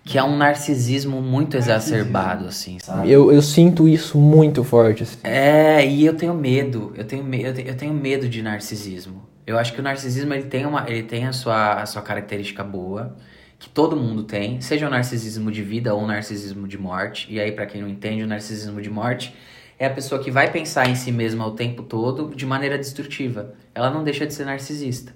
Que 0.06 0.16
é 0.18 0.22
um 0.22 0.36
narcisismo 0.36 1.20
muito 1.20 1.56
exacerbado, 1.56 2.46
assim, 2.46 2.78
sabe? 2.78 3.10
Eu, 3.10 3.32
eu 3.32 3.42
sinto 3.42 3.88
isso 3.88 4.16
muito 4.16 4.62
forte. 4.62 5.02
assim. 5.02 5.18
É, 5.24 5.84
e 5.84 6.06
eu 6.06 6.14
tenho 6.14 6.32
medo. 6.32 6.92
Eu 6.94 7.04
tenho, 7.04 7.24
me- 7.24 7.42
eu 7.42 7.52
te- 7.52 7.66
eu 7.66 7.76
tenho 7.76 7.92
medo 7.92 8.28
de 8.28 8.40
narcisismo. 8.40 9.26
Eu 9.44 9.58
acho 9.58 9.72
que 9.72 9.80
o 9.80 9.82
narcisismo 9.82 10.32
ele 10.32 10.44
tem, 10.44 10.64
uma, 10.64 10.88
ele 10.88 11.02
tem 11.02 11.26
a, 11.26 11.32
sua, 11.32 11.82
a 11.82 11.86
sua 11.86 12.02
característica 12.02 12.62
boa, 12.62 13.16
que 13.58 13.68
todo 13.68 13.96
mundo 13.96 14.22
tem, 14.22 14.60
seja 14.60 14.86
o 14.86 14.90
narcisismo 14.90 15.50
de 15.50 15.62
vida 15.62 15.92
ou 15.92 16.02
o 16.02 16.06
narcisismo 16.06 16.68
de 16.68 16.78
morte. 16.78 17.26
E 17.28 17.40
aí, 17.40 17.50
pra 17.50 17.66
quem 17.66 17.82
não 17.82 17.88
entende, 17.88 18.22
o 18.22 18.26
narcisismo 18.28 18.80
de 18.80 18.88
morte 18.88 19.34
é 19.76 19.86
a 19.86 19.90
pessoa 19.90 20.22
que 20.22 20.30
vai 20.30 20.50
pensar 20.52 20.88
em 20.88 20.94
si 20.94 21.10
mesma 21.10 21.44
o 21.46 21.50
tempo 21.50 21.82
todo 21.82 22.32
de 22.34 22.46
maneira 22.46 22.78
destrutiva. 22.78 23.54
Ela 23.74 23.90
não 23.90 24.04
deixa 24.04 24.24
de 24.24 24.32
ser 24.32 24.44
narcisista. 24.44 25.12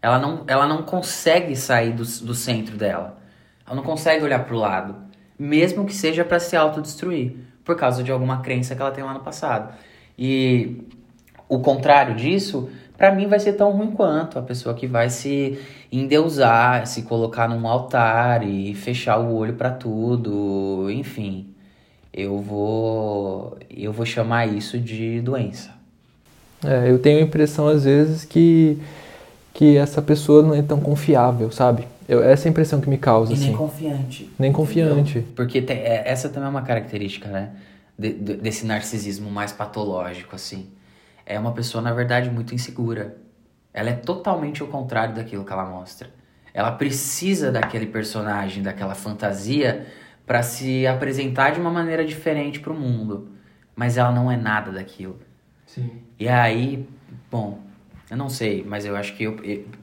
Ela 0.00 0.18
não, 0.18 0.44
ela 0.46 0.66
não 0.66 0.82
consegue 0.82 1.54
sair 1.56 1.92
do, 1.92 2.04
do 2.04 2.34
centro 2.34 2.76
dela. 2.76 3.22
Ela 3.66 3.76
não 3.76 3.82
consegue 3.82 4.24
olhar 4.24 4.44
pro 4.44 4.56
lado. 4.56 4.96
Mesmo 5.38 5.84
que 5.84 5.94
seja 5.94 6.24
pra 6.24 6.38
se 6.38 6.56
autodestruir. 6.56 7.34
Por 7.64 7.76
causa 7.76 8.02
de 8.02 8.12
alguma 8.12 8.40
crença 8.40 8.74
que 8.74 8.82
ela 8.82 8.90
tem 8.90 9.02
lá 9.02 9.14
no 9.14 9.20
passado. 9.20 9.74
E 10.18 10.82
o 11.48 11.58
contrário 11.60 12.14
disso, 12.14 12.68
pra 12.96 13.12
mim 13.12 13.26
vai 13.26 13.40
ser 13.40 13.54
tão 13.54 13.70
ruim 13.72 13.90
quanto. 13.90 14.38
A 14.38 14.42
pessoa 14.42 14.74
que 14.74 14.86
vai 14.86 15.08
se 15.10 15.58
endeusar, 15.90 16.86
se 16.86 17.02
colocar 17.02 17.48
num 17.48 17.66
altar 17.66 18.46
e 18.46 18.74
fechar 18.74 19.18
o 19.18 19.34
olho 19.34 19.54
pra 19.54 19.70
tudo. 19.70 20.90
Enfim. 20.90 21.48
Eu 22.12 22.38
vou. 22.38 23.58
Eu 23.68 23.92
vou 23.92 24.06
chamar 24.06 24.46
isso 24.46 24.78
de 24.78 25.20
doença. 25.20 25.70
É, 26.64 26.90
eu 26.90 26.98
tenho 26.98 27.18
a 27.18 27.22
impressão, 27.22 27.68
às 27.68 27.84
vezes, 27.84 28.24
que, 28.24 28.78
que 29.52 29.76
essa 29.76 30.00
pessoa 30.00 30.42
não 30.42 30.54
é 30.54 30.62
tão 30.62 30.80
confiável, 30.80 31.50
sabe? 31.50 31.86
Eu, 32.08 32.22
essa 32.22 32.46
é 32.46 32.48
a 32.48 32.50
impressão 32.50 32.80
que 32.80 32.88
me 32.88 32.98
causa, 32.98 33.32
E 33.32 33.36
nem 33.38 33.48
assim. 33.48 33.56
confiante. 33.56 34.30
Nem 34.38 34.52
confiante. 34.52 35.20
Porque 35.34 35.62
tem- 35.62 35.78
é- 35.78 36.02
essa 36.06 36.28
também 36.28 36.46
é 36.46 36.50
uma 36.50 36.62
característica, 36.62 37.28
né? 37.28 37.50
de- 37.96 38.12
de- 38.12 38.34
desse 38.38 38.66
narcisismo 38.66 39.30
mais 39.30 39.52
patológico, 39.52 40.34
assim. 40.34 40.68
É 41.24 41.38
uma 41.38 41.52
pessoa, 41.52 41.80
na 41.80 41.92
verdade, 41.92 42.28
muito 42.28 42.52
insegura. 42.52 43.16
Ela 43.72 43.90
é 43.90 43.92
totalmente 43.92 44.64
o 44.64 44.66
contrário 44.66 45.14
daquilo 45.14 45.44
que 45.44 45.52
ela 45.52 45.64
mostra. 45.64 46.10
Ela 46.52 46.72
precisa 46.72 47.52
daquele 47.52 47.86
personagem, 47.86 48.64
daquela 48.64 48.96
fantasia, 48.96 49.86
pra 50.26 50.42
se 50.42 50.84
apresentar 50.88 51.50
de 51.52 51.60
uma 51.60 51.70
maneira 51.70 52.04
diferente 52.04 52.58
pro 52.58 52.74
mundo. 52.74 53.28
Mas 53.76 53.96
ela 53.96 54.10
não 54.10 54.28
é 54.28 54.36
nada 54.36 54.72
daquilo. 54.72 55.20
Sim. 55.64 55.90
E 56.18 56.28
aí, 56.28 56.88
bom, 57.30 57.60
Eu 58.10 58.16
não 58.16 58.28
sei, 58.28 58.64
mas 58.66 58.84
eu 58.84 58.94
acho 58.94 59.14
que 59.14 59.24
eu, 59.24 59.36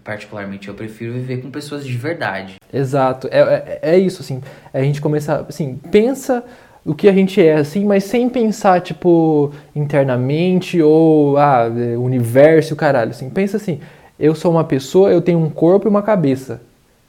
particularmente, 0.03 0.67
eu 0.67 0.73
prefiro 0.73 1.13
viver 1.13 1.41
com 1.41 1.49
pessoas 1.49 1.85
de 1.85 1.97
verdade. 1.97 2.55
Exato, 2.71 3.27
é, 3.31 3.39
é, 3.39 3.79
é 3.93 3.97
isso, 3.97 4.21
assim, 4.21 4.41
é 4.73 4.79
a 4.79 4.83
gente 4.83 5.01
começar, 5.01 5.45
assim, 5.49 5.79
pensa 5.91 6.43
o 6.85 6.93
que 6.93 7.07
a 7.07 7.13
gente 7.13 7.41
é, 7.41 7.55
assim, 7.55 7.83
mas 7.83 8.03
sem 8.03 8.29
pensar, 8.29 8.79
tipo, 8.81 9.51
internamente 9.75 10.81
ou, 10.81 11.37
ah, 11.37 11.71
é, 11.75 11.97
universo 11.97 12.75
caralho, 12.75 13.11
assim, 13.11 13.29
pensa 13.29 13.57
assim, 13.57 13.79
eu 14.19 14.35
sou 14.35 14.51
uma 14.51 14.63
pessoa, 14.63 15.11
eu 15.11 15.21
tenho 15.21 15.39
um 15.39 15.49
corpo 15.49 15.87
e 15.87 15.89
uma 15.89 16.03
cabeça, 16.03 16.61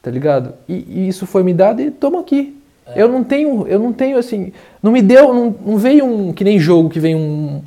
tá 0.03 0.11
ligado? 0.11 0.55
E, 0.69 0.85
e 0.89 1.09
isso 1.09 1.27
foi 1.27 1.43
me 1.43 1.53
dado 1.53 1.81
e 1.81 1.91
toma 1.91 2.21
aqui. 2.21 2.59
Eu 2.95 3.09
não 3.09 3.23
tenho, 3.23 3.67
eu 3.69 3.79
não 3.79 3.93
tenho, 3.93 4.19
assim, 4.19 4.53
não 4.83 4.93
me 4.93 5.01
deu, 5.01 5.33
não, 5.33 5.55
não 5.65 5.79
veio 5.79 6.05
um, 6.05 6.33
que 6.33 6.45
nem 6.45 6.59
jogo, 6.59 6.91
que 6.91 7.01
vem 7.01 7.15
um, 7.15 7.63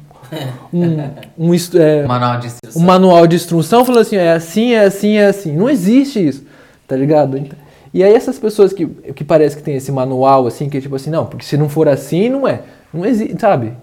um, 0.73 1.49
um, 1.49 1.53
é, 1.79 2.05
Manual 2.05 2.39
de 2.39 2.47
instrução. 2.47 2.81
um 2.81 2.85
manual 2.85 3.27
de 3.27 3.35
instrução 3.35 3.85
falando 3.85 4.01
assim, 4.01 4.15
é 4.17 4.31
assim, 4.33 4.73
é 4.73 4.85
assim, 4.85 5.17
é 5.17 5.25
assim. 5.27 5.55
Não 5.55 5.69
existe 5.69 6.25
isso, 6.27 6.43
tá 6.87 6.95
ligado? 6.95 7.37
Então- 7.37 7.57
E 7.93 8.03
aí 8.03 8.13
essas 8.13 8.37
pessoas 8.37 8.73
que, 8.73 8.85
que 8.87 9.23
parece 9.23 9.55
que 9.55 9.63
tem 9.63 9.75
esse 9.75 9.91
manual, 9.91 10.47
assim, 10.47 10.69
que 10.69 10.77
é 10.77 10.81
tipo 10.81 10.95
assim, 10.95 11.09
não, 11.09 11.25
porque 11.25 11.45
se 11.45 11.57
não 11.57 11.69
for 11.69 11.87
assim, 11.87 12.29
não 12.29 12.47
é. 12.47 12.61
Não 12.93 13.05
existe, 13.05 13.39
sabe? 13.39 13.73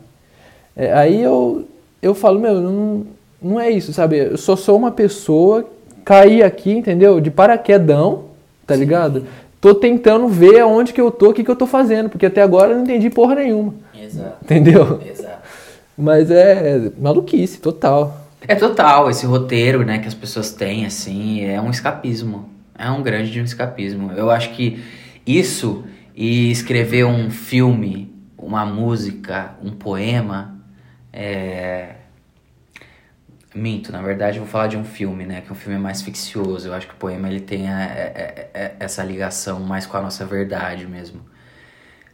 É, 0.76 0.92
aí 0.92 1.20
eu, 1.22 1.64
eu 2.00 2.14
falo, 2.14 2.38
meu, 2.38 2.60
não, 2.60 3.06
não 3.40 3.60
é 3.60 3.70
isso, 3.70 3.92
sabe? 3.92 4.18
Eu 4.18 4.36
só 4.38 4.56
sou 4.56 4.76
uma 4.76 4.90
pessoa, 4.90 5.64
caí 6.04 6.42
aqui, 6.42 6.72
entendeu? 6.72 7.20
De 7.20 7.30
paraquedão, 7.30 8.24
tá 8.66 8.74
ligado? 8.74 9.24
Tô 9.60 9.74
tentando 9.74 10.26
ver 10.28 10.60
aonde 10.60 10.92
que 10.92 11.00
eu 11.00 11.10
tô, 11.10 11.30
o 11.30 11.32
que 11.32 11.44
que 11.44 11.50
eu 11.50 11.54
tô 11.56 11.66
fazendo, 11.66 12.08
porque 12.08 12.26
até 12.26 12.42
agora 12.42 12.70
eu 12.72 12.76
não 12.76 12.84
entendi 12.84 13.08
porra 13.10 13.36
nenhuma, 13.36 13.74
Exato, 13.94 14.36
entendeu? 14.42 15.00
exato. 15.08 15.41
Mas 15.96 16.30
é 16.30 16.90
maluquice, 16.98 17.60
total. 17.60 18.18
É 18.48 18.54
total, 18.54 19.08
esse 19.10 19.24
roteiro, 19.26 19.84
né, 19.84 19.98
que 19.98 20.08
as 20.08 20.14
pessoas 20.14 20.50
têm, 20.52 20.84
assim, 20.84 21.44
é 21.44 21.60
um 21.60 21.70
escapismo. 21.70 22.50
É 22.76 22.90
um 22.90 23.02
grande 23.02 23.30
de 23.30 23.40
um 23.40 23.44
escapismo. 23.44 24.10
Eu 24.12 24.30
acho 24.30 24.50
que 24.50 24.82
isso 25.26 25.84
e 26.16 26.50
escrever 26.50 27.04
um 27.04 27.30
filme, 27.30 28.12
uma 28.36 28.66
música, 28.66 29.54
um 29.62 29.70
poema, 29.70 30.58
é... 31.12 31.96
Minto, 33.54 33.92
na 33.92 34.00
verdade 34.00 34.38
eu 34.38 34.44
vou 34.44 34.50
falar 34.50 34.66
de 34.66 34.78
um 34.78 34.84
filme, 34.84 35.26
né, 35.26 35.42
que 35.42 35.52
um 35.52 35.54
filme 35.54 35.76
é 35.76 35.80
mais 35.80 36.00
ficcioso. 36.00 36.68
Eu 36.68 36.74
acho 36.74 36.86
que 36.88 36.94
o 36.94 36.96
poema 36.96 37.28
ele 37.28 37.40
tem 37.40 37.68
a- 37.68 37.82
é- 37.84 38.12
é- 38.14 38.50
é- 38.54 38.74
essa 38.80 39.04
ligação 39.04 39.60
mais 39.60 39.84
com 39.84 39.94
a 39.98 40.00
nossa 40.00 40.24
verdade 40.24 40.86
mesmo. 40.86 41.20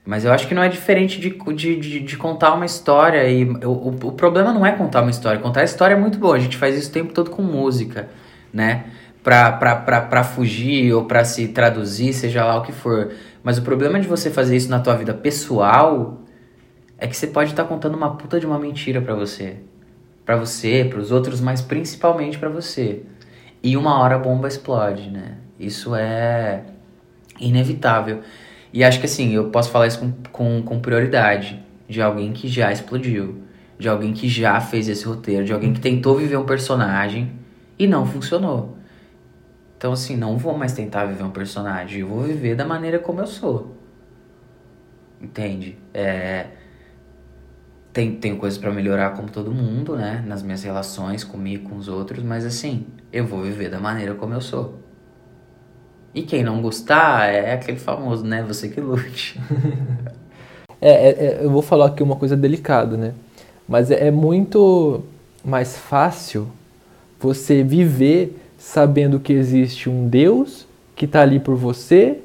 Mas 0.08 0.24
eu 0.24 0.32
acho 0.32 0.48
que 0.48 0.54
não 0.54 0.62
é 0.62 0.70
diferente 0.70 1.20
de, 1.20 1.28
de, 1.28 1.76
de, 1.76 2.00
de 2.00 2.16
contar 2.16 2.54
uma 2.54 2.64
história. 2.64 3.28
E 3.28 3.44
o, 3.44 3.68
o, 3.68 3.88
o 3.90 4.12
problema 4.12 4.54
não 4.54 4.64
é 4.64 4.72
contar 4.72 5.02
uma 5.02 5.10
história. 5.10 5.38
Contar 5.38 5.60
a 5.60 5.64
história 5.64 5.92
é 5.92 5.98
muito 5.98 6.18
bom. 6.18 6.32
A 6.32 6.38
gente 6.38 6.56
faz 6.56 6.74
isso 6.78 6.88
o 6.88 6.92
tempo 6.94 7.12
todo 7.12 7.30
com 7.30 7.42
música, 7.42 8.08
né? 8.50 8.86
Pra, 9.22 9.52
pra, 9.52 9.76
pra, 9.76 10.00
pra 10.00 10.24
fugir 10.24 10.94
ou 10.94 11.04
pra 11.04 11.26
se 11.26 11.48
traduzir, 11.48 12.14
seja 12.14 12.42
lá 12.42 12.56
o 12.56 12.62
que 12.62 12.72
for. 12.72 13.12
Mas 13.42 13.58
o 13.58 13.62
problema 13.62 14.00
de 14.00 14.08
você 14.08 14.30
fazer 14.30 14.56
isso 14.56 14.70
na 14.70 14.80
tua 14.80 14.96
vida 14.96 15.12
pessoal 15.12 16.22
é 16.96 17.06
que 17.06 17.14
você 17.14 17.26
pode 17.26 17.50
estar 17.50 17.64
contando 17.64 17.94
uma 17.94 18.16
puta 18.16 18.40
de 18.40 18.46
uma 18.46 18.58
mentira 18.58 19.02
pra 19.02 19.14
você. 19.14 19.56
Pra 20.24 20.36
você, 20.36 20.86
pros 20.88 21.12
outros, 21.12 21.38
mas 21.38 21.60
principalmente 21.60 22.38
pra 22.38 22.48
você. 22.48 23.02
E 23.62 23.76
uma 23.76 24.00
hora 24.00 24.14
a 24.14 24.18
bomba 24.18 24.48
explode, 24.48 25.10
né? 25.10 25.36
Isso 25.60 25.94
é 25.94 26.62
inevitável. 27.38 28.22
E 28.72 28.84
acho 28.84 29.00
que 29.00 29.06
assim, 29.06 29.34
eu 29.34 29.50
posso 29.50 29.70
falar 29.70 29.86
isso 29.86 29.98
com, 29.98 30.12
com, 30.30 30.62
com 30.62 30.80
prioridade. 30.80 31.62
De 31.88 32.02
alguém 32.02 32.32
que 32.32 32.48
já 32.48 32.70
explodiu. 32.70 33.42
De 33.78 33.88
alguém 33.88 34.12
que 34.12 34.28
já 34.28 34.60
fez 34.60 34.88
esse 34.88 35.04
roteiro. 35.04 35.44
De 35.44 35.52
alguém 35.52 35.72
que 35.72 35.80
tentou 35.80 36.16
viver 36.16 36.36
um 36.36 36.44
personagem 36.44 37.32
e 37.78 37.86
não 37.86 38.04
funcionou. 38.04 38.76
Então, 39.76 39.92
assim, 39.92 40.16
não 40.16 40.36
vou 40.36 40.58
mais 40.58 40.72
tentar 40.72 41.06
viver 41.06 41.22
um 41.22 41.30
personagem. 41.30 42.00
Eu 42.00 42.08
vou 42.08 42.22
viver 42.22 42.56
da 42.56 42.64
maneira 42.64 42.98
como 42.98 43.20
eu 43.20 43.26
sou. 43.26 43.76
Entende? 45.20 45.78
É. 45.94 46.46
Tem, 47.92 48.16
tenho 48.16 48.36
coisas 48.36 48.58
pra 48.58 48.70
melhorar 48.70 49.10
como 49.10 49.30
todo 49.30 49.52
mundo, 49.52 49.96
né? 49.96 50.22
Nas 50.26 50.42
minhas 50.42 50.62
relações 50.62 51.24
comigo, 51.24 51.70
com 51.70 51.76
os 51.76 51.88
outros. 51.88 52.22
Mas 52.22 52.44
assim, 52.44 52.86
eu 53.12 53.24
vou 53.24 53.42
viver 53.42 53.70
da 53.70 53.80
maneira 53.80 54.14
como 54.14 54.34
eu 54.34 54.40
sou. 54.40 54.78
E 56.14 56.22
quem 56.22 56.42
não 56.42 56.60
gostar 56.62 57.26
é 57.26 57.52
aquele 57.54 57.78
famoso, 57.78 58.24
né? 58.24 58.42
Você 58.46 58.68
que 58.68 58.80
lute. 58.80 59.38
É, 60.80 60.90
é- 60.90 61.08
é- 61.08 61.38
eu 61.42 61.50
vou 61.50 61.60
falar 61.60 61.86
aqui 61.86 62.04
uma 62.04 62.14
coisa 62.14 62.36
delicada, 62.36 62.96
né? 62.96 63.12
Mas 63.68 63.90
é, 63.90 64.06
é 64.06 64.10
muito 64.12 65.02
mais 65.44 65.76
fácil 65.76 66.46
você 67.18 67.64
viver 67.64 68.38
sabendo 68.56 69.18
que 69.18 69.32
existe 69.32 69.90
um 69.90 70.06
Deus 70.08 70.66
que 70.94 71.06
tá 71.08 71.20
ali 71.22 71.40
por 71.40 71.56
você 71.56 72.18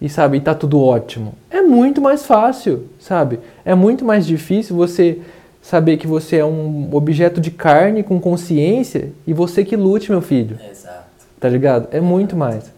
e 0.00 0.08
sabe, 0.08 0.38
e 0.38 0.40
tá 0.40 0.54
tudo 0.54 0.80
ótimo. 0.82 1.34
É 1.50 1.60
muito 1.60 2.00
mais 2.00 2.24
fácil, 2.24 2.86
sabe? 2.98 3.40
É 3.62 3.74
muito 3.74 4.06
mais 4.06 4.26
difícil 4.26 4.74
você 4.74 5.18
saber 5.60 5.98
que 5.98 6.06
você 6.06 6.36
é 6.36 6.44
um 6.46 6.88
objeto 6.94 7.42
de 7.42 7.50
carne 7.50 8.02
com 8.02 8.18
consciência 8.18 9.12
e 9.26 9.34
você 9.34 9.64
que 9.66 9.76
lute, 9.76 10.10
meu 10.10 10.22
filho 10.22 10.58
Exato. 10.70 11.04
tá 11.38 11.46
ligado? 11.46 11.88
É 11.90 12.00
muito 12.00 12.34
mais. 12.34 12.72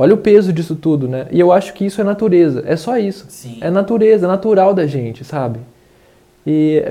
Olha 0.00 0.14
o 0.14 0.18
peso 0.18 0.52
disso 0.52 0.76
tudo, 0.76 1.08
né? 1.08 1.26
E 1.32 1.40
eu 1.40 1.50
acho 1.50 1.74
que 1.74 1.84
isso 1.84 2.00
é 2.00 2.04
natureza, 2.04 2.62
é 2.64 2.76
só 2.76 2.96
isso. 2.96 3.26
Sim. 3.28 3.58
É 3.60 3.68
natureza, 3.68 4.26
é 4.26 4.28
natural 4.28 4.72
da 4.72 4.86
gente, 4.86 5.24
sabe? 5.24 5.58
E 6.46 6.82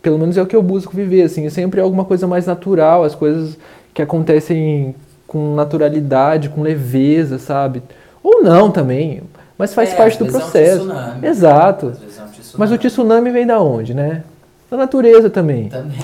pelo 0.00 0.16
menos 0.18 0.36
é 0.36 0.42
o 0.42 0.46
que 0.46 0.54
eu 0.54 0.62
busco 0.62 0.94
viver, 0.94 1.22
assim, 1.22 1.48
sempre 1.50 1.80
é 1.80 1.82
alguma 1.82 2.04
coisa 2.04 2.26
mais 2.26 2.46
natural, 2.46 3.02
as 3.02 3.14
coisas 3.16 3.58
que 3.92 4.00
acontecem 4.00 4.94
com 5.26 5.56
naturalidade, 5.56 6.48
com 6.48 6.62
leveza, 6.62 7.38
sabe? 7.38 7.82
Ou 8.22 8.42
não 8.44 8.70
também, 8.70 9.22
mas 9.58 9.74
faz 9.74 9.92
É, 9.92 9.96
parte 9.96 10.16
do 10.18 10.26
vezes 10.26 10.34
é 10.36 10.38
um 10.38 10.40
processo. 10.50 10.78
tsunami. 10.78 11.26
Exato. 11.26 11.86
É 11.86 12.22
um. 12.22 12.26
Mas 12.58 12.70
o 12.70 12.78
tsunami 12.78 13.30
vem 13.30 13.44
da 13.46 13.60
onde, 13.60 13.92
né? 13.92 14.22
Da 14.70 14.76
natureza 14.76 15.30
também. 15.30 15.68
Também. 15.68 15.96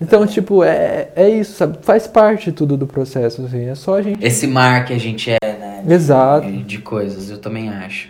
Então, 0.00 0.26
tipo, 0.26 0.62
é, 0.64 1.08
é 1.14 1.28
isso, 1.28 1.52
sabe? 1.52 1.78
Faz 1.82 2.06
parte 2.06 2.50
tudo 2.52 2.76
do 2.76 2.86
processo, 2.86 3.42
assim. 3.44 3.66
É 3.68 3.74
só 3.74 3.96
a 3.96 4.02
gente. 4.02 4.24
Esse 4.24 4.46
mar 4.46 4.84
que 4.84 4.92
a 4.92 4.98
gente 4.98 5.30
é, 5.30 5.36
né? 5.42 5.82
de- 5.84 5.92
Exato. 5.92 6.50
De, 6.50 6.78
coisas, 6.78 7.30
eu 7.30 7.38
também 7.38 7.68
acho. 7.68 8.08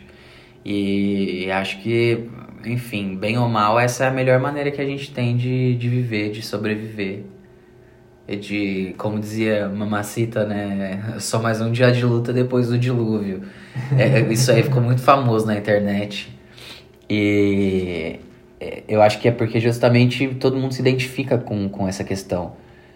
E 0.64 1.48
acho 1.50 1.80
que, 1.80 2.24
enfim, 2.64 3.16
bem 3.16 3.38
ou 3.38 3.48
mal, 3.48 3.78
essa 3.78 4.04
é 4.04 4.08
a 4.08 4.10
melhor 4.10 4.38
maneira 4.40 4.70
que 4.70 4.80
a 4.80 4.84
gente 4.84 5.12
tem 5.12 5.36
de, 5.36 5.74
de 5.76 5.88
viver, 5.88 6.30
de 6.30 6.42
sobreviver. 6.42 7.22
E 8.28 8.34
de, 8.36 8.94
como 8.98 9.20
dizia 9.20 9.68
Mamacita, 9.68 10.44
né? 10.44 11.14
Só 11.20 11.40
mais 11.40 11.60
um 11.60 11.70
dia 11.70 11.92
de 11.92 12.04
luta 12.04 12.32
depois 12.32 12.68
do 12.68 12.76
dilúvio. 12.78 13.42
É, 13.96 14.20
isso 14.32 14.50
aí 14.50 14.62
ficou 14.64 14.82
muito 14.82 15.00
famoso 15.00 15.46
na 15.46 15.56
internet. 15.56 16.28
E 17.08 18.18
eu 18.88 19.02
acho 19.02 19.20
que 19.20 19.28
é 19.28 19.32
porque 19.32 19.60
justamente 19.60 20.28
todo 20.36 20.56
mundo 20.56 20.72
se 20.74 20.80
identifica 20.80 21.38
com, 21.38 21.68
com 21.68 21.86
essa 21.88 22.04
questão. 22.04 22.52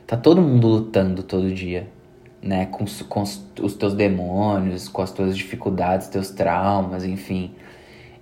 Tá 0.07 0.17
todo 0.17 0.41
mundo 0.43 0.67
lutando 0.69 1.23
todo 1.23 1.53
dia, 1.53 1.87
né? 2.43 2.67
Com, 2.67 2.85
os- 2.85 3.03
com 3.03 3.23
os, 3.23 3.45
os 3.61 3.75
teus 3.75 3.95
demônios, 3.95 4.89
com 4.89 5.03
as 5.03 5.13
tuas 5.13 5.37
dificuldades, 5.37 6.09
teus 6.09 6.31
traumas, 6.31 7.05
enfim. 7.05 7.53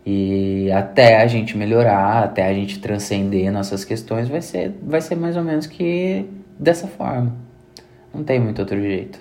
E 0.06 0.70
até 0.72 1.22
a 1.22 1.26
gente 1.26 1.56
melhorar, 1.56 2.24
até 2.24 2.46
a 2.46 2.54
gente 2.54 2.80
transcender 2.80 3.52
nossas 3.52 3.84
questões, 3.84 4.28
vai 4.28 4.40
ser, 4.42 4.74
vai 4.82 5.00
ser 5.00 5.16
mais 5.16 5.36
ou 5.36 5.44
menos 5.44 5.66
que 5.66 6.26
dessa 6.58 6.86
forma. 6.88 7.34
Não 8.14 8.24
tem 8.24 8.40
muito 8.40 8.60
outro 8.60 8.80
jeito. 8.80 9.20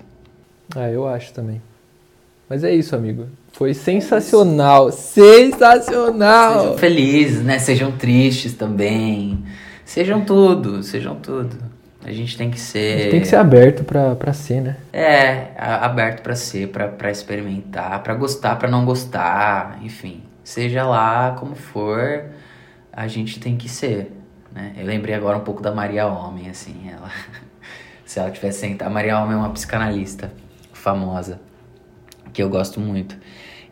Ah, 0.76 0.90
eu 0.90 1.08
acho 1.08 1.34
também. 1.34 1.62
Mas 2.50 2.64
é 2.64 2.74
isso, 2.74 2.96
amigo. 2.96 3.28
Foi 3.54 3.74
sensacional. 3.74 4.92
Sensacional! 4.92 6.60
Sejam 6.62 6.78
felizes, 6.78 7.44
né? 7.44 7.60
Sejam 7.60 7.92
tristes 7.92 8.54
também. 8.54 9.44
Sejam 9.84 10.22
tudo, 10.22 10.84
sejam 10.84 11.16
tudo. 11.16 11.56
A 12.04 12.12
gente 12.12 12.38
tem 12.38 12.50
que 12.50 12.58
A 12.58 12.60
ser. 12.62 13.00
gente 13.00 13.12
tem 13.12 13.22
que 13.22 13.28
ser 13.28 13.36
aberto 13.36 13.84
pra, 13.84 14.16
pra 14.16 14.32
ser, 14.32 14.62
né? 14.62 14.78
É, 14.94 15.48
a- 15.58 15.86
aberto 15.86 16.22
pra 16.22 16.36
ser, 16.36 16.70
pra 16.70 16.88
pra 16.88 17.12
experimentar, 17.12 18.02
pra 18.04 18.14
gostar, 18.14 18.56
pra 18.58 18.70
não 18.70 18.86
gostar, 18.86 19.80
enfim. 19.82 20.24
Seja 20.44 20.86
lá 20.86 21.36
como 21.38 21.56
for, 21.56 22.26
a 22.94 23.08
gente 23.08 23.40
tem 23.40 23.58
que 23.58 23.68
ser, 23.68 24.12
né? 24.54 24.72
Eu 24.78 24.86
lembrei 24.86 25.16
agora 25.16 25.36
um 25.38 25.42
pouco 25.42 25.62
da 25.62 25.72
Maria 25.74 26.06
Homem, 26.08 26.50
assim, 26.50 26.90
ela... 26.90 27.10
Se 28.06 28.20
ela 28.20 28.32
tivesse 28.32 28.60
sentado... 28.62 28.88
A 28.88 28.90
Maria 28.90 29.20
Homem 29.20 29.34
é 29.34 29.38
uma 29.38 29.50
psicanalista 29.50 30.32
famosa, 30.72 31.42
que 32.32 32.42
eu 32.42 32.48
gosto 32.50 32.80
muito. 32.80 33.18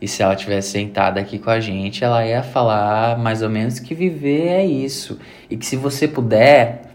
E 0.05 0.07
se 0.07 0.21
ela 0.21 0.35
tivesse 0.35 0.69
sentada 0.69 1.19
aqui 1.19 1.39
com 1.39 1.49
a 1.49 1.59
gente, 1.59 2.03
ela 2.03 2.23
ia 2.23 2.43
falar 2.43 3.17
mais 3.17 3.41
ou 3.41 3.49
menos 3.49 3.79
que 3.79 3.95
viver 3.95 4.49
é 4.49 4.63
isso. 4.63 5.17
E 5.49 5.57
que 5.57 5.65
se 5.65 5.75
você 5.75 6.07
puder, 6.07 6.93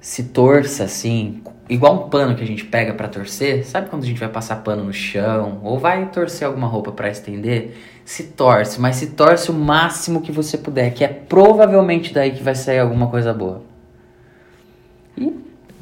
se 0.00 0.22
torça 0.22 0.84
assim, 0.84 1.42
igual 1.68 2.06
um 2.06 2.08
pano 2.08 2.36
que 2.36 2.44
a 2.44 2.46
gente 2.46 2.64
pega 2.64 2.94
pra 2.94 3.08
torcer. 3.08 3.66
Sabe 3.66 3.90
quando 3.90 4.04
a 4.04 4.06
gente 4.06 4.20
vai 4.20 4.28
passar 4.28 4.62
pano 4.62 4.84
no 4.84 4.92
chão 4.92 5.58
ou 5.64 5.76
vai 5.76 6.06
torcer 6.06 6.46
alguma 6.46 6.68
roupa 6.68 6.92
pra 6.92 7.10
estender? 7.10 7.76
Se 8.04 8.22
torce, 8.22 8.80
mas 8.80 8.94
se 8.94 9.08
torce 9.08 9.50
o 9.50 9.54
máximo 9.54 10.20
que 10.20 10.30
você 10.30 10.56
puder, 10.56 10.92
que 10.94 11.02
é 11.02 11.08
provavelmente 11.08 12.14
daí 12.14 12.30
que 12.30 12.44
vai 12.44 12.54
sair 12.54 12.78
alguma 12.78 13.08
coisa 13.08 13.34
boa. 13.34 13.62
E 15.18 15.32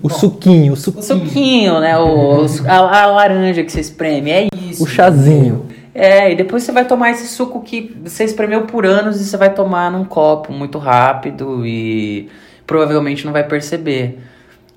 O 0.02 0.08
suquinho, 0.08 0.70
o 0.72 0.72
O 0.72 0.76
suquinho. 0.78 1.04
suquinho, 1.04 1.80
né? 1.80 1.98
O, 1.98 2.46
a, 2.66 3.02
a 3.02 3.06
laranja 3.06 3.62
que 3.62 3.70
você 3.70 3.80
espreme, 3.80 4.30
é 4.30 4.48
isso. 4.70 4.82
O 4.82 4.86
chazinho. 4.86 5.73
É, 5.94 6.32
e 6.32 6.34
depois 6.34 6.64
você 6.64 6.72
vai 6.72 6.84
tomar 6.84 7.10
esse 7.12 7.28
suco 7.28 7.62
que 7.62 7.96
você 8.02 8.24
espremeu 8.24 8.62
por 8.62 8.84
anos 8.84 9.20
e 9.20 9.24
você 9.24 9.36
vai 9.36 9.54
tomar 9.54 9.92
num 9.92 10.04
copo 10.04 10.52
muito 10.52 10.76
rápido 10.78 11.64
e 11.64 12.28
provavelmente 12.66 13.24
não 13.24 13.32
vai 13.32 13.44
perceber. 13.46 14.18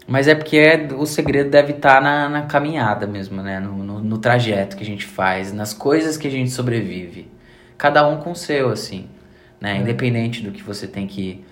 Mas 0.08 0.28
é 0.28 0.36
porque 0.36 0.58
é- 0.58 0.88
o 0.96 1.06
segredo 1.06 1.50
deve 1.50 1.74
estar 1.74 2.02
na, 2.02 2.30
na 2.30 2.42
caminhada 2.44 3.08
mesmo, 3.08 3.42
né? 3.42 3.60
No, 3.60 3.84
no, 3.84 4.00
no 4.00 4.18
trajeto 4.20 4.78
que 4.78 4.84
a 4.84 4.86
gente 4.86 5.06
faz, 5.06 5.52
nas 5.52 5.74
coisas 5.74 6.16
que 6.18 6.28
a 6.28 6.32
gente 6.32 6.52
sobrevive. 6.52 7.28
Cada 7.78 8.08
um 8.08 8.18
com 8.18 8.32
o 8.32 8.36
seu, 8.36 8.70
assim, 8.70 9.08
né? 9.60 9.78
Independente 9.78 10.42
do 10.44 10.52
que 10.52 10.64
você 10.64 10.88
tem 10.88 11.08
que 11.08 11.44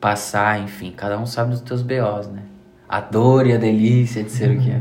passar, 0.00 0.60
enfim. 0.60 0.92
Cada 0.96 1.18
um 1.18 1.26
sabe 1.26 1.50
dos 1.50 1.60
teus 1.60 1.82
BOs, 1.82 2.26
né? 2.28 2.42
A 2.88 3.00
dor 3.00 3.46
e 3.46 3.52
a 3.52 3.56
delícia 3.58 4.24
de 4.24 4.30
ser 4.30 4.50
o 4.50 4.58
que 4.60 4.70
é. 4.70 4.80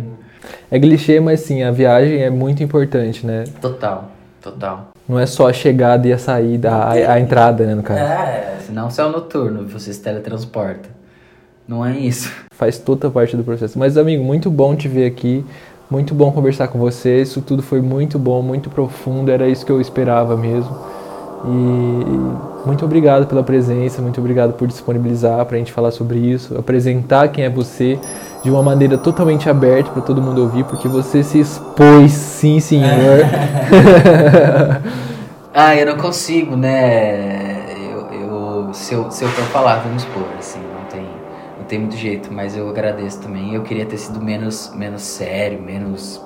É 0.72 0.80
clichê, 0.80 1.20
mas 1.20 1.41
sim, 1.41 1.61
a 1.61 1.70
viagem 1.72 2.22
é 2.24 2.30
muito 2.30 2.64
importante, 2.64 3.26
né? 3.26 3.44
Total, 3.61 4.10
total. 4.52 4.90
Não 5.08 5.20
é 5.20 5.26
só 5.26 5.50
a 5.50 5.54
chegada 5.54 6.08
e 6.08 6.14
a 6.14 6.18
saída, 6.18 6.72
a, 6.72 7.14
a 7.14 7.20
entrada, 7.20 7.66
né, 7.66 7.76
no 7.76 7.84
caso. 7.84 8.00
É, 8.00 8.58
senão 8.66 8.90
você 8.90 9.02
é 9.02 9.06
o 9.06 9.12
noturno, 9.12 9.68
você 9.68 9.94
se 9.94 10.02
teletransporta. 10.02 10.90
Não 11.68 11.86
é 11.86 11.98
isso. 11.98 12.32
Faz 12.52 12.78
toda 12.80 13.10
parte 13.12 13.38
do 13.38 13.44
processo. 13.44 13.78
Mas, 13.78 13.96
amigo, 13.98 14.24
muito 14.24 14.50
bom 14.50 14.76
te 14.76 14.88
ver 14.88 15.06
aqui. 15.06 15.46
Muito 15.90 16.14
bom 16.14 16.32
conversar 16.32 16.68
com 16.68 16.80
você. 16.80 17.22
Isso 17.22 17.42
tudo 17.42 17.62
foi 17.62 17.82
muito 17.82 18.18
bom, 18.18 18.42
muito 18.42 18.70
profundo. 18.70 19.32
Era 19.32 19.48
isso 19.48 19.66
que 19.66 19.72
eu 19.72 19.80
esperava 19.80 20.36
mesmo. 20.36 20.76
E 21.45 22.66
muito 22.66 22.86
obrigado 22.86 23.28
pela 23.28 23.44
presença. 23.44 24.02
Muito 24.02 24.20
obrigado 24.20 24.53
por 24.53 24.68
disponibilizar 24.68 25.45
para 25.45 25.56
a 25.56 25.60
gente 25.60 25.72
falar 25.72 25.91
sobre 25.91 26.20
isso. 26.20 26.57
Apresentar 26.57 27.30
quem 27.30 27.45
é 27.45 27.49
você 27.49 27.99
de 28.44 28.49
uma 28.49 28.64
maneira 28.64 28.98
totalmente 28.98 29.49
aberta 29.49 29.91
para 29.91 30.02
todo 30.02 30.22
mundo 30.22 30.41
ouvir. 30.41 30.64
Porque 30.66 30.88
você 30.88 31.24
se 31.24 31.40
expôs, 31.40 32.11
sim, 32.11 32.60
senhor. 32.60 32.90
Ah, 35.52 35.76
eu 35.76 35.86
não 35.86 35.98
consigo, 35.98 36.56
né? 36.56 37.74
Eu, 37.91 38.07
eu, 38.14 38.74
se, 38.74 38.94
eu, 38.94 39.10
se 39.10 39.24
eu 39.24 39.30
for 39.30 39.44
falar, 39.45 39.78
vamos 39.78 40.03
expor, 40.03 40.24
assim, 40.38 40.60
não 40.60 40.86
tem, 40.86 41.07
não 41.57 41.66
tem 41.66 41.80
muito 41.80 41.98
jeito, 41.98 42.32
mas 42.32 42.56
eu 42.56 42.70
agradeço 42.70 43.20
também. 43.20 43.56
Eu 43.56 43.64
queria 43.64 43.86
ter 43.86 43.98
sido 43.98 44.22
menos, 44.22 44.72
menos 44.76 45.02
sério, 45.02 45.60
menos 45.60 46.22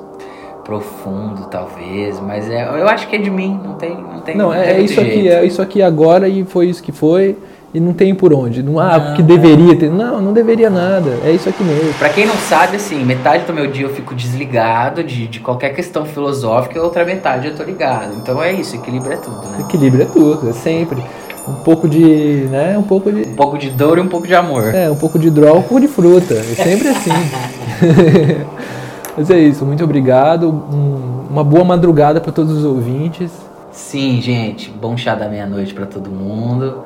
profundo, 0.64 1.48
talvez, 1.52 2.20
mas 2.20 2.50
é, 2.50 2.64
eu 2.64 2.88
acho 2.88 3.08
que 3.08 3.16
é 3.16 3.20
de 3.20 3.30
mim, 3.30 3.60
não 3.64 3.74
tem, 3.74 3.96
não 3.96 4.22
tem 4.22 4.36
Não, 4.36 4.46
não 4.48 4.54
é, 4.54 4.74
é 4.74 4.82
isso 4.82 5.00
aqui, 5.00 5.12
jeito. 5.12 5.34
é 5.34 5.46
isso 5.46 5.62
aqui 5.62 5.82
agora 5.82 6.28
e 6.28 6.44
foi 6.44 6.68
isso 6.68 6.82
que 6.82 6.92
foi. 6.92 7.38
E 7.74 7.80
não 7.80 7.92
tem 7.92 8.14
por 8.14 8.32
onde. 8.32 8.62
Não, 8.62 8.80
ah, 8.80 9.00
Não, 9.00 9.16
é. 9.16 9.22
deveria 9.24 9.76
ter. 9.76 9.90
Não, 9.90 10.22
não 10.22 10.32
deveria 10.32 10.70
nada. 10.70 11.18
É 11.26 11.32
isso 11.32 11.50
aqui 11.50 11.64
mesmo. 11.64 11.92
Pra 11.96 12.08
quem 12.10 12.24
não 12.24 12.36
sabe, 12.36 12.76
assim, 12.76 13.04
metade 13.04 13.46
do 13.46 13.54
meu 13.54 13.66
dia 13.66 13.88
eu 13.88 13.90
fico 13.90 14.14
desligado 14.14 15.04
de, 15.04 15.28
de 15.28 15.40
qualquer 15.40 15.74
questão 15.74 16.06
filosófica 16.06 16.78
e 16.78 16.80
outra 16.80 17.04
metade 17.04 17.48
eu 17.48 17.56
tô 17.56 17.64
ligado. 17.64 18.14
Então 18.22 18.44
é 18.44 18.54
isso, 18.54 18.76
equilíbrio 18.76 19.14
é 19.14 19.18
tudo, 19.18 19.42
né? 19.48 19.62
Equilíbrio 19.62 20.04
é 20.04 20.06
tudo, 20.06 20.50
é 20.50 20.54
sempre. 20.54 21.04
Um 21.48 21.56
pouco 21.56 21.90
de. 21.90 22.48
né? 22.52 22.78
Um 22.78 22.84
pouco 22.84 23.12
de. 23.12 23.28
Um 23.28 23.36
pouco 23.36 23.58
de 23.58 23.72
dor 23.72 23.98
e 23.98 24.02
um 24.02 24.08
pouco 24.08 24.28
de 24.28 24.36
amor. 24.36 24.74
É, 24.74 24.92
um 24.92 24.96
pouco 24.96 25.18
de 25.18 25.32
draw, 25.32 25.58
um 25.58 25.64
pouco 25.64 25.82
de 25.82 25.88
fruta. 25.88 26.36
É 26.36 26.64
sempre 26.64 26.90
assim. 26.90 27.10
Mas 29.18 29.30
é 29.30 29.38
isso, 29.40 29.66
muito 29.66 29.84
obrigado. 29.84 30.50
Um- 30.50 31.28
uma 31.30 31.44
boa 31.44 31.64
madrugada 31.64 32.20
para 32.22 32.32
todos 32.32 32.52
os 32.58 32.64
ouvintes. 32.66 33.32
Sim, 33.72 34.22
gente, 34.22 34.70
bom 34.70 34.96
chá 34.96 35.16
da 35.16 35.28
meia-noite 35.28 35.74
pra 35.74 35.86
todo 35.86 36.10
mundo. 36.10 36.80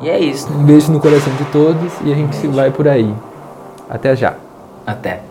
E 0.00 0.08
é 0.08 0.18
isso. 0.18 0.52
Um 0.52 0.64
beijo 0.64 0.92
no 0.92 1.00
coração 1.00 1.32
de 1.34 1.44
todos 1.46 1.92
e 2.04 2.12
a 2.12 2.14
gente 2.14 2.36
se 2.36 2.46
vai 2.46 2.70
por 2.70 2.86
aí. 2.86 3.14
Até 3.88 4.14
já. 4.14 4.34
Até. 4.86 5.22